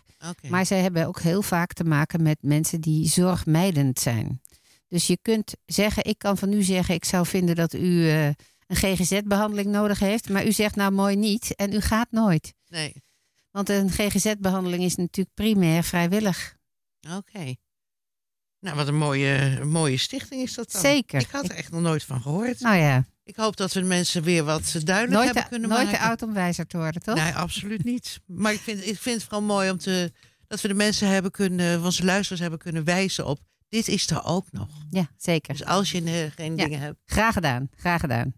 Maar 0.49 0.65
zij 0.65 0.79
hebben 0.79 1.07
ook 1.07 1.19
heel 1.19 1.41
vaak 1.41 1.73
te 1.73 1.83
maken 1.83 2.23
met 2.23 2.37
mensen 2.41 2.81
die 2.81 3.07
zorgmijdend 3.07 3.99
zijn. 3.99 4.41
Dus 4.87 5.07
je 5.07 5.17
kunt 5.21 5.53
zeggen, 5.65 6.05
ik 6.05 6.17
kan 6.17 6.37
van 6.37 6.53
u 6.53 6.63
zeggen, 6.63 6.95
ik 6.95 7.05
zou 7.05 7.25
vinden 7.25 7.55
dat 7.55 7.73
u 7.73 8.09
een 8.09 8.35
GGZ-behandeling 8.67 9.69
nodig 9.69 9.99
heeft. 9.99 10.29
Maar 10.29 10.45
u 10.45 10.51
zegt 10.51 10.75
nou 10.75 10.91
mooi 10.91 11.15
niet 11.15 11.55
en 11.55 11.73
u 11.73 11.79
gaat 11.79 12.11
nooit. 12.11 12.53
Nee, 12.67 12.93
Want 13.51 13.69
een 13.69 13.89
GGZ-behandeling 13.89 14.83
is 14.83 14.95
natuurlijk 14.95 15.35
primair 15.35 15.83
vrijwillig. 15.83 16.59
Oké. 17.17 17.55
Nou, 18.59 18.75
wat 18.75 18.87
een 18.87 18.97
mooie, 18.97 19.57
een 19.61 19.69
mooie 19.69 19.97
stichting 19.97 20.41
is 20.41 20.53
dat 20.53 20.71
dan. 20.71 20.81
Zeker. 20.81 21.19
Ik 21.21 21.29
had 21.31 21.43
er 21.49 21.55
echt 21.55 21.71
nog 21.71 21.81
nooit 21.81 22.03
van 22.03 22.21
gehoord. 22.21 22.59
Nou 22.59 22.75
ja, 22.77 23.05
Ik 23.23 23.35
hoop 23.35 23.55
dat 23.57 23.73
we 23.73 23.79
de 23.79 23.85
mensen 23.85 24.23
weer 24.23 24.43
wat 24.43 24.71
duidelijk 24.83 25.15
nooit, 25.15 25.25
hebben 25.25 25.49
kunnen 25.49 25.69
nooit 25.69 25.83
maken. 25.83 25.99
te 25.99 26.05
oud 26.05 26.21
om 26.21 26.33
wijzer 26.33 26.67
te 26.67 26.77
worden, 26.77 27.01
toch? 27.01 27.15
Nee, 27.15 27.33
absoluut 27.33 27.83
niet. 27.83 28.19
Maar 28.25 28.53
ik 28.53 28.59
vind, 28.59 28.85
ik 28.87 28.97
vind 28.99 29.15
het 29.15 29.23
vooral 29.23 29.41
mooi 29.41 29.69
om 29.71 29.77
te, 29.77 30.11
dat 30.47 30.61
we 30.61 30.67
de 30.67 30.73
mensen 30.73 31.07
hebben 31.07 31.31
kunnen, 31.31 31.83
onze 31.83 32.05
luisteraars 32.05 32.41
hebben 32.41 32.59
kunnen 32.59 32.83
wijzen 32.83 33.25
op. 33.25 33.39
Dit 33.69 33.87
is 33.87 34.09
er 34.09 34.23
ook 34.23 34.45
nog. 34.51 34.69
Ja, 34.89 35.09
zeker. 35.17 35.53
Dus 35.53 35.65
als 35.65 35.91
je 35.91 36.03
eh, 36.03 36.31
geen 36.35 36.55
Ja. 36.55 36.63
dingen 36.63 36.79
hebt. 36.79 36.97
Graag 37.05 37.33
gedaan, 37.33 37.69
graag 37.75 37.99
gedaan. 37.99 38.33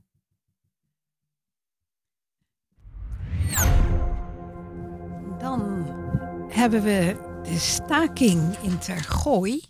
Dan 5.39 5.85
hebben 6.49 6.83
we 6.83 7.15
de 7.43 7.59
staking 7.59 8.57
in 8.57 8.79
Tergooi. 8.79 9.63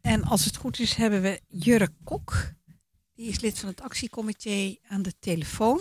En 0.00 0.24
als 0.24 0.44
het 0.44 0.56
goed 0.56 0.78
is, 0.78 0.94
hebben 0.94 1.22
we 1.22 1.40
Jurre 1.48 1.88
Kok. 2.04 2.52
Die 3.14 3.28
is 3.28 3.40
lid 3.40 3.58
van 3.58 3.68
het 3.68 3.80
actiecomité 3.80 4.76
aan 4.88 5.02
de 5.02 5.12
telefoon. 5.18 5.80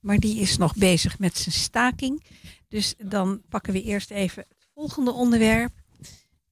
Maar 0.00 0.18
die 0.18 0.40
is 0.40 0.56
nog 0.56 0.76
bezig 0.76 1.18
met 1.18 1.36
zijn 1.36 1.54
staking. 1.54 2.24
Dus 2.68 2.94
dan 2.98 3.42
pakken 3.48 3.72
we 3.72 3.82
eerst 3.82 4.10
even 4.10 4.44
het 4.48 4.68
volgende 4.74 5.12
onderwerp. 5.12 5.72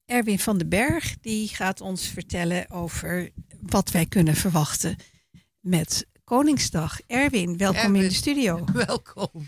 Erwin 0.05 0.39
van 0.39 0.57
den 0.57 0.69
Berg 0.69 1.19
die 1.19 1.47
gaat 1.47 1.81
ons 1.81 2.07
vertellen 2.07 2.69
over 2.69 3.31
wat 3.61 3.91
wij 3.91 4.05
kunnen 4.05 4.35
verwachten 4.35 4.95
met 5.59 6.07
Koningsdag. 6.23 7.01
Erwin, 7.07 7.57
welkom 7.57 7.95
in 7.95 8.01
de 8.01 8.13
studio. 8.13 8.65
Welkom. 8.85 9.47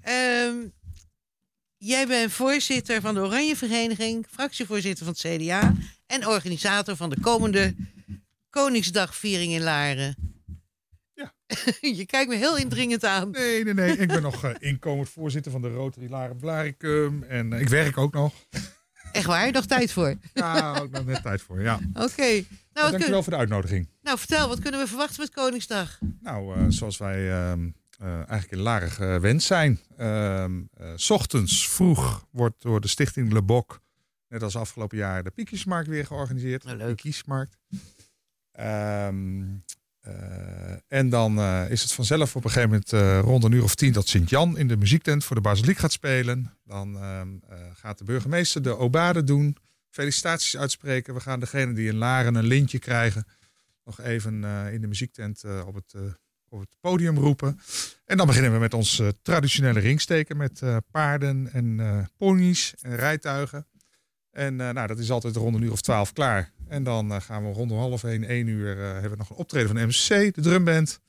Ehm, 0.00 0.68
jij 1.84 2.06
bent 2.06 2.32
voorzitter 2.32 3.00
van 3.00 3.14
de 3.14 3.20
Oranje 3.20 3.56
Vereniging, 3.56 4.26
fractievoorzitter 4.30 5.04
van 5.04 5.14
het 5.18 5.42
CDA 5.42 5.72
en 6.06 6.26
organisator 6.26 6.96
van 6.96 7.10
de 7.10 7.20
komende 7.20 7.74
Koningsdagviering 8.50 9.52
in 9.52 9.62
Laren. 9.62 10.16
Ja. 11.14 11.32
Je 11.98 12.06
kijkt 12.06 12.28
me 12.30 12.36
heel 12.36 12.56
indringend 12.56 13.04
aan. 13.04 13.30
Nee, 13.30 13.64
nee, 13.64 13.74
nee. 13.74 13.96
Ik 13.96 14.08
ben 14.08 14.22
nog 14.22 14.44
eh, 14.44 14.50
inkomend 14.58 15.08
voorzitter 15.08 15.52
van 15.52 15.62
de 15.62 15.68
Rotary 15.68 16.10
Laren 16.10 16.36
Blaricum. 16.36 17.22
En 17.22 17.52
eh, 17.52 17.60
ik 17.60 17.68
werk 17.68 17.98
ook 17.98 18.12
nog. 18.12 18.34
Echt 19.12 19.26
waar, 19.26 19.52
nog 19.52 19.66
tijd 19.66 19.92
voor. 19.92 20.14
Ja, 20.34 20.78
ook 20.78 20.90
nog 20.90 21.04
net 21.04 21.22
tijd 21.22 21.42
voor, 21.42 21.62
ja. 21.62 21.74
Oké. 21.94 22.22
Nou, 22.22 22.44
wat 22.72 22.82
kun- 22.82 22.90
Dankjewel 22.90 23.22
voor 23.22 23.32
de 23.32 23.38
uitnodiging. 23.38 23.88
nou, 24.02 24.18
vertel, 24.18 24.48
wat 24.48 24.60
kunnen 24.60 24.80
we 24.80 24.86
verwachten 24.86 25.20
met 25.20 25.30
Koningsdag? 25.30 25.98
Nou, 26.20 26.56
eh, 26.56 26.64
zoals 26.68 26.98
wij 26.98 27.30
ehm, 27.30 27.64
eh, 27.66 27.70
eigenlijk 28.02 28.50
in 28.50 28.58
Laren 28.58 28.90
gewend 28.90 29.42
zijn. 29.42 29.80
Ehm, 29.96 30.62
eh, 30.74 30.92
's 30.94 31.10
ochtends 31.10 31.68
vroeg 31.68 32.26
wordt 32.30 32.62
door 32.62 32.80
de 32.80 32.88
stichting 32.88 33.32
Le 33.32 33.42
Boc, 33.42 33.80
net 34.28 34.42
als 34.42 34.56
afgelopen 34.56 34.96
jaar, 34.96 35.22
de 35.22 35.30
Piekjesmarkt 35.30 35.88
weer 35.88 36.06
georganiseerd. 36.06 36.64
Nou, 36.64 36.76
leuk. 36.76 36.96
De 36.96 37.02
Kiesmarkt. 37.02 37.56
Ehm, 38.52 39.42
eh, 40.00 40.12
en 40.88 41.08
dan 41.08 41.38
eh, 41.38 41.70
is 41.70 41.82
het 41.82 41.92
vanzelf 41.92 42.36
op 42.36 42.44
een 42.44 42.50
gegeven 42.50 42.70
moment 42.70 42.92
eh, 42.92 43.18
rond 43.18 43.44
een 43.44 43.52
uur 43.52 43.62
of 43.62 43.74
tien 43.74 43.92
dat 43.92 44.08
Sint-Jan 44.08 44.58
in 44.58 44.68
de 44.68 44.76
muziektent 44.76 45.24
voor 45.24 45.36
de 45.36 45.42
Basiliek 45.42 45.78
gaat 45.78 45.92
spelen. 45.92 46.58
Dan 46.64 46.96
ehm, 46.96 47.28
eh, 47.48 47.58
gaat 47.74 47.98
de 47.98 48.04
burgemeester 48.04 48.62
de 48.62 48.76
obade 48.76 49.24
doen, 49.24 49.56
felicitaties 49.90 50.56
uitspreken. 50.56 51.14
We 51.14 51.20
gaan 51.20 51.40
degene 51.40 51.72
die 51.72 51.88
in 51.88 51.96
Laren 51.96 52.34
een 52.34 52.44
lintje 52.44 52.78
krijgen 52.78 53.26
nog 53.84 54.00
even 54.00 54.44
eh, 54.44 54.72
in 54.72 54.80
de 54.80 54.86
muziektent 54.86 55.44
eh, 55.44 55.66
op, 55.66 55.74
het, 55.74 55.94
eh, 55.94 56.02
op 56.52 56.60
het 56.60 56.76
podium 56.80 57.18
roepen. 57.18 57.60
En 58.04 58.16
dan 58.16 58.26
beginnen 58.26 58.52
we 58.52 58.58
met 58.58 58.74
ons 58.74 58.98
eh, 58.98 59.08
traditionele 59.22 59.80
ringsteken 59.80 60.36
met 60.36 60.62
eh, 60.62 60.76
paarden 60.90 61.48
en 61.52 61.80
eh, 61.80 61.98
ponies 62.16 62.74
en 62.80 62.96
rijtuigen. 62.96 63.66
En 64.30 64.56
nou, 64.56 64.86
dat 64.86 64.98
is 64.98 65.10
altijd 65.10 65.36
rond 65.36 65.54
een 65.54 65.62
uur 65.62 65.72
of 65.72 65.80
twaalf 65.80 66.12
klaar. 66.12 66.52
En 66.68 66.82
dan 66.82 67.22
gaan 67.22 67.44
we 67.44 67.52
rond 67.52 67.70
om 67.70 67.78
half 67.78 68.04
één, 68.04 68.24
één 68.24 68.46
uur, 68.46 68.76
hebben 68.76 69.10
we 69.10 69.16
nog 69.16 69.30
een 69.30 69.36
optreden 69.36 69.68
van 69.68 69.76
de 69.76 69.86
MCC, 69.86 70.34
de 70.34 70.40
drumband. 70.40 71.00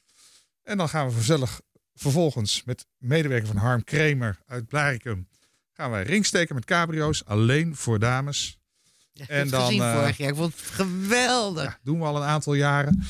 En 0.63 0.77
dan 0.77 0.89
gaan 0.89 1.07
we 1.07 1.13
gezellig 1.13 1.61
vervolgens 1.95 2.63
met 2.63 2.85
medewerker 2.97 3.47
van 3.47 3.57
Harm 3.57 3.83
Kremer 3.83 4.39
uit 4.47 4.67
Blaricum... 4.67 5.27
gaan 5.73 5.91
wij 5.91 6.03
ringsteken 6.03 6.55
met 6.55 6.65
cabrio's, 6.65 7.25
alleen 7.25 7.75
voor 7.75 7.99
dames. 7.99 8.57
Ja, 9.15 9.23
ik 9.23 9.29
En 9.29 9.49
dan, 9.49 9.65
gezien 9.65 9.81
eh, 9.81 9.99
vorig 9.99 10.17
jaar. 10.17 10.29
Ik 10.29 10.35
vond 10.35 10.53
het 10.53 10.61
geweldig. 10.61 11.63
Ja, 11.63 11.79
doen 11.83 11.99
we 11.99 12.05
al 12.05 12.15
een 12.15 12.27
aantal 12.27 12.53
jaren. 12.53 13.03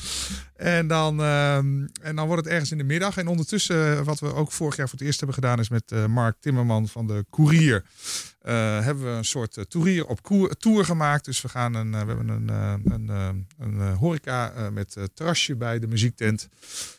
En 0.56 0.86
dan, 0.86 1.20
ehm, 1.20 1.86
en 2.02 2.16
dan 2.16 2.26
wordt 2.26 2.44
het 2.44 2.52
ergens 2.52 2.70
in 2.70 2.78
de 2.78 2.84
middag. 2.84 3.16
En 3.16 3.26
ondertussen, 3.26 3.98
eh, 3.98 4.04
wat 4.04 4.20
we 4.20 4.34
ook 4.34 4.52
vorig 4.52 4.76
jaar 4.76 4.88
voor 4.88 4.98
het 4.98 5.06
eerst 5.06 5.18
hebben 5.18 5.36
gedaan, 5.36 5.58
is 5.58 5.68
met 5.68 5.92
eh, 5.92 6.06
Mark 6.06 6.36
Timmerman 6.40 6.88
van 6.88 7.06
de 7.06 7.24
Courier. 7.30 7.84
hebben 8.42 9.04
we 9.04 9.10
een 9.10 9.24
soort 9.24 9.64
tourier 9.68 10.06
op 10.06 10.20
tour 10.58 10.84
gemaakt. 10.84 11.24
Dus 11.24 11.40
we, 11.40 11.48
gaan 11.48 11.74
een, 11.74 11.90
we 11.90 11.96
hebben 11.96 12.28
een, 12.28 12.48
een, 12.92 13.46
een 13.58 13.94
horeca 13.94 14.70
met 14.72 14.96
terrasje 15.14 15.56
bij 15.56 15.78
de 15.78 15.86
muziektent. 15.86 16.48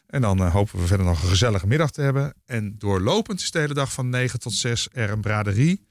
En 0.08 0.22
dan 0.22 0.42
hopen 0.42 0.80
we 0.80 0.86
verder 0.86 1.06
nog 1.06 1.22
een 1.22 1.30
gezellige 1.30 1.68
middag 1.68 1.92
te 1.92 2.02
hebben. 2.02 2.34
En 2.46 2.76
doorlopend 2.78 3.40
is 3.40 3.52
de 3.52 3.60
hele 3.60 3.74
dag 3.74 3.92
van 3.92 4.10
9 4.10 4.40
tot 4.40 4.54
6 4.54 4.88
er 4.92 5.10
een 5.10 5.22
braderie. 5.22 5.86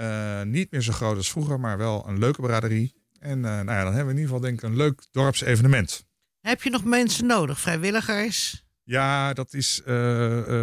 Uh, 0.00 0.42
niet 0.42 0.70
meer 0.70 0.80
zo 0.80 0.92
groot 0.92 1.16
als 1.16 1.30
vroeger, 1.30 1.60
maar 1.60 1.78
wel 1.78 2.08
een 2.08 2.18
leuke 2.18 2.40
braderie. 2.40 2.94
En 3.18 3.38
uh, 3.38 3.44
nou 3.44 3.70
ja, 3.70 3.84
dan 3.84 3.94
hebben 3.94 4.14
we 4.14 4.20
in 4.20 4.20
ieder 4.20 4.24
geval 4.24 4.40
denk 4.40 4.62
ik 4.62 4.62
een 4.62 4.76
leuk 4.76 5.02
dorpsevenement. 5.10 6.04
Heb 6.40 6.62
je 6.62 6.70
nog 6.70 6.84
mensen 6.84 7.26
nodig, 7.26 7.60
vrijwilligers? 7.60 8.64
Ja, 8.84 9.32
dat 9.32 9.54
is. 9.54 9.80
Uh, 9.80 9.86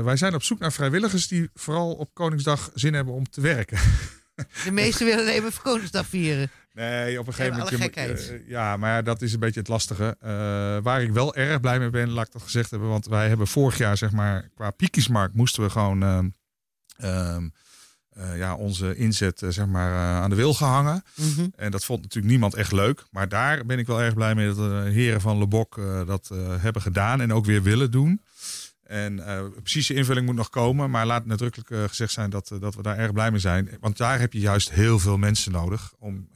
wij 0.03 0.17
zijn 0.17 0.33
op 0.33 0.43
zoek 0.43 0.59
naar 0.59 0.71
vrijwilligers 0.71 1.27
die 1.27 1.49
vooral 1.53 1.93
op 1.93 2.13
Koningsdag 2.13 2.71
zin 2.73 2.93
hebben 2.93 3.13
om 3.13 3.29
te 3.29 3.41
werken. 3.41 3.77
De 4.65 4.71
meesten 4.71 5.05
willen 5.05 5.21
alleen 5.23 5.41
maar 5.41 5.59
Koningsdag 5.63 6.05
vieren. 6.05 6.51
Nee, 6.73 7.19
op 7.19 7.27
een 7.27 7.33
gegeven 7.33 7.57
moment. 7.57 7.97
Uh, 7.97 8.47
ja, 8.47 8.77
maar 8.77 9.03
dat 9.03 9.21
is 9.21 9.33
een 9.33 9.39
beetje 9.39 9.59
het 9.59 9.69
lastige. 9.69 10.17
Uh, 10.23 10.29
waar 10.83 11.01
ik 11.01 11.11
wel 11.11 11.35
erg 11.35 11.59
blij 11.59 11.79
mee 11.79 11.89
ben, 11.89 12.09
laat 12.09 12.25
ik 12.25 12.33
dat 12.33 12.41
gezegd 12.41 12.69
hebben. 12.69 12.89
Want 12.89 13.05
wij 13.05 13.27
hebben 13.27 13.47
vorig 13.47 13.77
jaar, 13.77 13.97
zeg 13.97 14.11
maar, 14.11 14.49
qua 14.55 14.71
Piekjesmarkt 14.71 15.35
moesten 15.35 15.63
we 15.63 15.69
gewoon. 15.69 16.33
Uh, 18.19 18.37
ja, 18.37 18.55
onze 18.55 18.95
inzet 18.95 19.43
zeg 19.49 19.65
maar, 19.65 19.93
aan 20.21 20.29
de 20.29 20.35
wil 20.35 20.53
gehangen. 20.53 21.03
Mm 21.15 21.33
-hmm. 21.35 21.53
En 21.55 21.71
dat 21.71 21.85
vond 21.85 22.01
natuurlijk 22.01 22.31
niemand 22.31 22.55
echt 22.55 22.71
leuk. 22.71 23.05
Maar 23.11 23.29
daar 23.29 23.65
ben 23.65 23.79
ik 23.79 23.87
wel 23.87 24.01
erg 24.01 24.13
blij 24.13 24.35
mee 24.35 24.47
dat 24.47 24.55
de 24.55 24.89
heren 24.91 25.21
van 25.21 25.37
Lebok 25.37 25.81
dat 26.05 26.31
hebben 26.59 26.81
gedaan 26.81 27.21
en 27.21 27.33
ook 27.33 27.45
weer 27.45 27.63
willen 27.63 27.91
doen. 27.91 28.21
En 28.89 29.17
uh, 29.17 29.41
precieze 29.61 29.93
invulling 29.93 30.25
moet 30.25 30.35
nog 30.35 30.49
komen. 30.49 30.89
Maar 30.89 31.05
laat 31.05 31.25
nadrukkelijk 31.25 31.69
uh, 31.69 31.83
gezegd 31.83 32.11
zijn 32.11 32.29
dat, 32.29 32.49
uh, 32.53 32.61
dat 32.61 32.75
we 32.75 32.81
daar 32.81 32.97
erg 32.97 33.13
blij 33.13 33.31
mee 33.31 33.39
zijn. 33.39 33.69
Want 33.79 33.97
daar 33.97 34.19
heb 34.19 34.33
je 34.33 34.39
juist 34.39 34.71
heel 34.71 34.99
veel 34.99 35.17
mensen 35.17 35.51
nodig. 35.51 35.93
Om, 35.99 36.27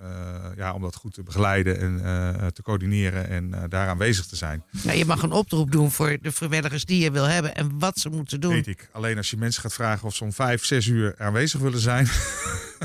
ja, 0.55 0.73
om 0.73 0.81
dat 0.81 0.95
goed 0.95 1.13
te 1.13 1.23
begeleiden 1.23 1.79
en 1.79 2.53
te 2.53 2.61
coördineren. 2.61 3.29
En 3.29 3.69
daar 3.69 3.87
aanwezig 3.87 4.25
te 4.25 4.35
zijn. 4.35 4.63
Ja, 4.71 4.91
je 4.91 5.05
mag 5.05 5.21
een 5.21 5.31
oproep 5.31 5.71
doen 5.71 5.91
voor 5.91 6.17
de 6.21 6.31
vrijwilligers 6.31 6.85
die 6.85 7.03
je 7.03 7.11
wil 7.11 7.27
hebben. 7.27 7.55
En 7.55 7.79
wat 7.79 7.97
ze 7.97 8.09
moeten 8.09 8.39
doen. 8.39 8.53
Weet 8.53 8.67
ik. 8.67 8.89
Alleen 8.91 9.17
als 9.17 9.29
je 9.29 9.37
mensen 9.37 9.61
gaat 9.61 9.73
vragen 9.73 10.07
of 10.07 10.15
ze 10.15 10.23
om 10.23 10.33
vijf, 10.33 10.65
zes 10.65 10.87
uur 10.87 11.15
aanwezig 11.17 11.59
willen 11.59 11.79
zijn. 11.79 12.07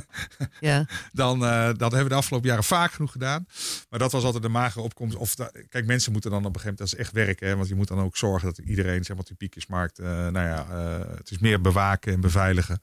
ja. 0.61 0.86
dan, 1.12 1.38
dat 1.38 1.78
hebben 1.78 2.03
we 2.03 2.09
de 2.09 2.14
afgelopen 2.14 2.49
jaren 2.49 2.64
vaak 2.64 2.92
genoeg 2.92 3.12
gedaan. 3.12 3.46
Maar 3.90 3.99
dat 3.99 4.12
was 4.12 4.24
altijd 4.24 4.42
de 4.42 4.49
magere 4.49 4.84
opkomst. 4.84 5.16
Of 5.16 5.34
kijk, 5.68 5.86
mensen 5.86 6.12
moeten 6.12 6.30
dan 6.30 6.44
op 6.44 6.55
een 6.55 6.61
gegeven 6.61 6.76
moment. 6.78 6.90
Dat 6.90 7.01
is 7.01 7.07
echt 7.07 7.12
werken. 7.12 7.49
Hè, 7.49 7.57
want 7.57 7.68
je 7.68 7.74
moet 7.74 7.88
dan 7.88 8.01
ook 8.01 8.16
zorgen 8.16 8.49
dat 8.49 8.59
iedereen, 8.59 9.05
zeg 9.05 9.16
maar, 9.16 9.24
die 9.24 9.36
piek 9.36 9.57
markt. 9.68 10.01
Uh, 10.01 10.07
nou 10.07 10.32
ja, 10.32 10.66
uh, 10.70 11.16
het 11.16 11.30
is 11.30 11.38
meer 11.38 11.61
bewaken 11.61 12.12
en 12.12 12.20
beveiligen. 12.20 12.80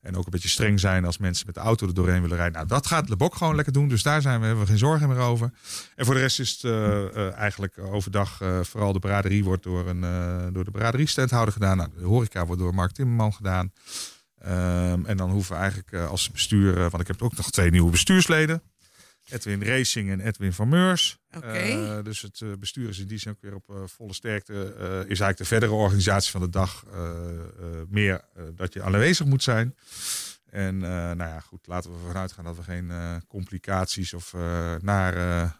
En 0.00 0.16
ook 0.16 0.24
een 0.24 0.30
beetje 0.30 0.48
streng 0.48 0.80
zijn 0.80 1.04
als 1.04 1.18
mensen 1.18 1.46
met 1.46 1.54
de 1.54 1.60
auto 1.60 1.86
er 1.86 1.94
doorheen 1.94 2.20
willen 2.20 2.36
rijden. 2.36 2.54
Nou, 2.54 2.66
dat 2.66 2.86
gaat 2.86 3.08
Lebok 3.08 3.34
gewoon 3.34 3.54
lekker 3.54 3.72
doen. 3.72 3.88
Dus 3.88 4.02
daar 4.02 4.22
zijn 4.22 4.40
we, 4.40 4.46
hebben 4.46 4.64
we 4.64 4.70
geen 4.70 4.78
zorgen 4.78 5.08
meer 5.08 5.18
over. 5.18 5.50
En 5.96 6.04
voor 6.04 6.14
de 6.14 6.20
rest 6.20 6.40
is 6.40 6.62
het 6.62 7.34
eigenlijk 7.34 7.78
overdag 7.78 8.40
vooral 8.62 8.92
de 8.92 8.98
braderie 8.98 9.44
wordt 9.44 9.62
door, 9.62 9.88
een, 9.88 10.52
door 10.52 10.64
de 10.64 10.70
braderie-standhouder 10.70 11.52
gedaan. 11.52 11.76
Nou, 11.76 11.90
de 11.98 12.04
horeca 12.04 12.46
wordt 12.46 12.62
door 12.62 12.74
Mark 12.74 12.92
Timmerman 12.92 13.32
gedaan. 13.32 13.72
Um, 14.46 15.06
en 15.06 15.16
dan 15.16 15.30
hoeven 15.30 15.54
we 15.54 15.60
eigenlijk 15.60 15.94
als 15.94 16.30
bestuur, 16.30 16.74
want 16.74 17.00
ik 17.00 17.06
heb 17.06 17.22
ook 17.22 17.36
nog 17.36 17.50
twee 17.50 17.70
nieuwe 17.70 17.90
bestuursleden. 17.90 18.62
Edwin 19.30 19.62
Racing 19.62 20.10
en 20.10 20.20
Edwin 20.20 20.52
van 20.52 20.68
Meurs. 20.68 21.18
Okay. 21.36 21.98
Uh, 21.98 22.04
dus 22.04 22.22
het 22.22 22.60
bestuur 22.60 22.88
is 22.88 22.98
in 22.98 23.06
die 23.06 23.18
zin 23.18 23.32
ook 23.32 23.40
weer 23.40 23.54
op 23.54 23.70
uh, 23.70 23.76
volle 23.86 24.14
sterkte. 24.14 24.52
is 24.88 25.20
eigenlijk 25.20 25.36
de 25.36 25.44
verdere 25.44 25.72
organisatie 25.72 26.30
van 26.30 26.40
de 26.40 26.48
dag 26.48 26.84
meer 27.88 28.24
dat 28.54 28.72
je 28.72 28.82
aanwezig 28.82 29.26
moet 29.26 29.42
zijn. 29.42 29.74
En 30.50 30.78
nou 30.78 31.16
ja, 31.18 31.40
goed, 31.40 31.66
laten 31.66 31.90
we 31.90 32.06
vanuit 32.06 32.32
gaan 32.32 32.44
dat 32.44 32.56
we 32.56 32.62
geen 32.62 32.92
complicaties 33.26 34.14
of 34.14 34.32
nare 34.80 35.52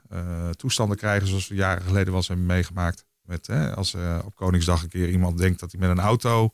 toestanden 0.56 0.96
krijgen 0.96 1.28
zoals 1.28 1.48
we 1.48 1.54
jaren 1.54 1.82
geleden 1.82 2.06
wel 2.06 2.16
eens 2.16 2.28
hebben 2.28 2.46
meegemaakt. 2.46 3.06
Met, 3.22 3.48
als 3.74 3.96
op 4.24 4.34
Koningsdag 4.34 4.82
een 4.82 4.88
keer 4.88 5.08
iemand 5.08 5.38
denkt 5.38 5.60
dat 5.60 5.70
hij 5.70 5.80
met 5.80 5.90
een 5.90 6.00
auto 6.00 6.50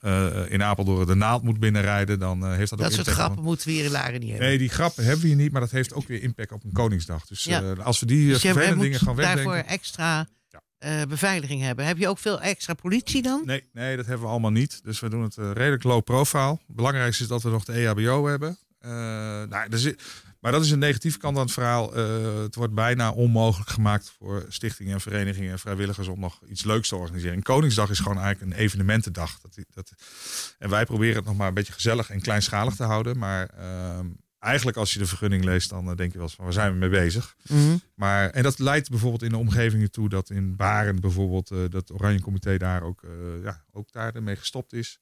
uh, 0.00 0.50
in 0.50 0.62
Apeldoorn 0.62 1.06
de 1.06 1.14
naald 1.14 1.42
moet 1.42 1.58
binnenrijden, 1.58 2.18
dan 2.18 2.44
uh, 2.44 2.56
heeft 2.56 2.70
dat, 2.70 2.78
dat 2.78 2.88
ook 2.88 2.94
soort 2.94 3.06
impact. 3.06 3.24
grappen 3.24 3.44
moeten 3.44 3.66
we 3.66 3.72
hier 3.72 3.84
in 3.84 3.90
Laren 3.90 4.20
niet 4.20 4.28
hebben. 4.28 4.48
Nee, 4.48 4.58
die 4.58 4.68
grappen 4.68 5.04
hebben 5.04 5.20
we 5.20 5.26
hier 5.26 5.36
niet, 5.36 5.52
maar 5.52 5.60
dat 5.60 5.70
heeft 5.70 5.94
ook 5.94 6.08
weer 6.08 6.22
impact 6.22 6.52
op 6.52 6.64
een 6.64 6.72
Koningsdag. 6.72 7.26
Dus 7.26 7.44
ja. 7.44 7.62
uh, 7.62 7.84
als 7.84 8.00
we 8.00 8.06
die 8.06 8.28
dus 8.28 8.40
vervelende 8.40 8.82
dingen 8.82 8.98
gaan 8.98 9.14
wegdenken... 9.14 9.44
daarvoor 9.44 9.70
extra 9.70 10.28
ja. 10.78 11.06
beveiliging 11.06 11.62
hebben. 11.62 11.84
Heb 11.86 11.98
je 11.98 12.08
ook 12.08 12.18
veel 12.18 12.40
extra 12.40 12.74
politie 12.74 13.22
dan? 13.22 13.42
Nee, 13.44 13.64
nee 13.72 13.96
dat 13.96 14.06
hebben 14.06 14.24
we 14.24 14.30
allemaal 14.30 14.50
niet. 14.50 14.80
Dus 14.84 15.00
we 15.00 15.08
doen 15.08 15.22
het 15.22 15.36
redelijk 15.36 15.82
low 15.82 16.02
profile. 16.02 16.58
Het 16.66 16.76
belangrijkste 16.76 17.22
is 17.22 17.28
dat 17.28 17.42
we 17.42 17.50
nog 17.50 17.64
de 17.64 17.72
EHBO 17.72 18.26
hebben. 18.26 18.58
nou, 19.48 19.68
dus, 19.68 19.92
maar 20.40 20.52
dat 20.52 20.64
is 20.64 20.70
een 20.70 20.78
negatieve 20.78 21.18
kant 21.18 21.36
aan 21.36 21.42
het 21.42 21.52
verhaal. 21.52 21.98
Uh, 21.98 22.42
het 22.42 22.54
wordt 22.54 22.74
bijna 22.74 23.10
onmogelijk 23.10 23.70
gemaakt 23.70 24.12
voor 24.18 24.44
stichtingen 24.48 24.92
en 24.92 25.00
verenigingen 25.00 25.50
en 25.50 25.58
vrijwilligers 25.58 26.08
om 26.08 26.20
nog 26.20 26.40
iets 26.48 26.64
leuks 26.64 26.88
te 26.88 26.96
organiseren. 26.96 27.36
En 27.36 27.42
Koningsdag 27.42 27.90
is 27.90 27.98
gewoon 27.98 28.18
eigenlijk 28.18 28.52
een 28.52 28.58
evenementendag. 28.58 29.40
Dat, 29.40 29.58
dat, 29.70 29.92
en 30.58 30.70
wij 30.70 30.84
proberen 30.84 31.16
het 31.16 31.24
nog 31.24 31.36
maar 31.36 31.48
een 31.48 31.54
beetje 31.54 31.72
gezellig 31.72 32.10
en 32.10 32.20
kleinschalig 32.20 32.74
te 32.74 32.84
houden. 32.84 33.18
Maar 33.18 33.50
uh, 33.58 33.98
eigenlijk 34.38 34.76
als 34.76 34.92
je 34.92 34.98
de 34.98 35.06
vergunning 35.06 35.44
leest, 35.44 35.70
dan 35.70 35.88
uh, 35.90 35.96
denk 35.96 36.12
je 36.12 36.18
wel 36.18 36.26
eens 36.26 36.36
van 36.36 36.44
waar 36.44 36.54
zijn 36.54 36.72
we 36.72 36.78
mee 36.78 36.88
bezig. 36.88 37.36
Mm 37.48 37.58
-hmm. 37.58 37.80
Maar, 37.94 38.30
en 38.30 38.42
dat 38.42 38.58
leidt 38.58 38.90
bijvoorbeeld 38.90 39.22
in 39.22 39.30
de 39.30 39.36
omgevingen 39.36 39.90
toe 39.90 40.08
dat 40.08 40.30
in 40.30 40.56
Baren 40.56 41.00
bijvoorbeeld 41.00 41.50
uh, 41.50 41.58
dat 41.68 41.92
Oranje 41.92 42.20
Comité 42.20 42.56
daar 42.56 42.82
ook, 42.82 43.02
ja, 43.42 43.64
ook 43.72 43.92
daar 43.92 44.14
ermee 44.14 44.36
gestopt 44.36 44.72
is. 44.72 45.00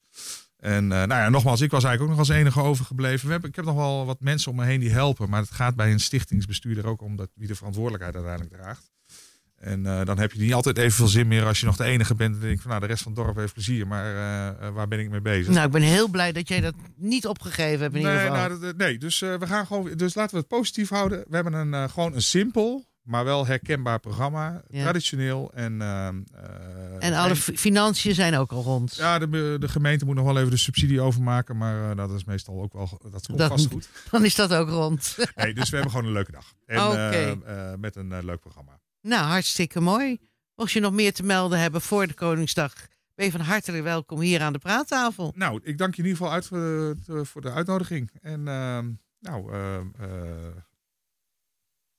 En 0.59 0.83
uh, 0.83 0.89
nou 0.89 1.07
ja, 1.07 1.29
nogmaals, 1.29 1.61
ik 1.61 1.71
was 1.71 1.83
eigenlijk 1.83 2.01
ook 2.01 2.17
nog 2.17 2.29
als 2.29 2.37
enige 2.37 2.61
overgebleven. 2.61 3.25
We 3.25 3.31
hebben, 3.31 3.49
ik 3.49 3.55
heb 3.55 3.65
nog 3.65 3.75
wel 3.75 4.05
wat 4.05 4.19
mensen 4.19 4.51
om 4.51 4.57
me 4.57 4.65
heen 4.65 4.79
die 4.79 4.91
helpen. 4.91 5.29
Maar 5.29 5.41
het 5.41 5.51
gaat 5.51 5.75
bij 5.75 5.91
een 5.91 5.99
stichtingsbestuurder 5.99 6.87
ook 6.87 7.01
om 7.01 7.15
dat, 7.15 7.29
wie 7.35 7.47
de 7.47 7.55
verantwoordelijkheid 7.55 8.15
uiteindelijk 8.15 8.53
draagt. 8.53 8.91
En 9.55 9.85
uh, 9.85 10.05
dan 10.05 10.19
heb 10.19 10.31
je 10.31 10.39
niet 10.39 10.53
altijd 10.53 10.77
evenveel 10.77 11.07
zin 11.07 11.27
meer 11.27 11.45
als 11.45 11.59
je 11.59 11.65
nog 11.65 11.75
de 11.75 11.83
enige 11.83 12.15
bent. 12.15 12.35
En 12.35 12.41
denk 12.41 12.53
ik 12.53 12.61
van 12.61 12.69
nou, 12.69 12.81
de 12.81 12.87
rest 12.87 13.03
van 13.03 13.11
het 13.11 13.23
dorp 13.23 13.35
heeft 13.35 13.53
plezier. 13.53 13.87
Maar 13.87 14.13
uh, 14.13 14.69
waar 14.69 14.87
ben 14.87 14.99
ik 14.99 15.09
mee 15.09 15.21
bezig? 15.21 15.53
Nou, 15.53 15.65
ik 15.65 15.71
ben 15.71 15.81
heel 15.81 16.07
blij 16.07 16.31
dat 16.31 16.47
jij 16.47 16.61
dat 16.61 16.73
niet 16.95 17.27
opgegeven 17.27 17.81
hebt 17.81 17.95
in 17.95 18.01
nee, 18.03 18.13
ieder 18.13 18.35
geval. 18.35 18.57
Nou, 18.57 18.73
nee, 18.77 18.97
dus 18.97 19.19
we 19.19 19.47
gaan 19.47 19.65
gewoon. 19.65 19.91
Dus 19.95 20.15
laten 20.15 20.33
we 20.33 20.39
het 20.39 20.47
positief 20.47 20.89
houden. 20.89 21.23
We 21.27 21.35
hebben 21.35 21.53
een, 21.53 21.89
gewoon 21.89 22.13
een 22.13 22.21
simpel, 22.21 22.85
maar 23.09 23.25
wel 23.25 23.45
herkenbaar 23.45 23.99
programma. 23.99 24.61
Ja. 24.67 24.81
Traditioneel. 24.81 25.51
En, 25.53 25.73
uh, 25.73 26.07
en 26.99 27.13
alle 27.13 27.35
financiën 27.35 28.13
zijn 28.13 28.35
ook 28.35 28.51
al 28.51 28.63
rond. 28.63 28.95
Ja, 28.95 29.19
de, 29.19 29.57
de 29.59 29.67
gemeente 29.67 30.05
moet 30.05 30.15
nog 30.15 30.25
wel 30.25 30.37
even 30.37 30.51
de 30.51 30.57
subsidie 30.57 31.01
overmaken. 31.01 31.57
Maar 31.57 31.89
uh, 31.89 31.95
dat 31.95 32.11
is 32.11 32.23
meestal 32.23 32.61
ook 32.61 32.73
wel. 32.73 32.99
Dat 33.11 33.27
komt 33.27 33.37
dat, 33.37 33.49
vast 33.49 33.67
goed. 33.67 33.89
Dan 34.11 34.25
is 34.25 34.35
dat 34.35 34.53
ook 34.53 34.69
rond. 34.69 35.17
nee, 35.35 35.53
dus 35.53 35.69
we 35.69 35.75
hebben 35.75 35.93
gewoon 35.93 36.07
een 36.07 36.13
leuke 36.13 36.31
dag. 36.31 36.53
En 36.65 36.81
okay. 36.81 37.31
uh, 37.31 37.73
met 37.79 37.95
een 37.95 38.25
leuk 38.25 38.39
programma. 38.39 38.79
Nou, 39.01 39.23
hartstikke 39.25 39.79
mooi. 39.79 40.19
Mocht 40.55 40.71
je 40.71 40.79
nog 40.79 40.93
meer 40.93 41.13
te 41.13 41.23
melden 41.23 41.59
hebben 41.59 41.81
voor 41.81 42.07
de 42.07 42.13
Koningsdag. 42.13 42.73
Ben 43.15 43.25
je 43.25 43.31
van 43.31 43.41
harte 43.41 43.81
welkom 43.81 44.19
hier 44.19 44.41
aan 44.41 44.53
de 44.53 44.59
praattafel. 44.59 45.33
Nou, 45.35 45.59
ik 45.63 45.77
dank 45.77 45.95
je 45.95 46.01
in 46.01 46.07
ieder 46.07 46.21
geval 46.21 46.33
uit 46.33 46.45
voor 46.45 46.57
de, 46.57 47.25
voor 47.25 47.41
de 47.41 47.51
uitnodiging. 47.51 48.11
En 48.21 48.43
nou, 49.19 49.51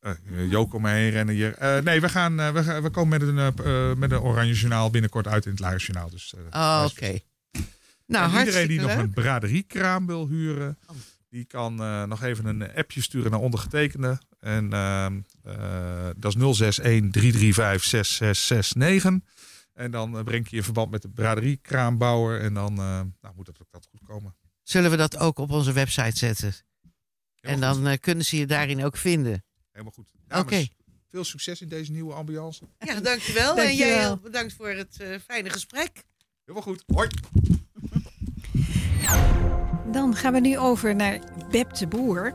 Uh, 0.01 0.51
Joko 0.51 0.79
me 0.79 0.91
heen 0.91 1.11
rennen 1.11 1.35
hier. 1.35 1.63
Uh, 1.63 1.79
nee, 1.79 2.01
we, 2.01 2.09
gaan, 2.09 2.41
uh, 2.41 2.51
we, 2.51 2.63
gaan, 2.63 2.83
we 2.83 2.91
komen 2.91 3.21
met 3.21 3.29
een, 3.29 3.99
met 3.99 4.11
een 4.11 4.21
Oranje 4.21 4.55
Journaal 4.55 4.91
binnenkort 4.91 5.27
uit 5.27 5.45
in 5.45 5.51
het 5.51 5.61
Lage 5.61 5.79
Journaal. 5.79 6.11
Dus, 6.11 6.35
oh, 6.51 6.85
Oké. 6.85 7.05
Okay. 7.05 7.25
Nou, 8.07 8.39
iedereen 8.39 8.69
die 8.69 8.81
leuk. 8.81 8.89
nog 8.89 8.97
een 8.97 9.11
braderiekraam 9.11 10.07
wil 10.07 10.29
huren, 10.29 10.79
die 11.29 11.45
kan 11.45 11.75
nog 12.09 12.23
even 12.23 12.47
een 12.47 12.75
appje 12.75 13.03
sturen 13.03 13.31
naar 13.31 13.41
ondergetekende. 13.41 14.21
En 14.39 14.73
ehm, 14.73 15.21
dat 16.17 16.35
is 16.35 16.61
061 16.61 17.11
335 17.11 17.85
6669. 17.85 19.35
En 19.75 19.91
dan 19.91 20.25
breng 20.25 20.49
je 20.49 20.57
in 20.57 20.63
verband 20.63 20.91
met 20.91 21.03
de 21.03 21.09
braderiekraambouwer. 21.09 22.41
En 22.41 22.55
dan 22.55 22.75
nou, 22.75 23.35
moet 23.37 23.47
dat 23.47 23.59
ook 23.61 23.71
dat 23.71 23.89
goed 23.91 24.09
komen. 24.09 24.35
Zullen 24.63 24.91
we 24.91 24.97
dat 24.97 25.19
ook 25.19 25.39
op 25.39 25.51
onze 25.51 25.73
website 25.73 26.17
zetten? 26.17 26.55
en 27.41 27.61
dan 27.61 27.99
kunnen 28.01 28.25
ze 28.25 28.37
je 28.37 28.47
daarin 28.47 28.85
ook 28.85 28.97
vinden. 28.97 29.45
Helemaal 29.81 30.05
goed. 30.05 30.07
Oké. 30.29 30.39
Okay. 30.39 30.71
Veel 31.11 31.25
succes 31.25 31.61
in 31.61 31.69
deze 31.69 31.93
nieuwe 31.93 32.13
ambiance. 32.13 32.69
Ja, 32.79 33.01
dankjewel. 33.01 33.55
dankjewel. 33.55 33.57
En 33.71 33.77
jij 33.77 33.99
heel 33.99 34.17
bedankt 34.17 34.53
voor 34.53 34.69
het 34.69 34.97
uh, 35.01 35.17
fijne 35.27 35.51
gesprek. 35.51 36.05
Helemaal 36.45 36.63
goed. 36.63 36.85
Hoi. 36.87 37.09
Dan 39.93 40.17
gaan 40.17 40.33
we 40.33 40.41
nu 40.41 40.59
over 40.59 40.97
naar 40.97 41.21
Beb 41.51 41.75
de 41.75 41.87
Boer. 41.87 42.35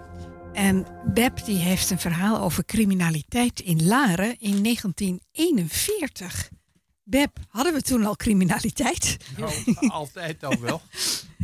En 0.54 0.86
Beb 1.14 1.46
die 1.46 1.58
heeft 1.58 1.90
een 1.90 2.00
verhaal 2.00 2.40
over 2.40 2.66
criminaliteit 2.66 3.60
in 3.60 3.86
Laren 3.86 4.40
in 4.40 4.64
1941. 4.64 6.50
Beb, 7.04 7.38
hadden 7.48 7.74
we 7.74 7.82
toen 7.82 8.06
al 8.06 8.16
criminaliteit? 8.16 9.18
Nou, 9.38 9.90
altijd 9.90 10.44
al 10.44 10.60
wel. 10.60 10.82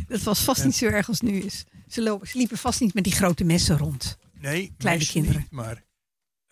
Dat 0.08 0.22
was 0.22 0.40
vast 0.40 0.64
niet 0.64 0.76
zo 0.76 0.86
erg 0.86 1.08
als 1.08 1.20
nu 1.20 1.32
is. 1.32 1.64
Ze, 1.88 2.02
lopen, 2.02 2.28
ze 2.28 2.38
liepen 2.38 2.58
vast 2.58 2.80
niet 2.80 2.94
met 2.94 3.04
die 3.04 3.12
grote 3.12 3.44
messen 3.44 3.78
rond. 3.78 4.18
Nee, 4.42 4.74
kleine 4.78 5.06
kinderen. 5.06 5.40
Niet, 5.40 5.50
maar 5.50 5.76
eh, 5.76 5.82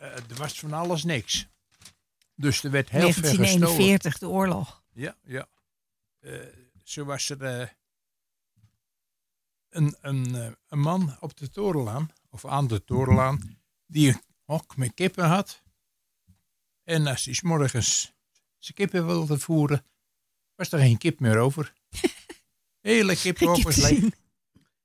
er 0.00 0.34
was 0.36 0.58
van 0.58 0.72
alles 0.72 1.04
niks. 1.04 1.46
Dus 2.34 2.64
er 2.64 2.70
werd 2.70 2.90
heel 2.90 3.12
veel 3.12 3.22
gestolen. 3.22 3.36
1941, 3.36 4.18
de 4.18 4.28
oorlog. 4.28 4.82
Ja, 4.92 5.16
ja. 5.22 5.48
Eh, 6.20 6.46
zo 6.84 7.04
was 7.04 7.28
er 7.28 7.42
eh, 7.42 7.68
een, 9.68 9.96
een, 10.00 10.34
eh, 10.34 10.50
een 10.68 10.80
man 10.80 11.16
op 11.20 11.36
de 11.36 11.50
Torenlaan, 11.50 12.10
of 12.30 12.44
aan 12.44 12.66
de 12.66 12.84
Torenlaan, 12.84 13.58
die 13.86 14.08
een 14.08 14.22
hok 14.44 14.76
met 14.76 14.94
kippen 14.94 15.24
had. 15.24 15.62
En 16.84 17.06
als 17.06 17.24
hij 17.24 17.34
's 17.34 17.42
morgens 17.42 18.12
zijn 18.58 18.76
kippen 18.76 19.06
wilde 19.06 19.38
voeren, 19.38 19.84
was 20.54 20.72
er 20.72 20.78
geen 20.78 20.98
kip 20.98 21.20
meer 21.20 21.38
over. 21.38 21.72
Hele 22.80 23.16
kippenhok 23.16 23.62
was 23.62 23.76
leeg. 23.76 24.04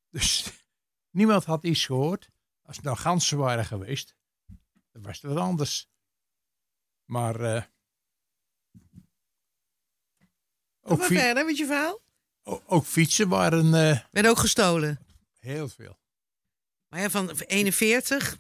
Dus 0.10 0.52
niemand 1.10 1.46
had 1.46 1.64
iets 1.64 1.86
gehoord. 1.86 2.30
Als 2.62 2.76
het 2.76 2.86
nou 2.86 2.98
ganzen 2.98 3.38
waren 3.38 3.66
geweest, 3.66 4.16
dan 4.96 5.04
was 5.04 5.22
het 5.22 5.32
wat 5.32 5.42
anders. 5.44 5.90
Maar 7.06 7.40
eh, 7.40 7.64
ook, 10.82 10.98
maar 10.98 11.08
verder 11.08 11.46
met 11.46 11.58
je 11.58 11.66
verhaal. 11.66 12.02
ook 12.44 12.86
fietsen 12.86 13.30
waren 13.30 13.66
eh, 13.74 14.00
Werd 14.12 14.28
ook 14.28 14.38
gestolen. 14.38 15.00
heel 15.40 15.70
veel. 15.70 16.00
Maar 16.88 17.00
ja, 17.00 17.10
van 17.10 17.30
41, 17.30 18.34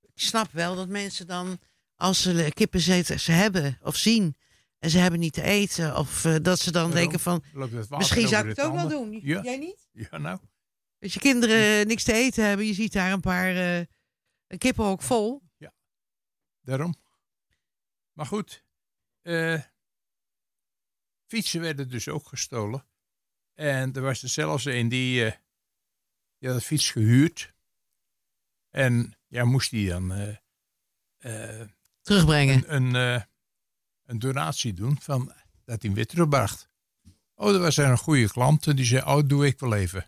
ik 0.00 0.10
snap 0.14 0.52
wel 0.52 0.76
dat 0.76 0.88
mensen 0.88 1.26
dan, 1.26 1.58
als 1.94 2.22
ze 2.22 2.50
kippen 2.54 2.80
ze, 2.80 3.18
ze 3.18 3.32
hebben 3.32 3.78
of 3.82 3.96
zien, 3.96 4.36
en 4.78 4.90
ze 4.90 4.98
hebben 4.98 5.20
niet 5.20 5.32
te 5.32 5.42
eten, 5.42 5.96
of 5.96 6.24
eh, 6.24 6.36
dat 6.42 6.58
ze 6.58 6.72
dan 6.72 6.90
denken 6.90 7.20
van, 7.20 7.44
misschien 7.88 8.28
zou 8.28 8.48
ik 8.48 8.56
het 8.56 8.66
ook 8.66 8.74
wel 8.74 8.88
doen. 8.88 9.20
Ja. 9.22 9.42
Jij 9.42 9.56
niet? 9.56 9.88
Ja, 9.92 10.18
nou. 10.18 10.38
Dat 10.98 11.12
je 11.12 11.20
kinderen 11.20 11.86
niks 11.86 12.02
te 12.04 12.12
eten 12.12 12.44
hebben, 12.44 12.66
je 12.66 12.74
ziet 12.74 12.92
daar 12.92 13.12
een 13.12 13.20
paar, 13.20 13.56
een 14.46 14.58
kippenhok 14.58 15.02
vol. 15.02 15.42
Daarom. 16.62 16.94
Maar 18.12 18.26
goed, 18.26 18.64
eh, 19.22 19.62
fietsen 21.26 21.60
werden 21.60 21.88
dus 21.88 22.08
ook 22.08 22.26
gestolen. 22.26 22.86
En 23.54 23.92
er 23.92 24.02
was 24.02 24.22
er 24.22 24.28
zelfs 24.28 24.64
een 24.64 24.88
die, 24.88 25.24
eh 25.24 25.36
die 26.38 26.48
had 26.48 26.58
een 26.58 26.66
fiets 26.66 26.90
gehuurd. 26.90 27.54
En 28.70 29.18
ja, 29.26 29.44
moest 29.44 29.70
die 29.70 29.88
dan 29.88 30.12
eh, 31.18 31.66
Terugbrengen. 32.00 32.74
een, 32.74 32.94
een, 32.94 33.26
een 34.04 34.18
donatie 34.18 34.72
doen 34.72 35.00
van 35.00 35.26
dat 35.26 35.34
hij 35.64 35.78
hem 35.80 35.94
weer 35.94 36.06
terugbracht. 36.06 36.70
Oh, 37.34 37.54
er 37.54 37.60
was 37.60 37.76
een 37.76 37.98
goede 37.98 38.28
klant 38.28 38.66
en 38.66 38.76
die 38.76 38.84
zei, 38.84 39.02
oh, 39.02 39.28
doe 39.28 39.46
ik 39.46 39.60
wel 39.60 39.74
even. 39.74 40.06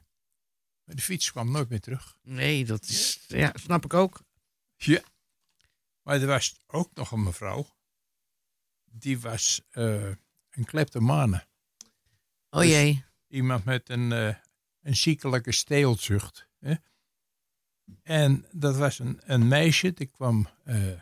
Maar 0.84 0.94
de 0.94 1.02
fiets 1.02 1.30
kwam 1.30 1.50
nooit 1.50 1.68
meer 1.68 1.80
terug. 1.80 2.16
Nee, 2.22 2.64
dat 2.64 2.84
is, 2.84 3.24
ja, 3.28 3.52
snap 3.54 3.84
ik 3.84 3.94
ook. 3.94 4.22
Ja. 4.76 5.02
Maar 6.04 6.20
er 6.20 6.26
was 6.26 6.60
ook 6.66 6.94
nog 6.94 7.10
een 7.10 7.22
mevrouw. 7.22 7.66
Die 8.84 9.20
was 9.20 9.62
eh, 9.70 10.10
een 10.50 10.64
kleptomane. 10.64 11.46
Oh 12.50 12.60
Dus 12.60 12.68
jee. 12.68 13.04
Iemand 13.28 13.64
met 13.64 13.88
een, 13.88 14.12
eh, 14.12 14.36
een 14.80 14.96
ziekelijke 14.96 15.52
steelzucht. 15.52 16.48
Hè? 16.58 16.74
En 18.02 18.46
dat 18.52 18.76
was 18.76 18.98
een, 18.98 19.20
een 19.24 19.48
meisje, 19.48 19.92
die 19.92 20.06
kwam, 20.06 20.48
eh, 20.64 20.98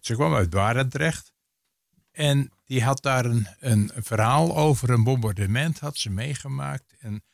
ze 0.00 0.14
kwam 0.14 0.34
uit 0.34 0.50
Barendrecht. 0.50 1.32
En 2.10 2.52
die 2.64 2.82
had 2.82 3.02
daar 3.02 3.24
een, 3.24 3.46
een 3.58 3.90
verhaal 3.94 4.56
over 4.56 4.90
een 4.90 5.04
bombardement, 5.04 5.78
had 5.78 5.96
ze 5.96 6.10
meegemaakt. 6.10 6.96
En 6.98 7.24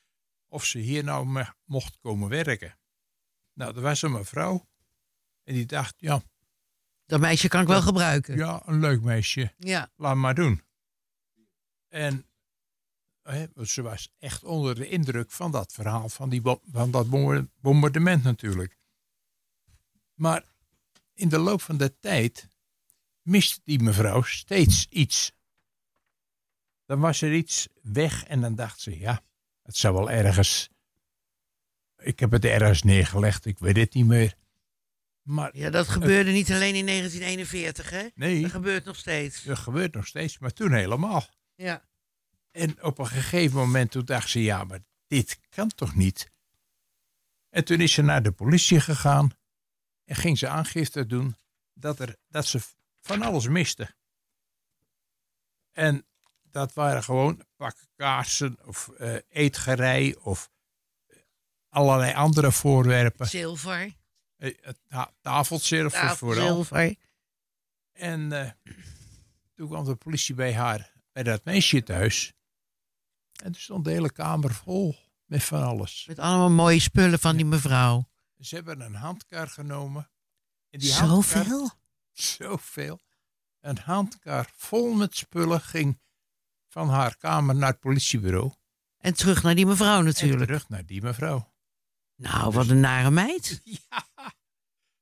of 0.49 0.65
ze 0.65 0.79
hier 0.79 1.05
nou 1.05 1.45
mocht 1.65 1.99
komen 1.99 2.29
werken. 2.29 2.79
Nou, 3.53 3.77
er 3.77 3.83
was 3.83 4.03
een 4.03 4.13
mevrouw. 4.13 4.69
En 5.47 5.55
die 5.55 5.67
dacht, 5.67 5.95
ja, 5.99 6.23
Dat 7.07 7.21
meisje 7.21 7.49
kan 7.49 7.61
ik 7.61 7.69
wel 7.69 7.83
gebruiken. 7.83 8.37
ja, 8.37 8.63
een 8.65 8.81
leuk 8.81 9.03
meisje. 9.03 9.53
Ja. 9.59 9.91
Laat 9.97 10.17
maar 10.17 10.35
doen. 10.35 10.63
En 11.89 12.27
hè, 13.23 13.47
ze 13.65 13.83
was 13.83 14.09
echt 14.19 14.45
onder 14.45 14.75
de 14.75 14.89
indruk 14.89 15.31
van 15.31 15.51
dat 15.51 15.73
verhaal, 15.73 16.09
van, 16.09 16.29
die, 16.29 16.43
van 16.71 16.91
dat 16.91 17.11
bombardement 17.61 18.23
natuurlijk. 18.23 18.79
Maar 20.15 20.45
in 21.15 21.29
de 21.29 21.39
loop 21.39 21.63
van 21.63 21.77
de 21.77 21.99
tijd 21.99 22.49
miste 23.23 23.61
die 23.65 23.81
mevrouw 23.83 24.23
steeds 24.23 24.87
iets. 24.91 25.33
Dan 26.85 27.01
was 27.01 27.23
er 27.23 27.35
iets 27.35 27.69
weg 27.83 28.25
en 28.25 28.41
dan 28.41 28.55
dacht 28.55 28.81
ze, 28.81 28.99
ja, 28.99 29.23
het 29.63 29.77
zou 29.77 29.95
wel 29.95 30.11
ergens... 30.11 30.69
Ik 31.97 32.21
heb 32.21 32.31
het 32.31 32.45
ergens 32.45 32.83
neergelegd, 32.83 33.45
ik 33.45 33.59
weet 33.59 33.77
het 33.77 33.95
niet 33.95 34.07
meer. 34.07 34.37
Maar 35.27 35.57
Ja, 35.57 35.71
dat 35.71 35.89
gebeurde 35.89 36.31
niet 36.31 36.51
alleen 36.53 36.75
in 36.75 36.87
1941, 36.87 37.91
hè? 37.91 38.07
nee, 38.15 38.43
Dat 38.43 38.51
gebeurt 38.51 38.85
nog 38.85 38.97
steeds. 38.97 39.43
dat 39.43 39.59
gebeurt 39.59 39.95
nog 39.95 40.07
steeds, 40.07 40.39
maar 40.39 40.53
toen 40.53 40.73
helemaal. 40.73 41.29
Ja. 41.55 41.85
En 42.51 42.83
op 42.83 42.99
een 42.99 43.07
gegeven 43.07 43.57
moment 43.57 43.91
toen 43.91 44.05
dacht 44.05 44.29
ze, 44.29 44.43
ja, 44.43 44.65
maar 44.65 44.79
dit 45.07 45.41
kan 45.49 45.69
toch 45.69 45.95
niet? 45.95 46.31
En 47.49 47.65
toen 47.65 47.81
is 47.81 47.93
ze 47.93 48.03
naar 48.03 48.23
de 48.23 48.33
politie 48.33 48.81
gegaan 48.81 49.31
en 50.05 50.17
ging 50.17 50.39
ze 50.39 50.49
aangifte 50.49 51.07
doen 51.07 51.37
dat, 51.73 51.99
er, 52.01 52.17
dat 52.29 52.47
ze 52.47 52.61
van 53.01 53.23
alles 53.23 53.49
miste. 53.49 53.95
En 55.73 56.07
dat 56.43 56.73
waren 56.73 57.03
gewoon 57.05 57.43
pakken 57.57 57.89
kaarsen 57.97 58.59
of 58.67 58.91
eetgerei 59.29 60.15
of 60.15 60.51
eh, 61.07 61.17
allerlei 61.69 62.15
andere 62.15 62.53
voorwerpen. 62.53 63.27
Zilver. 63.27 63.93
Eh, 64.37 64.57
ta- 64.89 65.13
tafelzilver 65.21 66.17
vooral. 66.17 66.47
zilver. 66.55 66.97
En 67.93 68.33
eh, 68.33 68.51
toen 69.55 69.69
kwam 69.69 69.85
de 69.85 69.95
politie 69.97 70.35
bij 70.35 70.55
haar, 70.55 70.93
bij 71.13 71.23
dat 71.23 71.45
meisje 71.45 71.83
thuis. 71.83 72.33
En 73.43 73.55
er 73.55 73.61
stond 73.61 73.85
de 73.85 73.91
hele 73.91 74.13
kamer 74.13 74.55
vol 74.55 74.97
met 75.25 75.45
van 75.45 75.63
alles. 75.63 76.05
Met 76.09 76.19
allemaal 76.19 76.51
mooie 76.51 76.81
spullen 76.81 77.19
van 77.19 77.37
die 77.37 77.45
mevrouw. 77.47 78.09
Ze 78.41 78.55
hebben 78.55 78.81
een 78.81 78.95
handkar 78.95 79.49
genomen. 79.49 80.11
En 80.71 80.79
die 80.79 80.93
handkar- 80.93 81.45
Zoveel? 81.45 81.71
Zoveel. 82.13 83.01
Een 83.61 83.79
handkar 83.79 84.51
vol 84.57 84.93
met 84.95 85.17
spullen 85.17 85.61
ging 85.61 86.01
van 86.69 86.89
haar 86.89 87.17
kamer 87.17 87.55
naar 87.55 87.71
het 87.71 87.81
politiebureau. 87.81 88.53
En 88.99 89.15
terug 89.15 89.43
naar 89.43 89.55
die 89.55 89.67
mevrouw 89.67 89.99
En 89.99 90.05
natuurlijk. 90.05 90.45
terug 90.45 90.69
naar 90.69 90.87
die 90.87 91.03
mevrouw. 91.03 91.55
Nou, 92.17 92.53
wat 92.53 92.69
een 92.69 92.81
nare 92.81 93.11
meid. 93.11 93.61
Ja, 93.65 94.07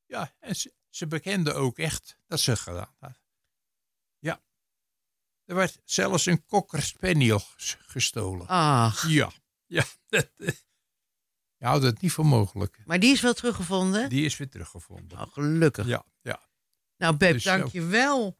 ja 0.06 0.34
en 0.40 0.56
ze, 0.56 0.74
ze 0.88 1.06
bekende 1.06 1.52
ook 1.52 1.78
echt 1.78 2.18
dat 2.26 2.40
ze 2.40 2.56
gedaan 2.56 2.94
had. 2.98 3.20
Ja. 4.18 4.42
Er 5.44 5.54
werd 5.54 5.80
zelfs 5.84 6.26
een 6.26 6.44
cocker 6.46 6.82
spaniel 6.82 7.38
ges- 7.38 7.76
gestolen. 7.80 8.46
Ach, 8.46 9.08
Ja, 9.08 9.32
ja. 9.66 9.84
Dat, 10.08 10.30
eh, 10.36 10.48
je 11.56 11.64
houdt 11.66 11.84
het 11.84 12.00
niet 12.00 12.12
voor 12.12 12.26
mogelijk. 12.26 12.82
maar 12.84 13.00
die 13.00 13.12
is 13.12 13.20
wel 13.20 13.34
teruggevonden? 13.34 14.08
Die 14.08 14.24
is 14.24 14.36
weer 14.36 14.48
teruggevonden. 14.48 15.18
Oh, 15.20 15.32
gelukkig. 15.32 15.86
Ja, 15.86 16.04
ja. 16.20 16.48
Nou, 16.96 17.16
Beb, 17.16 17.32
Dus 17.32 17.42
dank 17.42 17.66
je 17.66 17.82
wel. 17.82 18.36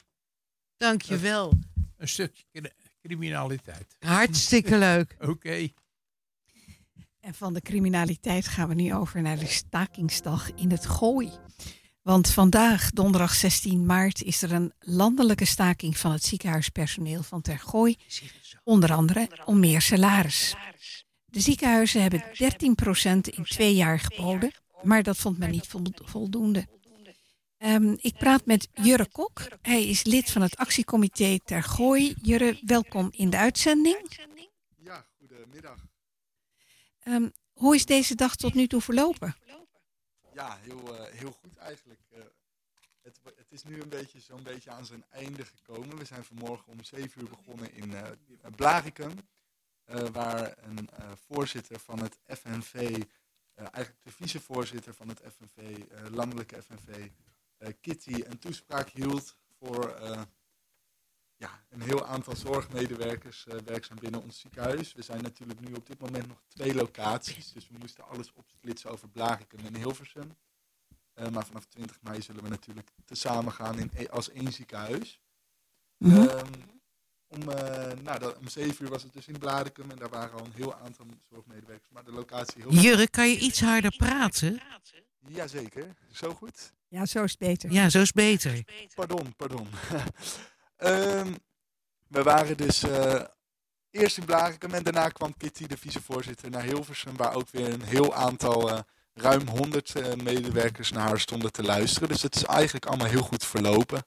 Dank 0.76 1.02
je 1.02 1.18
wel. 1.18 1.58
Een 1.96 2.08
stukje 2.08 2.44
cri- 2.52 2.72
criminaliteit. 3.00 3.96
Hartstikke 3.98 4.78
leuk. 4.78 5.16
Oké. 5.32 5.68
En 7.24 7.34
van 7.34 7.54
de 7.54 7.60
criminaliteit 7.60 8.46
gaan 8.46 8.68
we 8.68 8.74
nu 8.74 8.94
over 8.94 9.22
naar 9.22 9.38
de 9.38 9.46
stakingsdag 9.46 10.50
in 10.54 10.70
het 10.70 10.86
Gooi. 10.86 11.30
Want 12.02 12.30
vandaag, 12.30 12.90
donderdag 12.90 13.34
16 13.34 13.86
maart, 13.86 14.22
is 14.22 14.42
er 14.42 14.52
een 14.52 14.72
landelijke 14.78 15.44
staking 15.44 15.96
van 15.96 16.12
het 16.12 16.24
ziekenhuispersoneel 16.24 17.22
van 17.22 17.40
Ter 17.40 17.58
Gooi. 17.58 17.96
Onder 18.64 18.92
andere 18.92 19.28
om 19.44 19.60
meer 19.60 19.80
salaris. 19.80 20.54
De 21.24 21.40
ziekenhuizen 21.40 22.02
hebben 22.02 22.22
13% 22.22 23.28
in 23.34 23.44
twee 23.44 23.74
jaar 23.74 23.98
geboden, 24.00 24.52
maar 24.82 25.02
dat 25.02 25.16
vond 25.16 25.38
men 25.38 25.50
niet 25.50 25.66
vol- 25.66 25.92
voldoende. 26.04 26.66
Ehm, 27.58 27.94
ik 28.00 28.14
praat 28.18 28.46
met 28.46 28.68
Jurre 28.72 29.08
Kok. 29.08 29.48
Hij 29.62 29.86
is 29.86 30.04
lid 30.04 30.30
van 30.30 30.42
het 30.42 30.56
actiecomité 30.56 31.38
Ter 31.44 31.62
Gooi. 31.62 32.14
Jurre, 32.22 32.60
welkom 32.64 33.08
in 33.10 33.30
de 33.30 33.36
uitzending. 33.36 34.10
Ja, 34.76 35.06
goedemiddag. 35.18 35.92
Ehm, 37.04 37.28
hoe 37.52 37.74
is 37.74 37.86
deze 37.86 38.14
dag 38.14 38.36
tot 38.36 38.54
nu 38.54 38.66
toe 38.66 38.80
verlopen? 38.80 39.36
Ja, 40.32 40.56
heel, 40.60 40.96
eh, 40.98 41.12
heel 41.12 41.32
goed 41.32 41.56
eigenlijk. 41.56 42.00
Eh, 42.10 42.18
het, 43.02 43.20
het 43.36 43.52
is 43.52 43.62
nu 43.62 43.80
een 43.80 43.88
beetje 43.88 44.20
zo'n 44.20 44.42
beetje 44.42 44.70
aan 44.70 44.86
zijn 44.86 45.04
einde 45.10 45.44
gekomen. 45.44 45.96
We 45.98 46.04
zijn 46.04 46.24
vanmorgen 46.24 46.72
om 46.72 46.82
7 46.84 47.22
uur 47.22 47.28
begonnen 47.28 47.72
in 47.74 47.94
Blaricum. 48.56 49.12
eh, 49.84 50.06
waar 50.12 50.54
een 50.62 50.88
voorzitter 51.26 51.78
van 51.78 51.98
het 51.98 52.18
FNV, 52.26 53.02
eigenlijk 53.54 54.02
de 54.02 54.10
vicevoorzitter 54.10 54.94
van 54.94 55.08
het 55.08 55.20
FNV, 55.36 55.76
landelijke 56.10 56.62
FNV, 56.62 57.08
Kitty, 57.80 58.22
een 58.24 58.38
toespraak 58.38 58.88
hield 58.88 59.36
voor 59.58 59.98
ja, 61.36 61.64
een 61.70 61.82
heel 61.82 62.06
aantal 62.06 62.36
zorgmedewerkers 62.36 63.46
uh, 63.48 63.54
werkzaam 63.64 63.98
binnen 64.00 64.22
ons 64.22 64.40
ziekenhuis. 64.40 64.92
We 64.92 65.02
zijn 65.02 65.22
natuurlijk 65.22 65.60
nu 65.60 65.74
op 65.74 65.86
dit 65.86 66.00
moment 66.00 66.28
nog 66.28 66.42
twee 66.48 66.74
locaties. 66.74 67.52
Dus 67.52 67.68
we 67.68 67.78
moesten 67.78 68.08
alles 68.08 68.32
opsplitsen 68.32 68.90
over 68.90 69.08
Blarikum 69.08 69.64
en 69.64 69.76
Hilversum. 69.76 70.36
Uh, 71.14 71.28
maar 71.28 71.46
vanaf 71.46 71.64
20 71.64 71.98
mei 72.02 72.22
zullen 72.22 72.42
we 72.42 72.48
natuurlijk 72.48 72.90
tezamen 73.04 73.52
gaan 73.52 73.78
in, 73.78 73.90
e-, 73.94 74.08
als 74.08 74.30
één 74.30 74.52
ziekenhuis. 74.52 75.20
Mm 75.96 76.10
-hmm. 76.10 76.28
um, 76.28 76.74
om, 77.26 77.40
uh, 77.40 77.56
nou, 78.02 78.18
dat, 78.18 78.38
om 78.38 78.48
7 78.48 78.84
uur 78.84 78.90
was 78.90 79.02
het 79.02 79.12
dus 79.12 79.26
in 79.26 79.38
Blarikum 79.38 79.90
en 79.90 79.96
daar 79.96 80.08
waren 80.08 80.38
al 80.38 80.44
een 80.44 80.52
heel 80.54 80.74
aantal 80.74 81.06
zorgmedewerkers. 81.30 81.88
Maar 81.90 82.04
de 82.04 82.12
locatie 82.12 82.62
heel 82.62 82.72
Jurre, 82.72 83.08
kan 83.08 83.28
je 83.28 83.38
iets 83.38 83.60
harder 83.60 83.94
praten? 83.96 84.60
Jazeker, 85.28 85.94
zo 86.12 86.34
goed. 86.34 86.72
Ja, 86.88 87.06
zo 87.06 87.24
is 87.24 87.36
beter. 87.36 87.72
Ja, 87.72 87.88
zo 87.88 88.00
is 88.00 88.12
beter. 88.12 88.64
Pardon, 88.94 89.34
pardon. 89.36 89.68
um, 90.78 91.36
we 92.08 92.22
waren 92.22 92.56
dus 92.56 92.84
uh, 92.84 93.20
eerst 93.90 94.18
in 94.18 94.24
Blarikum 94.24 94.70
en 94.70 94.82
daarna 94.82 95.08
kwam 95.08 95.36
Kitty, 95.36 95.66
de 95.66 95.76
vicevoorzitter, 95.76 96.50
naar 96.50 96.62
Hilversum, 96.62 97.16
waar 97.16 97.34
ook 97.34 97.50
weer 97.50 97.72
een 97.72 97.82
heel 97.82 98.14
aantal, 98.14 98.70
uh, 98.70 98.78
ruim 99.14 99.48
100 99.48 99.94
uh, 99.96 100.14
medewerkers 100.14 100.92
naar 100.92 101.08
haar 101.08 101.20
stonden 101.20 101.52
te 101.52 101.62
luisteren. 101.62 102.08
Dus 102.08 102.22
het 102.22 102.34
is 102.34 102.44
eigenlijk 102.44 102.86
allemaal 102.86 103.06
heel 103.06 103.22
goed 103.22 103.44
verlopen. 103.44 104.02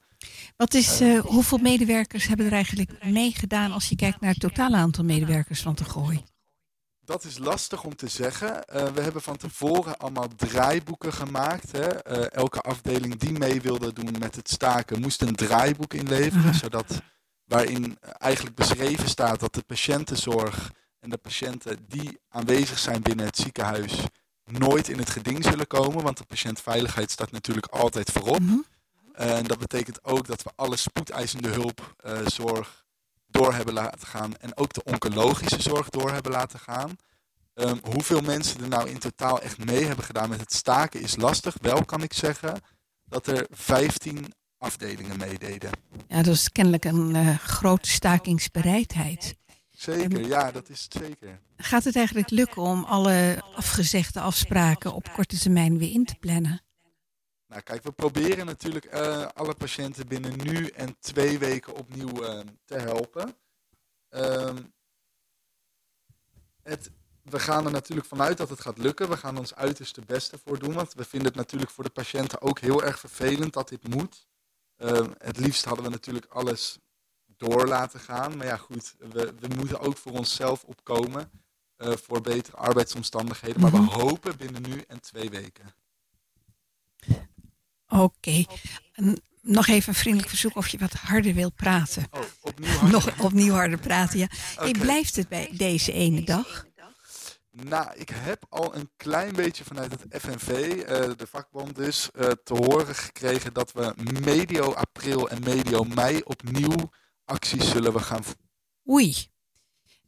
Wat 0.56 0.74
is, 0.74 1.00
hoeveel 1.20 1.58
medewerkers 1.58 2.26
hebben 2.26 2.46
er 2.46 2.52
eigenlijk 2.52 3.04
meegedaan 3.04 3.72
als 3.72 3.88
je 3.88 3.96
kijkt 3.96 4.20
naar 4.20 4.30
het 4.30 4.40
totale 4.40 4.76
aantal 4.76 5.04
medewerkers 5.04 5.62
van 5.62 5.74
te 5.74 5.84
gooien? 5.84 6.37
Dat 7.08 7.24
is 7.24 7.38
lastig 7.38 7.84
om 7.84 7.96
te 7.96 8.08
zeggen. 8.08 8.48
Uh, 8.48 8.86
we 8.86 9.00
hebben 9.00 9.22
van 9.22 9.36
tevoren 9.36 9.98
allemaal 9.98 10.28
draaiboeken 10.36 11.12
gemaakt. 11.12 11.72
Hè. 11.72 12.18
Uh, 12.18 12.30
elke 12.30 12.60
afdeling 12.60 13.16
die 13.16 13.32
mee 13.32 13.60
wilde 13.60 13.92
doen 13.92 14.14
met 14.18 14.34
het 14.34 14.50
staken 14.50 15.00
moest 15.00 15.22
een 15.22 15.34
draaiboek 15.34 15.94
inleveren. 15.94 16.42
-huh. 16.42 16.54
Zodat 16.54 17.02
waarin 17.44 17.98
eigenlijk 18.18 18.56
beschreven 18.56 19.08
staat 19.08 19.40
dat 19.40 19.54
de 19.54 19.62
patiëntenzorg 19.62 20.70
en 21.00 21.10
de 21.10 21.16
patiënten 21.16 21.84
die 21.86 22.18
aanwezig 22.28 22.78
zijn 22.78 23.02
binnen 23.02 23.26
het 23.26 23.36
ziekenhuis 23.36 24.04
nooit 24.44 24.88
in 24.88 24.98
het 24.98 25.10
geding 25.10 25.44
zullen 25.44 25.66
komen. 25.66 26.02
Want 26.02 26.18
de 26.18 26.24
patiëntveiligheid 26.24 27.10
staat 27.10 27.30
natuurlijk 27.30 27.66
altijd 27.66 28.10
voorop. 28.10 28.40
Mhm. 28.40 28.58
Uh, 29.20 29.36
en 29.36 29.44
dat 29.44 29.58
betekent 29.58 30.04
ook 30.04 30.26
dat 30.26 30.42
we 30.42 30.50
alle 30.56 30.76
spoedeisende 30.76 31.48
hulpzorg 31.48 32.86
door 33.28 33.54
hebben 33.54 33.74
laten 33.74 34.06
gaan. 34.06 34.36
En 34.36 34.56
ook 34.56 34.72
de 34.72 34.84
oncologische 34.84 35.62
zorg 35.62 35.88
door 35.88 36.12
hebben 36.12 36.32
laten 36.32 36.58
gaan. 36.58 36.96
Um, 37.54 37.80
hoeveel 37.82 38.20
mensen 38.20 38.60
er 38.60 38.68
nou 38.68 38.88
in 38.88 38.98
totaal 38.98 39.40
echt 39.40 39.64
mee 39.64 39.84
hebben 39.84 40.04
gedaan 40.04 40.28
met 40.28 40.40
het 40.40 40.52
staken 40.52 41.00
is 41.00 41.16
lastig. 41.16 41.56
Wel 41.60 41.84
kan 41.84 42.02
ik 42.02 42.12
zeggen 42.12 42.60
dat 43.04 43.26
er 43.26 43.46
15 43.50 44.32
afdelingen 44.58 45.18
meededen. 45.18 45.70
Ja, 46.08 46.22
dat 46.22 46.34
is 46.34 46.48
kennelijk 46.48 46.84
een 46.84 47.14
uh, 47.14 47.38
grote 47.38 47.90
stakingsbereidheid. 47.90 49.36
Zeker, 49.70 50.26
ja, 50.26 50.50
dat 50.50 50.68
is 50.68 50.82
het 50.82 51.02
zeker. 51.02 51.40
Gaat 51.56 51.84
het 51.84 51.96
eigenlijk 51.96 52.30
lukken 52.30 52.62
om 52.62 52.84
alle 52.84 53.42
afgezegde 53.54 54.20
afspraken 54.20 54.94
op 54.94 55.12
korte 55.12 55.38
termijn 55.38 55.78
weer 55.78 55.92
in 55.92 56.04
te 56.04 56.14
plannen? 56.20 56.62
Nou, 57.48 57.62
kijk, 57.62 57.82
we 57.82 57.92
proberen 57.92 58.46
natuurlijk 58.46 58.94
uh, 58.94 59.26
alle 59.34 59.54
patiënten 59.54 60.08
binnen 60.08 60.36
nu 60.36 60.66
en 60.66 60.96
twee 60.98 61.38
weken 61.38 61.74
opnieuw 61.74 62.24
uh, 62.24 62.40
te 62.64 62.74
helpen. 62.74 63.36
Uh, 64.10 64.54
het, 66.62 66.90
we 67.22 67.38
gaan 67.38 67.64
er 67.64 67.72
natuurlijk 67.72 68.08
vanuit 68.08 68.38
dat 68.38 68.50
het 68.50 68.60
gaat 68.60 68.78
lukken. 68.78 69.08
We 69.08 69.16
gaan 69.16 69.38
ons 69.38 69.54
uiterste 69.54 70.00
beste 70.00 70.38
voor 70.38 70.58
doen. 70.58 70.72
Want 70.72 70.94
we 70.94 71.04
vinden 71.04 71.28
het 71.28 71.36
natuurlijk 71.36 71.70
voor 71.70 71.84
de 71.84 71.90
patiënten 71.90 72.40
ook 72.40 72.58
heel 72.58 72.84
erg 72.84 72.98
vervelend 72.98 73.52
dat 73.52 73.68
dit 73.68 73.88
moet. 73.88 74.26
Ehm, 74.76 75.10
het 75.18 75.38
liefst 75.38 75.64
hadden 75.64 75.84
we 75.84 75.90
natuurlijk 75.90 76.26
alles 76.26 76.78
door 77.26 77.66
laten 77.66 78.00
gaan. 78.00 78.36
Maar 78.36 78.46
ja, 78.46 78.56
goed, 78.56 78.94
we, 78.98 79.34
we 79.40 79.48
moeten 79.56 79.80
ook 79.80 79.96
voor 79.96 80.12
onszelf 80.12 80.64
opkomen. 80.64 81.30
Uh, 81.78 81.92
voor 81.92 82.20
betere 82.20 82.56
arbeidsomstandigheden. 82.56 83.60
Maar 83.60 83.70
we 83.70 83.78
hopen 83.78 84.36
binnen 84.36 84.62
nu 84.62 84.80
en 84.88 85.00
twee 85.00 85.30
weken. 85.30 85.74
Oké. 87.88 88.02
Okay. 88.02 88.46
Nog 89.42 89.66
even 89.66 89.88
een 89.88 89.94
vriendelijk 89.94 90.28
verzoek 90.28 90.56
of 90.56 90.68
je 90.68 90.78
wat 90.78 90.92
harder 90.92 91.34
wil 91.34 91.52
praten. 91.52 92.06
Oh, 92.10 92.20
opnieuw 92.40 92.70
harder. 92.70 92.90
Nog 92.90 93.20
opnieuw 93.20 93.52
harder 93.52 93.78
praten, 93.78 94.18
ja. 94.18 94.28
Okay. 94.52 94.70
Hey, 94.70 94.80
blijft 94.80 95.16
het 95.16 95.28
bij 95.28 95.48
deze 95.52 95.92
ene 95.92 96.24
dag? 96.24 96.66
Nou, 97.50 97.88
ik 97.94 98.08
heb 98.14 98.46
al 98.48 98.74
een 98.74 98.90
klein 98.96 99.32
beetje 99.32 99.64
vanuit 99.64 99.90
het 99.90 100.22
FNV, 100.22 100.48
uh, 100.48 100.86
de 101.16 101.26
vakbond 101.30 101.76
dus, 101.76 102.08
uh, 102.14 102.26
te 102.44 102.54
horen 102.54 102.94
gekregen 102.94 103.52
dat 103.52 103.72
we 103.72 103.94
medio 104.24 104.72
april 104.72 105.28
en 105.28 105.42
medio 105.44 105.82
mei 105.84 106.20
opnieuw 106.24 106.90
acties 107.24 107.70
zullen 107.70 107.92
we 107.92 107.98
gaan 107.98 108.22
Oei. 108.88 109.14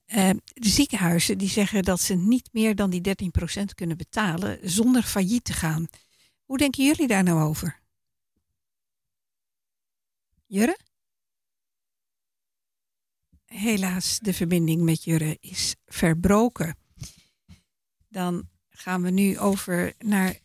Uh, 0.06 0.30
de 0.44 0.68
ziekenhuizen 0.68 1.38
die 1.38 1.48
zeggen 1.48 1.82
dat 1.82 2.00
ze 2.00 2.14
niet 2.14 2.48
meer 2.52 2.74
dan 2.74 2.90
die 2.90 3.16
13% 3.60 3.74
kunnen 3.74 3.96
betalen 3.96 4.58
zonder 4.62 5.02
failliet 5.02 5.44
te 5.44 5.52
gaan. 5.52 5.86
Hoe 6.50 6.58
denken 6.58 6.84
jullie 6.84 7.06
daar 7.06 7.22
nou 7.22 7.42
over? 7.42 7.80
Jurre? 10.46 10.78
Helaas, 13.44 14.18
de 14.18 14.34
verbinding 14.34 14.82
met 14.82 15.04
Jurre 15.04 15.36
is 15.40 15.74
verbroken. 15.86 16.76
Dan 18.08 18.48
gaan 18.68 19.02
we 19.02 19.10
nu 19.10 19.38
over 19.38 19.94
naar 19.98 20.38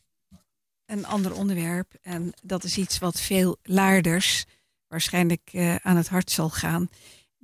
een 0.86 1.06
ander 1.06 1.34
onderwerp. 1.34 1.94
En 2.02 2.34
dat 2.44 2.64
is 2.64 2.78
iets 2.78 2.98
wat 2.98 3.22
veel 3.22 3.58
laarders 3.64 4.46
waarschijnlijk 4.88 5.50
uh, 5.54 5.76
aan 5.76 5.98
het 5.98 6.08
hart 6.08 6.32
zal 6.32 6.50
gaan. 6.50 6.90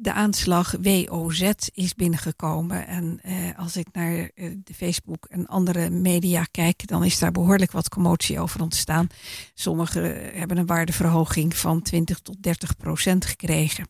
De 0.01 0.13
aanslag 0.13 0.75
WOZ 0.81 1.51
is 1.73 1.93
binnengekomen. 1.93 2.87
En 2.87 3.19
uh, 3.25 3.59
als 3.59 3.77
ik 3.77 3.87
naar 3.91 4.13
uh, 4.13 4.55
de 4.63 4.73
Facebook 4.73 5.25
en 5.25 5.45
andere 5.47 5.89
media 5.89 6.43
kijk, 6.51 6.87
dan 6.87 7.03
is 7.03 7.19
daar 7.19 7.31
behoorlijk 7.31 7.71
wat 7.71 7.89
commotie 7.89 8.39
over 8.39 8.61
ontstaan. 8.61 9.07
Sommigen 9.53 10.03
hebben 10.37 10.57
een 10.57 10.65
waardeverhoging 10.65 11.55
van 11.55 11.81
20 11.81 12.19
tot 12.19 12.43
30 12.43 12.77
procent 12.77 13.25
gekregen. 13.25 13.87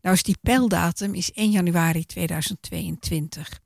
Nou 0.00 0.14
is 0.14 0.22
die 0.22 0.38
pijldatum 0.42 1.14
is 1.14 1.32
1 1.32 1.50
januari 1.50 2.04
2022. 2.04 3.60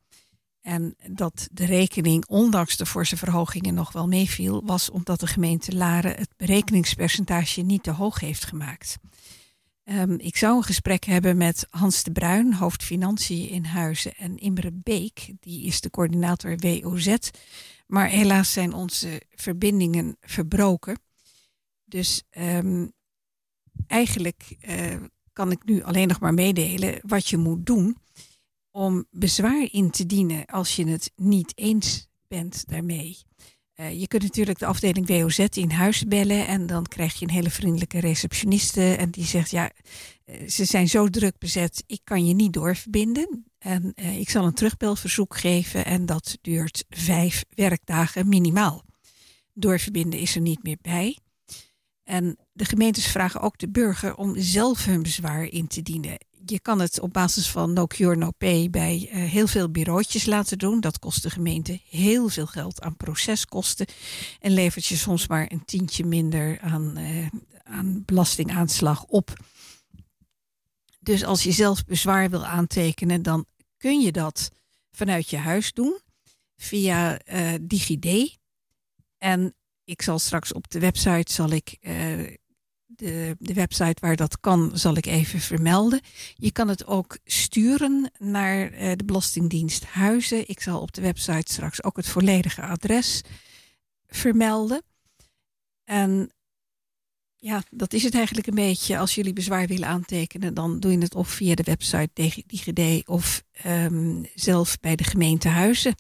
En 0.63 0.97
dat 1.11 1.49
de 1.53 1.65
rekening, 1.65 2.27
ondanks 2.27 2.77
de 2.77 2.87
forse 2.87 3.17
verhogingen, 3.17 3.75
nog 3.75 3.93
wel 3.93 4.09
meeviel, 4.09 4.63
was 4.65 4.91
omdat 4.91 5.21
de 5.21 5.27
gemeente 5.27 5.77
Laren 5.77 6.17
het 6.17 6.31
berekeningspercentage 6.37 7.61
niet 7.61 7.83
te 7.83 7.93
hoog 7.93 8.21
heeft 8.21 8.45
gemaakt. 8.45 8.99
Um, 9.93 10.19
ik 10.19 10.37
zou 10.37 10.57
een 10.57 10.63
gesprek 10.63 11.05
hebben 11.05 11.37
met 11.37 11.67
Hans 11.71 12.03
de 12.03 12.13
Bruin, 12.13 12.55
hoofd 12.55 12.83
Financiën 12.83 13.49
in 13.49 13.65
Huizen, 13.65 14.15
en 14.15 14.39
Imre 14.39 14.73
Beek, 14.73 15.33
die 15.41 15.65
is 15.65 15.81
de 15.81 15.91
coördinator 15.91 16.57
WOZ. 16.57 17.17
Maar 17.87 18.09
helaas 18.09 18.53
zijn 18.53 18.73
onze 18.73 19.23
verbindingen 19.35 20.17
verbroken. 20.21 21.01
Dus 21.85 22.23
um, 22.31 22.93
eigenlijk 23.87 24.57
uh, 24.69 24.97
kan 25.33 25.51
ik 25.51 25.65
nu 25.65 25.83
alleen 25.83 26.09
nog 26.09 26.21
maar 26.21 26.35
meedelen 26.35 27.01
wat 27.03 27.29
je 27.29 27.37
moet 27.37 27.67
doen 27.67 27.97
om 28.71 29.07
bezwaar 29.11 29.69
in 29.71 29.91
te 29.91 30.07
dienen 30.07 30.47
als 30.47 30.77
je 30.77 30.87
het 30.87 31.13
niet 31.17 31.53
eens 31.55 32.09
bent 32.29 32.69
daarmee. 32.69 33.19
Uh, 33.81 34.01
je 34.01 34.09
kunt 34.09 34.23
natuurlijk 34.23 34.59
de 34.59 34.67
afdeling 34.67 35.07
WOZ 35.07 35.39
in 35.39 35.71
huis 35.71 36.05
bellen 36.05 36.47
en 36.47 36.67
dan 36.67 36.87
krijg 36.87 37.19
je 37.19 37.25
een 37.25 37.33
hele 37.33 37.51
vriendelijke 37.51 37.99
receptioniste 37.99 38.95
en 38.95 39.11
die 39.11 39.25
zegt 39.25 39.51
ja, 39.51 39.71
uh, 40.27 40.49
ze 40.49 40.65
zijn 40.65 40.89
zo 40.89 41.09
druk 41.09 41.39
bezet, 41.39 41.85
ik 41.87 42.01
kan 42.05 42.27
je 42.27 42.35
niet 42.35 42.53
doorverbinden. 42.53 43.45
En 43.59 43.93
uh, 43.95 44.19
ik 44.19 44.31
zal 44.31 44.45
een 44.45 44.55
terugbelverzoek 44.55 45.37
geven 45.37 45.85
en 45.85 46.07
dat 46.07 46.39
duurt 46.41 46.85
vijf 46.89 47.45
werkdagen 47.55 48.29
minimaal. 48.29 48.85
Doorverbinden 49.55 50.21
is 50.21 50.35
er 50.35 50.41
niet 50.41 50.63
meer 50.63 50.79
bij. 50.83 51.19
En 52.05 52.37
de 52.53 52.65
gemeentes 52.65 53.07
vragen 53.07 53.41
ook 53.41 53.59
de 53.59 53.71
burger 53.71 54.17
om 54.17 54.35
zelf 54.39 54.85
hun 54.85 55.03
bezwaar 55.03 55.45
in 55.45 55.67
te 55.67 55.83
dienen 55.83 56.19
je 56.45 56.61
kan 56.61 56.81
het 56.81 57.01
op 57.01 57.13
basis 57.13 57.51
van 57.51 57.73
no 57.73 57.87
cure, 57.87 58.17
no 58.17 58.31
pay 58.31 58.71
bij 58.71 59.11
uh, 59.13 59.31
heel 59.31 59.47
veel 59.47 59.71
bureautjes 59.71 60.27
laten 60.27 60.59
doen. 60.59 60.81
Dat 60.81 60.99
kost 60.99 61.23
de 61.23 61.31
gemeente 61.31 61.81
heel 61.89 62.29
veel 62.29 62.47
geld 62.47 62.81
aan 62.81 62.97
proceskosten. 62.97 63.87
En 64.41 64.53
levert 64.53 64.87
je 64.87 64.97
soms 64.97 65.27
maar 65.27 65.53
een 65.53 65.65
tientje 65.65 66.05
minder 66.05 66.61
aan, 66.61 66.99
uh, 66.99 67.27
aan 67.63 68.03
belastingaanslag 68.05 69.05
op. 69.05 69.33
Dus 71.01 71.25
als 71.25 71.43
je 71.43 71.53
zelf 71.53 71.85
bezwaar 71.85 72.31
wil 72.31 72.47
aantekenen, 72.47 73.23
dan 73.23 73.47
kun 73.77 74.01
je 74.01 74.13
dat 74.13 74.51
vanuit 74.91 75.31
je 75.31 75.37
huis 75.37 75.73
doen 75.73 76.01
via 76.57 77.21
uh, 77.33 77.55
DigiD. 77.61 78.39
En 79.19 79.55
ik 79.85 80.03
zal 80.03 80.19
straks 80.19 80.53
op 80.53 80.71
de 80.71 80.79
website 80.79 81.33
zal 81.33 81.51
ik 81.51 81.79
de, 83.01 83.37
de 83.39 83.55
website 83.55 83.97
waar 84.01 84.17
dat 84.17 84.41
kan, 84.41 84.71
zal 84.75 84.97
ik 84.97 85.07
even 85.07 85.41
vermelden. 85.41 86.01
Je 86.35 86.53
kan 86.53 86.69
het 86.69 86.87
ook 86.87 87.19
sturen 87.25 88.11
naar 88.19 88.73
uh, 88.73 88.93
de 88.97 89.05
Belastingdienst 89.05 89.85
Huizen. 89.85 90.49
Ik 90.49 90.61
zal 90.61 90.81
op 90.81 90.93
de 90.93 91.01
website 91.01 91.53
straks 91.53 91.83
ook 91.83 91.97
het 91.97 92.09
volledige 92.09 92.63
adres 92.63 93.23
vermelden. 94.07 94.83
En 95.85 96.31
Ja, 97.37 97.63
dat 97.71 97.93
is 97.93 98.03
het 98.03 98.15
eigenlijk 98.15 98.47
een 98.47 98.55
beetje. 98.55 98.99
Als 98.99 99.15
jullie 99.15 99.33
bezwaar 99.33 99.67
willen 99.67 99.89
aantekenen, 99.89 100.55
dan 100.55 100.81
doe 100.81 100.93
je 100.93 100.99
het 100.99 101.15
of 101.15 101.29
via 101.29 101.55
de 101.55 101.63
website 101.63 102.11
DigiD 102.47 103.09
of 103.09 103.43
ehm, 103.53 104.23
zelf 104.35 104.81
bij 104.81 104.97
de 104.97 105.05
gemeente 105.05 105.49
Huizen. 105.49 105.95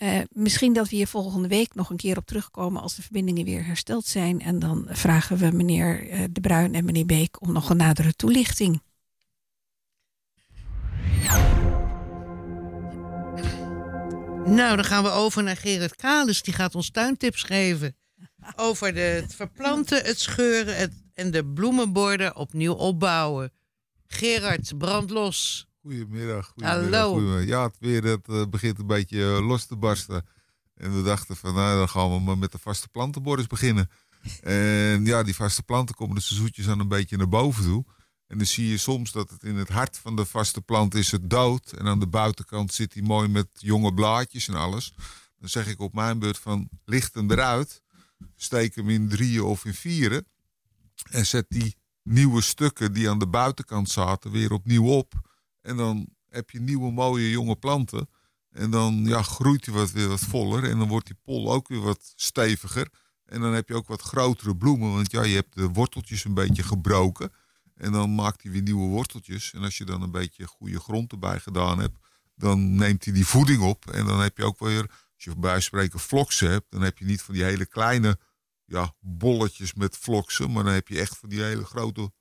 Eh, 0.00 0.20
misschien 0.30 0.72
dat 0.72 0.88
we 0.88 0.96
hier 0.96 1.06
volgende 1.06 1.48
week 1.48 1.74
nog 1.74 1.90
een 1.90 1.96
keer 1.96 2.16
op 2.16 2.26
terugkomen 2.26 2.82
als 2.82 2.94
de 2.94 3.02
verbindingen 3.02 3.44
weer 3.44 3.64
hersteld 3.64 4.06
zijn. 4.06 4.40
En 4.40 4.58
dan 4.58 4.86
vragen 4.88 5.36
we 5.36 5.50
meneer 5.50 6.08
eh, 6.08 6.24
De 6.30 6.40
Bruin 6.40 6.74
en 6.74 6.84
meneer 6.84 7.06
Beek 7.06 7.42
om 7.42 7.52
nog 7.52 7.70
een 7.70 7.76
nadere 7.76 8.14
toelichting. 8.14 8.82
Nou, 14.44 14.76
dan 14.76 14.84
gaan 14.84 15.02
we 15.02 15.10
over 15.10 15.42
naar 15.42 15.56
Gerard 15.56 15.96
Kales. 15.96 16.42
Die 16.42 16.54
gaat 16.54 16.74
ons 16.74 16.90
tuintips 16.90 17.42
geven. 17.42 17.96
Over 18.56 18.94
het 18.94 19.34
verplanten, 19.34 20.04
het 20.04 20.20
scheuren 20.20 20.92
en 21.14 21.30
de 21.30 21.46
bloemenborden 21.46 22.36
opnieuw 22.36 22.74
opbouwen. 22.74 23.52
Gerard, 24.06 24.78
brand 24.78 25.10
los. 25.10 25.69
Goedemiddag. 25.82 26.52
Hallo. 26.56 27.12
goedemiddag. 27.12 27.46
Ja, 27.46 27.62
het 27.62 27.76
weer 27.78 28.02
dat, 28.02 28.28
eh, 28.28 28.42
begint 28.50 28.78
een 28.78 28.86
beetje 28.86 29.22
eh, 29.22 29.46
los 29.46 29.64
te 29.64 29.76
barsten. 29.76 30.26
En 30.74 30.96
we 30.96 31.02
dachten 31.02 31.36
van, 31.36 31.54
nou, 31.54 31.78
dan 31.78 31.88
gaan 31.88 32.10
we 32.10 32.20
maar 32.20 32.38
met 32.38 32.52
de 32.52 32.58
vaste 32.58 32.88
plantenborders 32.88 33.48
beginnen. 33.48 33.90
en 34.42 35.04
ja, 35.04 35.22
die 35.22 35.34
vaste 35.34 35.62
planten 35.62 35.94
komen 35.94 36.14
de 36.14 36.20
seizoentjes 36.20 36.66
dan 36.66 36.80
een 36.80 36.88
beetje 36.88 37.16
naar 37.16 37.28
boven 37.28 37.64
toe. 37.64 37.84
En 38.26 38.38
dan 38.38 38.46
zie 38.46 38.68
je 38.68 38.76
soms 38.76 39.12
dat 39.12 39.30
het 39.30 39.42
in 39.42 39.56
het 39.56 39.68
hart 39.68 39.98
van 39.98 40.16
de 40.16 40.24
vaste 40.24 40.60
plant 40.60 40.94
is 40.94 41.10
het 41.10 41.30
dood. 41.30 41.72
En 41.72 41.86
aan 41.86 42.00
de 42.00 42.06
buitenkant 42.06 42.72
zit 42.72 42.94
hij 42.94 43.02
mooi 43.02 43.28
met 43.28 43.48
jonge 43.52 43.94
blaadjes 43.94 44.48
en 44.48 44.54
alles. 44.54 44.94
Dan 45.38 45.48
zeg 45.48 45.66
ik 45.66 45.80
op 45.80 45.94
mijn 45.94 46.18
beurt 46.18 46.38
van, 46.38 46.68
licht 46.84 47.14
hem 47.14 47.30
eruit. 47.30 47.82
Steek 48.36 48.74
hem 48.74 48.88
in 48.90 49.08
drieën 49.08 49.42
of 49.42 49.64
in 49.64 49.74
vieren. 49.74 50.26
En 51.10 51.26
zet 51.26 51.46
die 51.48 51.76
nieuwe 52.02 52.40
stukken 52.40 52.92
die 52.92 53.10
aan 53.10 53.18
de 53.18 53.28
buitenkant 53.28 53.90
zaten 53.90 54.30
weer 54.30 54.52
opnieuw 54.52 54.86
op. 54.86 55.29
En 55.62 55.76
dan 55.76 56.08
heb 56.28 56.50
je 56.50 56.60
nieuwe 56.60 56.90
mooie 56.92 57.30
jonge 57.30 57.56
planten. 57.56 58.08
En 58.50 58.70
dan 58.70 59.04
ja, 59.04 59.22
groeit 59.22 59.66
hij 59.66 59.74
wat 59.74 59.90
weer 59.90 60.08
wat 60.08 60.20
voller. 60.20 60.64
En 60.64 60.78
dan 60.78 60.88
wordt 60.88 61.06
die 61.06 61.18
pol 61.22 61.52
ook 61.52 61.68
weer 61.68 61.80
wat 61.80 62.12
steviger. 62.16 62.88
En 63.24 63.40
dan 63.40 63.52
heb 63.52 63.68
je 63.68 63.74
ook 63.74 63.88
wat 63.88 64.02
grotere 64.02 64.56
bloemen. 64.56 64.92
Want 64.92 65.10
ja, 65.10 65.22
je 65.22 65.34
hebt 65.34 65.54
de 65.54 65.68
worteltjes 65.68 66.24
een 66.24 66.34
beetje 66.34 66.62
gebroken. 66.62 67.32
En 67.74 67.92
dan 67.92 68.14
maakt 68.14 68.42
hij 68.42 68.52
weer 68.52 68.62
nieuwe 68.62 68.88
worteltjes. 68.88 69.52
En 69.52 69.62
als 69.62 69.78
je 69.78 69.84
dan 69.84 70.02
een 70.02 70.10
beetje 70.10 70.46
goede 70.46 70.80
grond 70.80 71.12
erbij 71.12 71.40
gedaan 71.40 71.78
hebt, 71.78 71.98
dan 72.34 72.74
neemt 72.74 73.04
hij 73.04 73.14
die 73.14 73.26
voeding 73.26 73.62
op. 73.62 73.90
En 73.90 74.06
dan 74.06 74.20
heb 74.20 74.36
je 74.36 74.44
ook 74.44 74.58
weer, 74.58 74.90
als 75.14 75.24
je 75.24 75.36
bij 75.36 75.60
spreken 75.60 76.00
vloksen 76.00 76.50
hebt, 76.50 76.66
dan 76.70 76.82
heb 76.82 76.98
je 76.98 77.04
niet 77.04 77.22
van 77.22 77.34
die 77.34 77.42
hele 77.42 77.66
kleine 77.66 78.18
ja, 78.64 78.94
bolletjes 79.00 79.74
met 79.74 79.96
vloksen. 79.96 80.52
Maar 80.52 80.64
dan 80.64 80.72
heb 80.72 80.88
je 80.88 81.00
echt 81.00 81.16
van 81.16 81.28
die 81.28 81.42
hele 81.42 81.64
grote, 81.64 82.12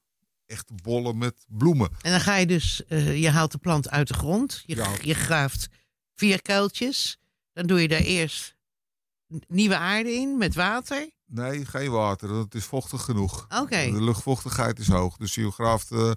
echte 0.50 0.74
bollen 0.84 1.18
met 1.18 1.46
bloemen. 1.48 1.90
En 2.02 2.12
dan 2.12 2.20
ga 2.22 2.36
je 2.36 2.46
dus, 2.46 2.86
eh, 2.86 3.22
je 3.22 3.30
haalt 3.30 3.52
de 3.52 3.58
plant 3.58 3.90
uit 3.90 4.08
de 4.08 4.14
grond. 4.14 4.64
Je, 4.66 4.76
Ja. 4.76 4.88
je 5.02 5.14
graaft 5.14 5.68
vier 6.16 6.42
kuiltjes. 6.42 7.18
Dan 7.54 7.68
doe 7.68 7.82
je 7.82 7.88
daar 7.88 8.00
eerst 8.00 8.56
nieuwe 9.48 9.76
aarde 9.78 10.12
in 10.14 10.38
met 10.38 10.56
water. 10.56 11.10
Nee, 11.26 11.66
geen 11.66 11.92
water. 11.92 12.30
want 12.30 12.44
Het 12.44 12.56
is 12.62 12.66
vochtig 12.68 13.02
genoeg. 13.02 13.46
Oké. 13.62 13.92
De 13.92 14.04
luchtvochtigheid 14.04 14.80
is 14.80 14.88
hoog. 14.88 15.18
Dus 15.18 15.36
je 15.36 15.52
graaft 15.52 15.92
eh, 15.92 16.10
eh, 16.10 16.16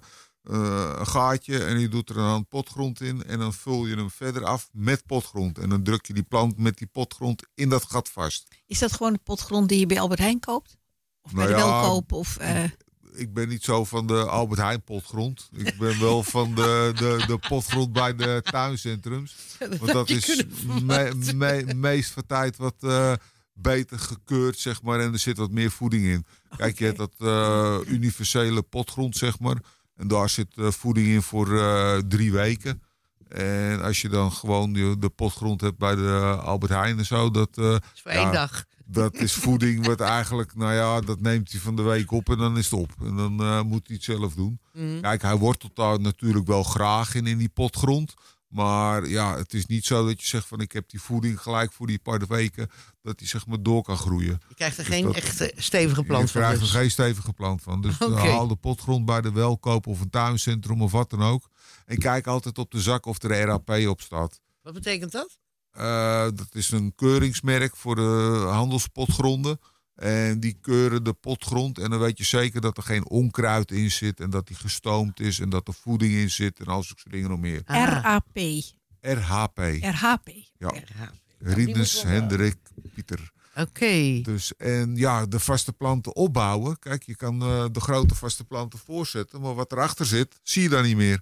een 0.97 1.07
gaatje 1.07 1.63
en 1.63 1.79
je 1.79 1.87
doet 1.89 2.09
er 2.09 2.15
dan 2.15 2.47
potgrond 2.47 3.01
in. 3.01 3.23
En 3.23 3.39
dan 3.39 3.53
vul 3.53 3.85
je 3.85 3.95
hem 3.95 4.09
verder 4.11 4.45
af 4.45 4.69
met 4.71 5.05
potgrond. 5.05 5.57
En 5.57 5.69
dan 5.69 5.83
druk 5.83 6.05
je 6.05 6.13
die 6.13 6.23
plant 6.23 6.57
met 6.57 6.77
die 6.77 6.87
potgrond 6.87 7.43
in 7.53 7.69
dat 7.69 7.83
gat 7.83 8.09
vast. 8.09 8.47
Is 8.65 8.79
dat 8.79 8.91
gewoon 8.91 9.13
de 9.13 9.19
potgrond 9.23 9.69
die 9.69 9.79
je 9.79 9.85
bij 9.85 9.99
Albert 9.99 10.19
Heijn 10.19 10.39
koopt? 10.39 10.77
Of 11.21 11.31
bij 11.31 11.43
Nou 11.45 11.55
de 11.55 11.61
ja, 11.61 11.69
welkoop? 11.81 12.11
Of, 12.11 12.37
eh, 12.37 12.63
Ik 13.15 13.33
ben 13.33 13.49
niet 13.49 13.63
zo 13.63 13.85
van 13.85 14.07
de 14.07 14.25
Albert 14.25 14.59
Heijn 14.59 14.81
potgrond. 14.81 15.49
Ik 15.55 15.77
ben 15.77 15.99
wel 15.99 16.23
van 16.23 16.55
de, 16.55 16.91
de, 16.95 17.23
de 17.27 17.37
potgrond 17.47 17.93
bij 17.93 18.15
de 18.15 18.41
tuincentrums. 18.43 19.35
Want 19.79 19.91
dat 19.91 20.09
is 20.09 20.43
me, 20.83 21.13
me- 21.35 21.73
meest 21.75 22.11
van 22.11 22.25
tijd 22.25 22.57
wat 22.57 22.75
eh, 22.79 23.13
beter 23.53 23.99
gekeurd, 23.99 24.59
zeg 24.59 24.81
maar. 24.81 24.99
En 24.99 25.13
er 25.13 25.19
zit 25.19 25.37
wat 25.37 25.51
meer 25.51 25.71
voeding 25.71 26.05
in. 26.05 26.25
Kijk, 26.57 26.79
je 26.79 26.85
hebt 26.85 26.97
dat 26.97 27.13
eh, 27.17 27.77
universele 27.87 28.61
potgrond, 28.61 29.17
zeg 29.17 29.39
maar. 29.39 29.57
En 29.95 30.07
daar 30.07 30.29
zit 30.29 30.47
eh, 30.55 30.71
voeding 30.71 31.07
in 31.07 31.21
voor 31.21 31.47
drie 32.07 32.31
weken. 32.31 32.81
En 33.27 33.81
als 33.81 34.01
je 34.01 34.09
dan 34.09 34.31
gewoon 34.31 34.73
de, 34.73 35.11
potgrond 35.15 35.61
hebt 35.61 35.77
bij 35.77 35.95
de 35.95 36.39
Albert 36.43 36.71
Heijn 36.71 36.97
en 36.97 37.05
zo, 37.05 37.31
dat... 37.31 37.57
is 37.57 38.01
voor 38.01 38.11
één 38.11 38.31
dag. 38.31 38.65
Dat 38.93 39.15
is 39.15 39.33
voeding 39.33 39.85
wat 39.85 39.99
eigenlijk, 39.99 40.55
nou 40.55 40.73
ja, 40.73 41.01
dat 41.01 41.19
neemt 41.19 41.51
hij 41.51 41.59
van 41.61 41.75
de 41.75 41.81
week 41.81 42.11
op 42.11 42.29
en 42.29 42.37
dan 42.37 42.57
is 42.57 42.69
het 42.69 42.79
op. 42.79 42.91
En 43.01 43.15
dan 43.15 43.41
eh, 43.41 43.61
moet 43.61 43.87
hij 43.87 43.95
het 43.95 44.05
zelf 44.05 44.33
doen. 44.33 44.59
Mhm. 44.73 45.01
Kijk, 45.01 45.21
hij 45.21 45.35
wortelt 45.35 45.75
daar 45.75 45.99
natuurlijk 45.99 46.47
wel 46.47 46.63
graag 46.63 47.15
in, 47.15 47.27
in 47.27 47.37
die 47.37 47.49
potgrond. 47.49 48.13
Maar 48.47 49.07
ja, 49.07 49.37
het 49.37 49.53
is 49.53 49.65
niet 49.65 49.85
zo 49.85 50.05
dat 50.05 50.21
je 50.21 50.27
zegt 50.27 50.47
van 50.47 50.59
ik 50.59 50.71
heb 50.71 50.89
die 50.89 51.01
voeding 51.01 51.41
gelijk 51.41 51.73
voor 51.73 51.87
die 51.87 51.99
paar 51.99 52.27
weken, 52.27 52.69
dat 53.01 53.19
hij 53.19 53.27
zeg 53.27 53.47
maar 53.47 53.61
door 53.63 53.83
kan 53.83 53.97
groeien. 53.97 54.41
Je 54.47 54.55
krijgt 54.55 54.77
er 54.77 54.85
Dus 54.85 54.93
geen 54.93 55.13
echte 55.13 55.53
stevige 55.55 56.03
plant 56.03 56.23
je 56.23 56.31
van. 56.31 56.41
krijgt 56.41 56.59
er 56.59 56.67
dus. 56.67 56.75
geen 56.75 56.91
stevige 56.91 57.33
plant 57.33 57.61
van. 57.61 57.81
Dus 57.81 57.99
haal 58.29 58.47
de 58.47 58.55
potgrond 58.55 59.05
bij 59.05 59.21
de 59.21 59.31
welkoop 59.31 59.87
of 59.87 60.01
een 60.01 60.09
tuincentrum 60.09 60.81
of 60.81 60.91
wat 60.91 61.09
dan 61.09 61.21
ook. 61.21 61.49
En 61.85 61.97
kijk 61.97 62.27
altijd 62.27 62.57
op 62.57 62.71
de 62.71 62.81
zak 62.81 63.05
of 63.05 63.23
er 63.23 63.45
RAP 63.45 63.69
op 63.69 64.01
staat. 64.01 64.41
Wat 64.61 64.73
betekent 64.73 65.11
dat? 65.11 65.37
Eh, 65.73 66.23
dat 66.23 66.47
is 66.51 66.71
een 66.71 66.95
keuringsmerk 66.95 67.75
voor 67.75 67.95
de 67.95 68.45
handelspotgronden. 68.49 69.59
En 69.95 70.39
die 70.39 70.57
keuren 70.61 71.03
de 71.03 71.13
potgrond. 71.13 71.77
En 71.77 71.89
dan 71.89 71.99
weet 71.99 72.17
je 72.17 72.23
zeker 72.23 72.61
dat 72.61 72.77
er 72.77 72.83
geen 72.83 73.09
onkruid 73.09 73.71
in 73.71 73.91
zit. 73.91 74.19
En 74.19 74.29
dat 74.29 74.47
die 74.47 74.55
gestoomd 74.55 75.19
is. 75.19 75.39
En 75.39 75.49
dat 75.49 75.67
er 75.67 75.73
voeding 75.73 76.13
in 76.13 76.29
zit. 76.29 76.59
En 76.59 76.65
al 76.65 76.83
soort 76.83 77.11
dingen 77.11 77.29
nog 77.29 77.39
meer. 77.39 77.61
Ah. 77.65 78.01
RAP. 78.01 78.37
RHP. 79.01 79.57
RHP. 79.81 80.29
Ja. 80.57 80.67
RHP. 80.67 81.21
Rinus 81.39 82.03
Hendrik 82.03 82.57
Pieter. 82.93 83.31
Oké. 83.55 84.21
Dus, 84.21 84.55
en 84.57 84.95
ja, 84.95 85.25
de 85.25 85.39
vaste 85.39 85.73
planten 85.73 86.15
opbouwen. 86.15 86.79
Kijk, 86.79 87.03
je 87.03 87.15
kan 87.15 87.41
eh, 87.41 87.65
de 87.71 87.79
grote 87.79 88.15
vaste 88.15 88.43
planten 88.43 88.79
voorzetten. 88.79 89.41
Maar 89.41 89.53
wat 89.55 89.71
erachter 89.71 90.05
zit, 90.05 90.39
zie 90.43 90.61
je 90.61 90.69
dan 90.69 90.83
niet 90.83 90.95
meer. 90.95 91.21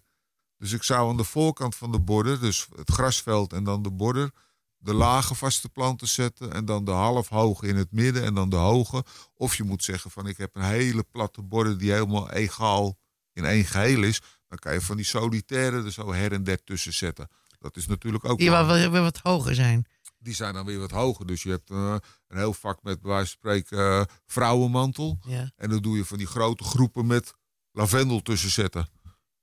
Dus 0.62 0.72
ik 0.72 0.84
zou 0.84 1.10
aan 1.10 1.18
de 1.18 1.24
voorkant 1.24 1.76
van 1.76 1.92
de 1.92 2.00
border, 2.00 2.40
dus 2.40 2.68
het 2.76 2.92
grasveld 2.92 3.54
en 3.54 3.64
dan 3.64 3.82
de 3.82 3.92
border, 3.92 4.32
de 4.78 4.94
lage 4.94 5.36
vaste 5.36 5.70
planten 5.70 6.08
zetten. 6.08 6.54
En 6.54 6.66
dan 6.66 6.86
de 6.86 6.92
half 6.92 7.28
hoge 7.30 7.68
in 7.68 7.76
het 7.76 7.92
midden 7.92 8.24
en 8.24 8.34
dan 8.34 8.50
de 8.50 8.56
hoge. 8.56 9.04
Of 9.34 9.56
je 9.56 9.64
moet 9.64 9.84
zeggen 9.84 10.12
van 10.12 10.28
ik 10.28 10.38
heb 10.38 10.56
een 10.56 10.64
hele 10.64 11.04
platte 11.04 11.42
border 11.42 11.78
die 11.78 11.92
helemaal 11.92 12.32
egaal 12.32 12.98
in 13.34 13.46
één 13.46 13.66
geheel 13.66 14.04
is. 14.04 14.22
Dan 14.48 14.58
kan 14.58 14.74
je 14.74 14.82
van 14.82 14.96
die 14.96 15.06
solitaire 15.06 15.84
er 15.84 15.92
zo 15.92 16.14
her 16.14 16.32
en 16.32 16.44
der 16.44 16.64
tussen 16.64 16.94
zetten. 16.94 17.28
Dat 17.60 17.76
is 17.78 17.88
natuurlijk 17.88 18.26
ook 18.26 18.38
Die 18.38 18.50
wel- 18.50 18.68
weer 18.92 19.02
wat 19.02 19.18
hoger 19.24 19.56
zijn. 19.56 19.86
die 20.18 20.34
zijn 20.34 20.54
dan 20.54 20.66
weer 20.66 20.80
wat 20.80 20.92
hoger. 20.92 21.26
Dus 21.28 21.44
je 21.44 21.50
hebt 21.50 21.70
eh, 21.70 21.96
een 22.28 22.38
heel 22.38 22.54
vak 22.54 22.84
met 22.84 23.02
bij 23.02 23.12
wijze 23.12 23.28
van 23.28 23.38
spreken 23.40 23.78
eh, 24.00 24.02
vrouwenmantel. 24.26 25.18
Ja. 25.28 25.52
En 25.56 25.70
dan 25.70 25.82
doe 25.82 25.98
je 25.98 26.06
van 26.06 26.18
die 26.18 26.28
grote 26.28 26.64
groepen 26.64 27.06
met 27.08 27.34
lavendel 27.72 28.22
tussen 28.22 28.50
zetten. 28.50 28.90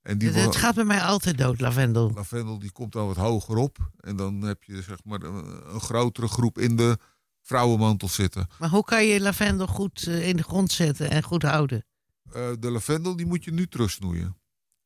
En 0.01 0.17
die 0.17 0.29
Het, 0.29 0.55
gaat 0.55 0.75
bij 0.75 0.83
mij 0.83 1.01
altijd 1.01 1.37
dood, 1.37 1.59
lavendel. 1.59 2.11
lavendel 2.15 2.59
die 2.59 2.71
komt 2.71 2.91
dan 2.91 3.07
wat 3.07 3.15
hoger 3.15 3.55
op. 3.55 3.91
En 3.99 4.15
dan 4.15 4.41
heb 4.41 4.63
je 4.63 4.81
zeg 4.81 5.03
maar 5.03 5.21
een, 5.21 5.73
een 5.73 5.81
grotere 5.81 6.27
groep 6.27 6.57
in 6.57 6.75
de 6.75 6.97
vrouwenmantel 7.41 8.07
zitten. 8.07 8.47
Maar 8.59 8.69
hoe 8.69 8.83
kan 8.83 9.05
je 9.05 9.21
lavendel 9.21 9.67
goed 9.67 10.07
eh, 10.07 10.27
in 10.27 10.37
de 10.37 10.43
grond 10.43 10.71
zetten 10.71 11.09
en 11.09 11.23
goed 11.23 11.43
houden? 11.43 11.85
Eh, 12.31 12.49
de 12.59 12.71
lavendel 12.71 13.15
die 13.15 13.25
moet 13.25 13.43
je 13.43 13.51
nu 13.51 13.67
terugsnoeien. 13.67 14.37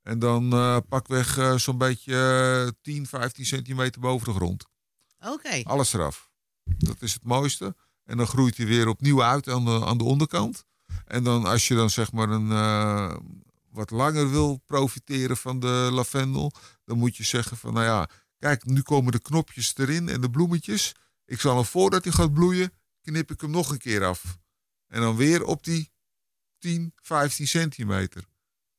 En 0.02 0.20
dan 0.20 0.54
eh 0.54 0.78
pakweg 0.90 1.60
zo'n 1.60 1.78
beetje 1.78 2.16
eh, 2.66 2.72
10, 2.82 3.08
15 3.08 3.46
centimeter 3.46 4.02
boven 4.02 4.28
de 4.28 4.34
grond. 4.34 4.66
Oké. 5.20 5.62
Alles 5.64 5.94
eraf. 5.94 6.30
Dat 6.64 7.02
is 7.02 7.14
het 7.14 7.24
mooiste. 7.24 7.76
En 8.04 8.18
dan 8.18 8.28
groeit 8.28 8.58
hij 8.58 8.66
weer 8.66 8.88
opnieuw 8.88 9.24
uit 9.24 9.50
aan 9.50 9.66
de, 9.66 9.86
aan 9.86 9.98
de 9.98 10.04
onderkant. 10.04 10.66
En 11.06 11.24
dan 11.24 11.46
als 11.46 11.68
je 11.68 11.76
dan 11.76 11.90
zeg 11.90 12.12
maar 12.12 12.30
een, 12.30 12.52
wat 13.74 13.92
langer 13.92 14.30
wil 14.30 14.62
profiteren 14.66 15.38
van 15.38 15.60
de 15.60 15.90
lavendel, 15.92 16.52
dan 16.86 16.98
moet 16.98 17.18
je 17.18 17.24
zeggen 17.24 17.58
van 17.58 17.74
nou 17.74 17.86
ja, 17.86 18.10
kijk, 18.38 18.66
nu 18.66 18.82
komen 18.82 19.12
de 19.12 19.22
knopjes 19.22 19.78
erin 19.78 20.10
en 20.10 20.22
de 20.22 20.30
bloemetjes. 20.30 20.96
Ik 21.26 21.40
zal 21.40 21.56
hem 21.56 21.66
voordat 21.66 22.04
hij 22.04 22.14
gaat 22.14 22.34
bloeien, 22.34 22.74
knip 23.02 23.32
ik 23.32 23.42
hem 23.42 23.50
nog 23.50 23.72
een 23.72 23.78
keer 23.78 24.06
af. 24.06 24.38
En 24.88 25.02
dan 25.02 25.16
weer 25.16 25.44
op 25.44 25.64
die 25.64 25.92
10, 26.58 26.94
15 26.96 27.48
centimeter. 27.48 28.26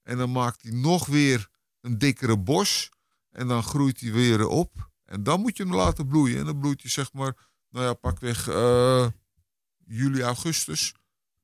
En 0.02 0.16
dan 0.16 0.32
maakt 0.32 0.62
hij 0.62 0.72
nog 0.72 1.06
weer 1.06 1.48
een 1.80 1.98
dikkere 1.98 2.38
bos. 2.38 2.90
En 3.30 3.48
dan 3.48 3.62
groeit 3.62 4.00
hij 4.00 4.12
weer 4.12 4.46
op. 4.46 4.90
En 5.04 5.22
dan 5.22 5.40
moet 5.40 5.56
je 5.56 5.62
hem 5.62 5.74
laten 5.74 6.06
bloeien. 6.06 6.38
En 6.38 6.44
dan 6.44 6.58
bloeit 6.58 6.80
hij 6.80 6.90
zeg 6.90 7.12
maar, 7.12 7.36
nou 7.68 7.84
ja, 7.84 7.94
pakweg 7.94 8.48
eh 8.48 9.06
juli, 9.86 10.22
augustus, 10.22 10.94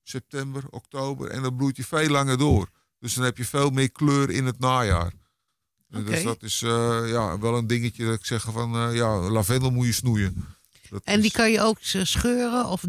september, 0.02 0.68
oktober. 0.70 1.30
En 1.30 1.42
dan 1.42 1.56
bloeit 1.56 1.76
hij 1.76 1.86
veel 1.86 2.08
langer 2.08 2.38
door. 2.38 2.68
Dus 3.00 3.14
dan 3.14 3.24
heb 3.24 3.36
je 3.36 3.44
veel 3.44 3.70
meer 3.70 3.90
kleur 3.90 4.30
in 4.30 4.46
het 4.46 4.58
najaar. 4.58 5.12
Dus 5.88 6.22
dat 6.22 6.42
is 6.42 6.62
eh, 6.62 7.02
ja, 7.08 7.38
wel 7.38 7.56
een 7.56 7.66
dingetje 7.66 8.04
dat 8.04 8.14
ik 8.14 8.24
zeg 8.24 8.42
van, 8.52 8.74
eh, 8.74 8.94
ja, 8.94 9.30
lavendel 9.30 9.70
moet 9.70 9.86
je 9.86 9.92
snoeien. 9.92 10.44
Dat 10.90 11.02
En 11.04 11.16
die 11.16 11.24
is- 11.30 11.36
kan 11.36 11.50
je 11.50 11.60
ook 11.60 11.78
eh, 11.78 12.04
scheuren 12.04 12.66
of... 12.66 12.82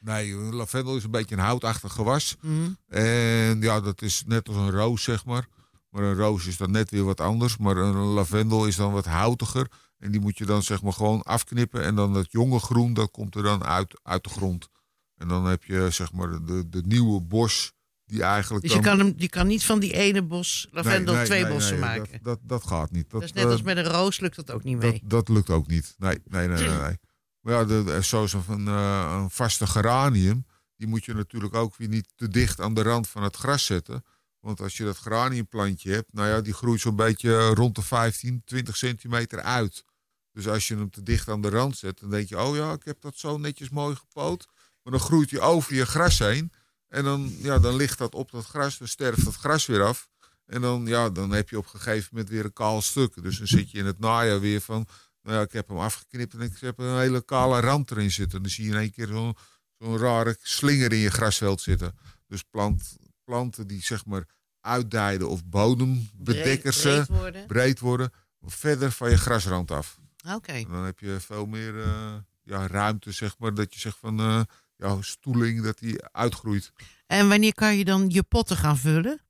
Nee, 0.00 0.32
een 0.32 0.54
lavendel 0.54 0.96
is 0.96 1.04
een 1.04 1.10
beetje 1.10 1.34
een 1.34 1.40
houtachtig 1.42 1.92
gewas. 1.92 2.36
mhm. 2.40 2.70
En 2.88 3.60
ja, 3.60 3.80
dat 3.80 4.02
is 4.02 4.22
net 4.26 4.48
als 4.48 4.56
een 4.56 4.70
roos, 4.70 5.02
zeg 5.02 5.24
maar. 5.24 5.46
Maar 5.90 6.02
een 6.02 6.14
roos 6.16 6.46
is 6.46 6.56
dan 6.56 6.70
net 6.70 6.90
weer 6.90 7.04
wat 7.04 7.20
anders. 7.20 7.56
Maar 7.56 7.76
een 7.76 7.94
lavendel 7.96 8.66
is 8.66 8.76
dan 8.76 8.92
wat 8.92 9.04
houtiger. 9.06 9.66
En 9.98 10.10
die 10.10 10.20
moet 10.20 10.38
je 10.38 10.44
dan 10.46 10.62
zeg 10.62 10.82
maar 10.82 10.92
gewoon 10.92 11.22
afknippen. 11.22 11.82
En 11.84 11.94
dan 11.94 12.12
dat 12.14 12.26
jonge 12.30 12.58
groen, 12.58 12.94
dat 12.94 13.10
komt 13.10 13.34
er 13.34 13.42
dan 13.42 13.64
uit, 13.64 14.00
uit 14.02 14.24
de 14.24 14.30
grond. 14.30 14.68
En 15.16 15.28
dan 15.28 15.44
heb 15.46 15.64
je 15.64 15.86
zeg 15.90 16.12
maar 16.12 16.44
de, 16.44 16.68
de 16.68 16.82
nieuwe 16.86 17.20
bos 17.20 17.72
die 18.10 18.22
eigenlijk 18.22 18.62
Dus 18.62 18.72
je 18.74 18.80
dan... 18.80 18.96
kan, 18.96 19.06
hem, 19.06 19.14
je 19.16 19.28
kan 19.28 19.46
niet 19.46 19.64
van 19.64 19.80
die 19.80 19.92
ene 19.92 20.22
bos 20.22 20.68
lavendel 20.70 21.14
Nee, 21.14 21.16
nee, 21.16 21.24
twee 21.24 21.42
nee, 21.42 21.52
bossen 21.52 21.78
maken. 21.78 22.12
Dat, 22.12 22.22
dat, 22.22 22.38
dat 22.42 22.66
gaat 22.66 22.90
niet. 22.90 23.10
Dat, 23.10 23.20
Dat 23.20 23.28
is 23.28 23.32
net 23.32 23.44
eh, 23.44 23.50
als 23.50 23.62
met 23.62 23.76
een 23.76 23.84
roos 23.84 24.20
lukt 24.20 24.36
dat 24.36 24.50
ook 24.50 24.62
niet 24.62 24.78
mee. 24.78 25.02
Dat, 25.04 25.28
lukt 25.28 25.50
ook 25.50 25.66
niet. 25.66 25.94
Nee, 25.98 26.18
nee, 26.24 26.48
nee, 26.48 26.68
nee. 26.68 26.98
Maar 27.40 27.54
ja, 27.54 27.64
de, 27.64 27.84
de- 27.84 28.00
zoals 28.02 28.32
een, 28.32 28.68
eh, 28.68 29.16
een 29.20 29.30
vaste 29.30 29.66
geranium, 29.66 30.46
die 30.76 30.86
moet 30.88 31.04
je 31.04 31.14
natuurlijk 31.14 31.54
ook 31.54 31.76
weer 31.76 31.88
niet 31.88 32.12
te 32.16 32.28
dicht 32.28 32.60
aan 32.60 32.74
de 32.74 32.82
rand 32.82 33.08
van 33.08 33.22
het 33.22 33.36
gras 33.36 33.64
zetten. 33.64 34.04
Want 34.40 34.60
als 34.60 34.76
je 34.76 34.84
dat 34.84 34.96
geraniumplantje 34.98 35.92
hebt, 35.92 36.12
nou 36.12 36.28
ja, 36.28 36.40
die 36.40 36.52
groeit 36.52 36.80
zo'n 36.80 36.96
beetje 36.96 37.46
rond 37.46 37.74
de 37.74 37.82
15, 37.82 38.42
20 38.44 38.76
centimeter 38.76 39.40
uit. 39.40 39.84
Dus 40.32 40.48
als 40.48 40.68
je 40.68 40.76
hem 40.76 40.90
te 40.90 41.02
dicht 41.02 41.28
aan 41.28 41.40
de 41.40 41.48
rand 41.48 41.76
zet, 41.76 42.00
dan 42.00 42.10
denk 42.10 42.28
je, 42.28 42.40
oh 42.40 42.56
ja, 42.56 42.72
ik 42.72 42.84
heb 42.84 43.00
dat 43.00 43.16
zo 43.16 43.38
netjes 43.38 43.68
mooi 43.68 43.96
gepoot. 43.96 44.46
Maar 44.82 44.92
dan 44.92 45.02
groeit 45.02 45.30
hij 45.30 45.40
over 45.40 45.74
je 45.74 45.86
gras 45.86 46.18
heen. 46.18 46.52
En 46.90 47.04
dan, 47.04 47.34
ja, 47.38 47.58
dan 47.58 47.76
ligt 47.76 47.98
dat 47.98 48.14
op 48.14 48.30
dat 48.30 48.44
gras, 48.44 48.78
dan 48.78 48.88
sterft 48.88 49.24
dat 49.24 49.34
gras 49.34 49.66
weer 49.66 49.82
af. 49.82 50.08
En 50.46 50.60
dan, 50.60 50.86
ja, 50.86 51.10
dan 51.10 51.30
heb 51.30 51.48
je 51.48 51.58
op 51.58 51.64
een 51.64 51.80
gegeven 51.80 52.08
moment 52.12 52.30
weer 52.30 52.44
een 52.44 52.52
kaal 52.52 52.82
stuk. 52.82 53.22
Dus 53.22 53.38
dan 53.38 53.46
zit 53.46 53.70
je 53.70 53.78
in 53.78 53.86
het 53.86 53.98
najaar 53.98 54.40
weer 54.40 54.60
van, 54.60 54.86
nou 55.22 55.36
ja, 55.36 55.42
ik 55.42 55.52
heb 55.52 55.68
hem 55.68 55.78
afgeknipt 55.78 56.34
en 56.34 56.40
ik 56.40 56.56
heb 56.60 56.78
een 56.78 56.98
hele 56.98 57.24
kale 57.24 57.60
rand 57.60 57.90
erin 57.90 58.10
zitten. 58.10 58.42
Dan 58.42 58.50
zie 58.50 58.64
je 58.64 58.70
in 58.70 58.76
één 58.76 58.90
keer 58.92 59.06
zo'n 59.06 59.36
zo'n 59.78 59.98
rare 59.98 60.36
slinger 60.42 60.92
in 60.92 60.98
je 60.98 61.10
grasveld 61.10 61.60
zitten. 61.60 61.98
Dus 62.26 62.42
plant, 62.42 62.96
planten 63.24 63.66
die 63.66 63.82
zeg 63.82 64.04
maar 64.04 64.24
uitdijden 64.60 65.28
of 65.28 65.44
bodembedekkers 65.44 66.82
Breed- 66.82 67.08
worden. 67.08 67.46
breed 67.46 67.80
worden, 67.80 68.12
verder 68.40 68.92
van 68.92 69.10
je 69.10 69.18
grasrand 69.18 69.70
af. 69.70 69.98
Oké. 70.34 70.64
Dan 70.68 70.84
heb 70.84 70.98
je 70.98 71.20
veel 71.20 71.46
meer 71.46 71.80
eh, 71.82 72.14
ja, 72.42 72.66
ruimte, 72.66 73.12
zeg 73.12 73.38
maar, 73.38 73.54
dat 73.54 73.74
je 73.74 73.80
zegt 73.80 73.96
van 73.98 74.20
eh, 74.20 74.40
ja, 74.80 74.96
stoeling, 75.02 75.62
dat 75.62 75.78
die 75.78 76.04
uitgroeit. 76.04 76.72
En 77.06 77.28
wanneer 77.28 77.54
kan 77.54 77.76
je 77.76 77.84
dan 77.84 78.04
je 78.08 78.22
potten 78.22 78.56
gaan 78.56 78.76
vullen? 78.78 79.20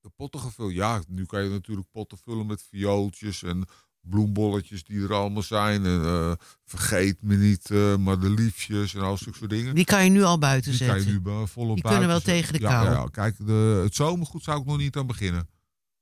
De 0.00 0.10
potten 0.16 0.40
gevuld. 0.40 0.72
Ja, 0.72 1.02
nu 1.08 1.24
kan 1.24 1.42
je 1.44 1.50
natuurlijk 1.50 1.90
potten 1.90 2.18
vullen 2.18 2.46
met 2.46 2.62
viooltjes 2.70 3.42
en 3.42 3.66
bloembolletjes 4.00 4.84
die 4.84 5.02
er 5.02 5.14
allemaal 5.14 5.42
zijn. 5.42 5.84
En, 5.86 6.04
eh, 6.04 6.32
vergeet 6.64 7.22
me 7.22 7.36
niet, 7.36 7.70
eh 7.70 7.96
madeliefjes 7.96 8.94
en 8.94 9.00
al 9.00 9.16
zulke 9.16 9.38
soort 9.38 9.50
dingen. 9.50 9.74
Die 9.74 9.84
kan 9.84 10.04
je 10.04 10.10
nu 10.10 10.22
al 10.22 10.38
buiten 10.38 10.70
Die 10.70 10.80
kan 10.80 10.88
zetten. 10.88 11.06
je 11.06 11.12
nu 11.12 11.20
bij- 11.20 11.46
volop 11.46 11.74
Die 11.74 11.82
buiten 11.82 11.82
kunnen 11.90 12.08
wel 12.08 12.20
zetten. 12.20 12.34
tegen 12.34 12.52
de 12.52 12.58
kou. 12.68 12.84
Ja, 12.86 12.92
ja. 12.92 13.06
Kijk, 13.10 13.46
de, 13.46 13.80
het 13.82 13.94
zomergoed 13.94 14.42
zou 14.44 14.60
ik 14.60 14.66
nog 14.66 14.76
niet 14.76 14.96
aan 14.96 15.06
beginnen. 15.06 15.48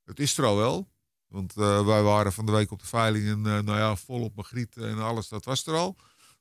Het 0.04 0.20
is 0.20 0.38
er 0.38 0.44
al 0.44 0.56
wel. 0.56 0.88
Want 1.28 1.56
eh, 1.56 1.86
wij 1.86 2.02
waren 2.02 2.32
van 2.32 2.46
de 2.46 2.52
week 2.52 2.70
op 2.70 2.80
de 2.80 2.86
veiling 2.86 3.26
en 3.28 3.40
nou 3.40 3.78
ja, 3.78 3.96
volop 3.96 4.36
magrieten 4.36 4.88
en 4.88 4.98
alles, 4.98 5.28
dat 5.28 5.44
was 5.44 5.66
er 5.66 5.74
al. 5.74 5.96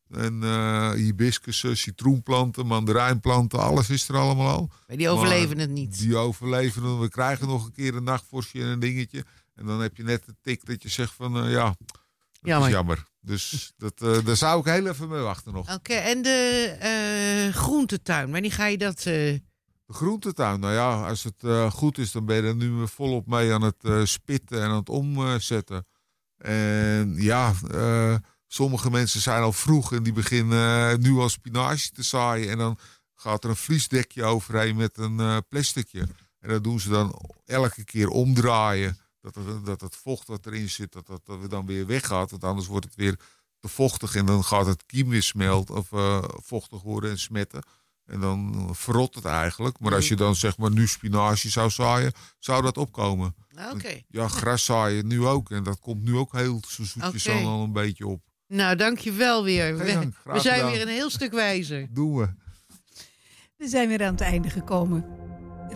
En 0.09 0.43
eh 0.43 0.91
hibiscussen, 0.91 1.77
citroenplanten, 1.77 2.65
mandarijnplanten, 2.65 3.59
alles 3.59 3.89
is 3.89 4.09
er 4.09 4.15
allemaal 4.15 4.47
al. 4.55 4.69
Maar 4.87 4.97
die 4.97 5.09
overleven 5.09 5.49
Maar 5.57 5.65
het 5.65 5.73
niet. 5.73 5.97
Die 5.99 6.15
overleven 6.17 6.83
het. 6.83 6.99
We 6.99 7.09
krijgen 7.09 7.47
nog 7.47 7.65
een 7.65 7.71
keer 7.71 7.95
een 7.95 8.03
nachtvorstje 8.03 8.61
en 8.61 8.67
een 8.67 8.79
dingetje. 8.79 9.25
En 9.55 9.65
dan 9.65 9.81
heb 9.81 9.97
je 9.97 10.03
net 10.03 10.25
de 10.25 10.35
tik 10.41 10.65
dat 10.65 10.83
je 10.83 10.89
zegt 10.89 11.13
van 11.13 11.37
eh, 11.43 11.51
ja, 11.51 11.65
dat 11.65 11.77
Jammer. 12.41 12.67
is 12.67 12.73
jammer. 12.73 13.05
Dus 13.21 13.43
dat, 13.77 14.01
eh, 14.01 14.25
daar 14.25 14.35
zou 14.35 14.59
ik 14.59 14.65
heel 14.65 14.87
even 14.87 15.07
mee 15.09 15.21
wachten 15.21 15.53
nog. 15.53 15.73
Oké, 15.73 15.93
en 15.93 16.21
de 16.21 16.67
eh, 16.79 17.55
groentetuin, 17.55 18.31
wanneer 18.31 18.51
ga 18.51 18.65
je 18.65 18.77
dat... 18.77 18.97
eh, 18.97 19.03
De 19.05 19.93
groentetuin, 19.93 20.59
nou 20.59 20.73
ja, 20.73 21.07
als 21.07 21.23
het 21.23 21.43
eh, 21.43 21.71
goed 21.71 21.97
is, 21.97 22.11
dan 22.11 22.25
ben 22.25 22.35
je 22.35 22.41
er 22.41 22.55
nu 22.55 22.87
volop 22.87 23.27
mee 23.27 23.53
aan 23.53 23.61
het 23.61 23.83
eh, 23.83 24.01
spitten 24.03 24.61
en 24.61 24.69
aan 24.69 24.75
het 24.75 24.89
omzetten. 24.89 25.85
En 26.37 27.15
ja, 27.17 27.53
eh, 27.71 28.15
sommige 28.55 28.91
mensen 28.91 29.21
zijn 29.21 29.41
al 29.41 29.53
vroeg 29.53 29.93
en 29.93 30.03
die 30.03 30.13
beginnen 30.13 30.91
eh, 30.91 30.97
nu 30.97 31.17
al 31.17 31.29
spinazie 31.29 31.91
te 31.91 32.03
zaaien. 32.03 32.49
En 32.49 32.57
dan 32.57 32.77
gaat 33.15 33.43
er 33.43 33.49
een 33.49 33.55
vliesdekje 33.55 34.23
overheen 34.23 34.75
met 34.75 34.97
een 34.97 35.19
eh 35.19 35.37
plasticje. 35.49 36.07
En 36.39 36.49
dat 36.49 36.63
doen 36.63 36.79
ze 36.79 36.89
dan 36.89 37.21
elke 37.45 37.83
keer 37.83 38.09
omdraaien. 38.09 38.97
Dat, 39.21 39.35
het, 39.35 39.65
dat 39.65 39.81
het 39.81 39.95
vocht 39.95 40.27
wat 40.27 40.45
erin 40.45 40.69
zit, 40.69 40.91
dat, 40.91 41.07
dat, 41.07 41.25
dat 41.25 41.49
dan 41.49 41.65
weer 41.65 41.85
weggaat. 41.85 42.31
Want 42.31 42.43
anders 42.43 42.67
wordt 42.67 42.85
het 42.85 42.95
weer 42.95 43.19
te 43.59 43.67
vochtig 43.67 44.15
en 44.15 44.25
dan 44.25 44.43
gaat 44.43 44.65
het 44.65 44.85
kiem 44.85 45.09
weer 45.09 45.23
smelten 45.23 45.75
of 45.75 45.91
eh, 45.91 46.23
vochtig 46.23 46.81
worden 46.81 47.09
en 47.09 47.19
smetten. 47.19 47.63
En 48.05 48.19
dan 48.19 48.69
verrot 48.75 49.15
het 49.15 49.25
eigenlijk. 49.25 49.79
Maar 49.79 49.93
als 49.93 50.07
je 50.07 50.15
dan 50.15 50.35
zeg 50.35 50.57
maar 50.57 50.71
nu 50.71 50.87
spinazie 50.87 51.49
zou 51.49 51.69
zaaien, 51.69 52.13
zou 52.39 52.61
dat 52.61 52.77
opkomen. 52.77 53.35
Oké. 53.73 54.01
Ja, 54.07 54.27
gras 54.27 54.65
zaaien 54.65 55.07
nu 55.07 55.25
ook. 55.25 55.51
En 55.51 55.63
dat 55.63 55.79
komt 55.79 56.03
nu 56.03 56.15
ook 56.15 56.31
heel 56.31 56.61
zo 56.67 56.83
zoetjes 56.83 57.29
al 57.29 57.63
een 57.63 57.71
beetje 57.71 58.07
op. 58.07 58.21
Nou, 58.47 58.75
dankjewel 58.75 59.43
weer. 59.43 59.65
Geen 59.65 59.85
We, 59.85 59.93
dank, 59.93 60.15
graag 60.15 60.35
we 60.35 60.39
zijn 60.41 60.55
gedaan. 60.55 60.71
weer 60.71 60.81
een 60.81 60.87
heel 60.87 61.09
stuk 61.09 61.31
wijzer. 61.31 61.87
Doen 61.93 62.15
we. 62.15 62.29
We 63.57 63.67
zijn 63.67 63.87
weer 63.87 64.03
aan 64.03 64.11
het 64.11 64.21
einde 64.21 64.49
gekomen 64.49 65.05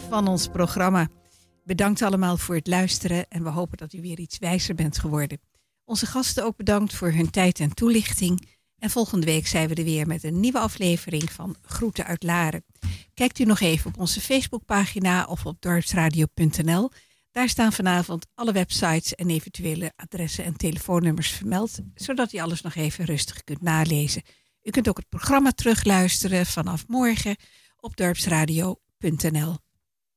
van 0.09 0.27
ons 0.27 0.47
programma. 0.47 1.07
Bedankt 1.63 2.01
allemaal 2.01 2.37
voor 2.37 2.55
het 2.55 2.67
luisteren 2.67 3.27
en 3.27 3.43
we 3.43 3.49
hopen 3.49 3.77
dat 3.77 3.93
u 3.93 4.01
weer 4.01 4.19
iets 4.19 4.37
wijzer 4.37 4.75
bent 4.75 4.97
geworden. 4.99 5.39
Onze 5.85 6.05
gasten 6.05 6.43
ook 6.43 6.55
bedankt 6.57 6.93
voor 6.93 7.11
hun 7.11 7.29
tijd 7.29 7.59
en 7.59 7.73
toelichting. 7.73 8.47
En 8.77 8.89
volgende 8.89 9.25
week 9.25 9.47
zijn 9.47 9.67
we 9.67 9.75
er 9.75 9.83
weer 9.83 10.07
met 10.07 10.23
een 10.23 10.39
nieuwe 10.39 10.59
aflevering 10.59 11.31
van 11.31 11.55
Groeten 11.61 12.05
uit 12.05 12.23
Laren. 12.23 12.65
Kijkt 13.13 13.39
u 13.39 13.43
nog 13.43 13.59
even 13.59 13.89
op 13.89 13.97
onze 13.99 14.21
Facebookpagina 14.21 15.25
of 15.25 15.45
op 15.45 15.61
dorpsradio.nl. 15.61 16.89
Daar 17.31 17.49
staan 17.49 17.73
vanavond 17.73 18.27
alle 18.35 18.51
websites 18.51 19.15
en 19.15 19.29
eventuele 19.29 19.91
adressen 19.95 20.43
en 20.43 20.57
telefoonnummers 20.57 21.29
vermeld, 21.31 21.79
zodat 21.95 22.33
u 22.33 22.37
alles 22.37 22.61
nog 22.61 22.75
even 22.75 23.05
rustig 23.05 23.43
kunt 23.43 23.61
nalezen. 23.61 24.23
U 24.63 24.69
kunt 24.69 24.89
ook 24.89 24.97
het 24.97 25.09
programma 25.09 25.51
terugluisteren 25.51 26.45
vanaf 26.45 26.87
morgen 26.87 27.35
op 27.77 27.97
dorpsradio.nl. 27.97 29.57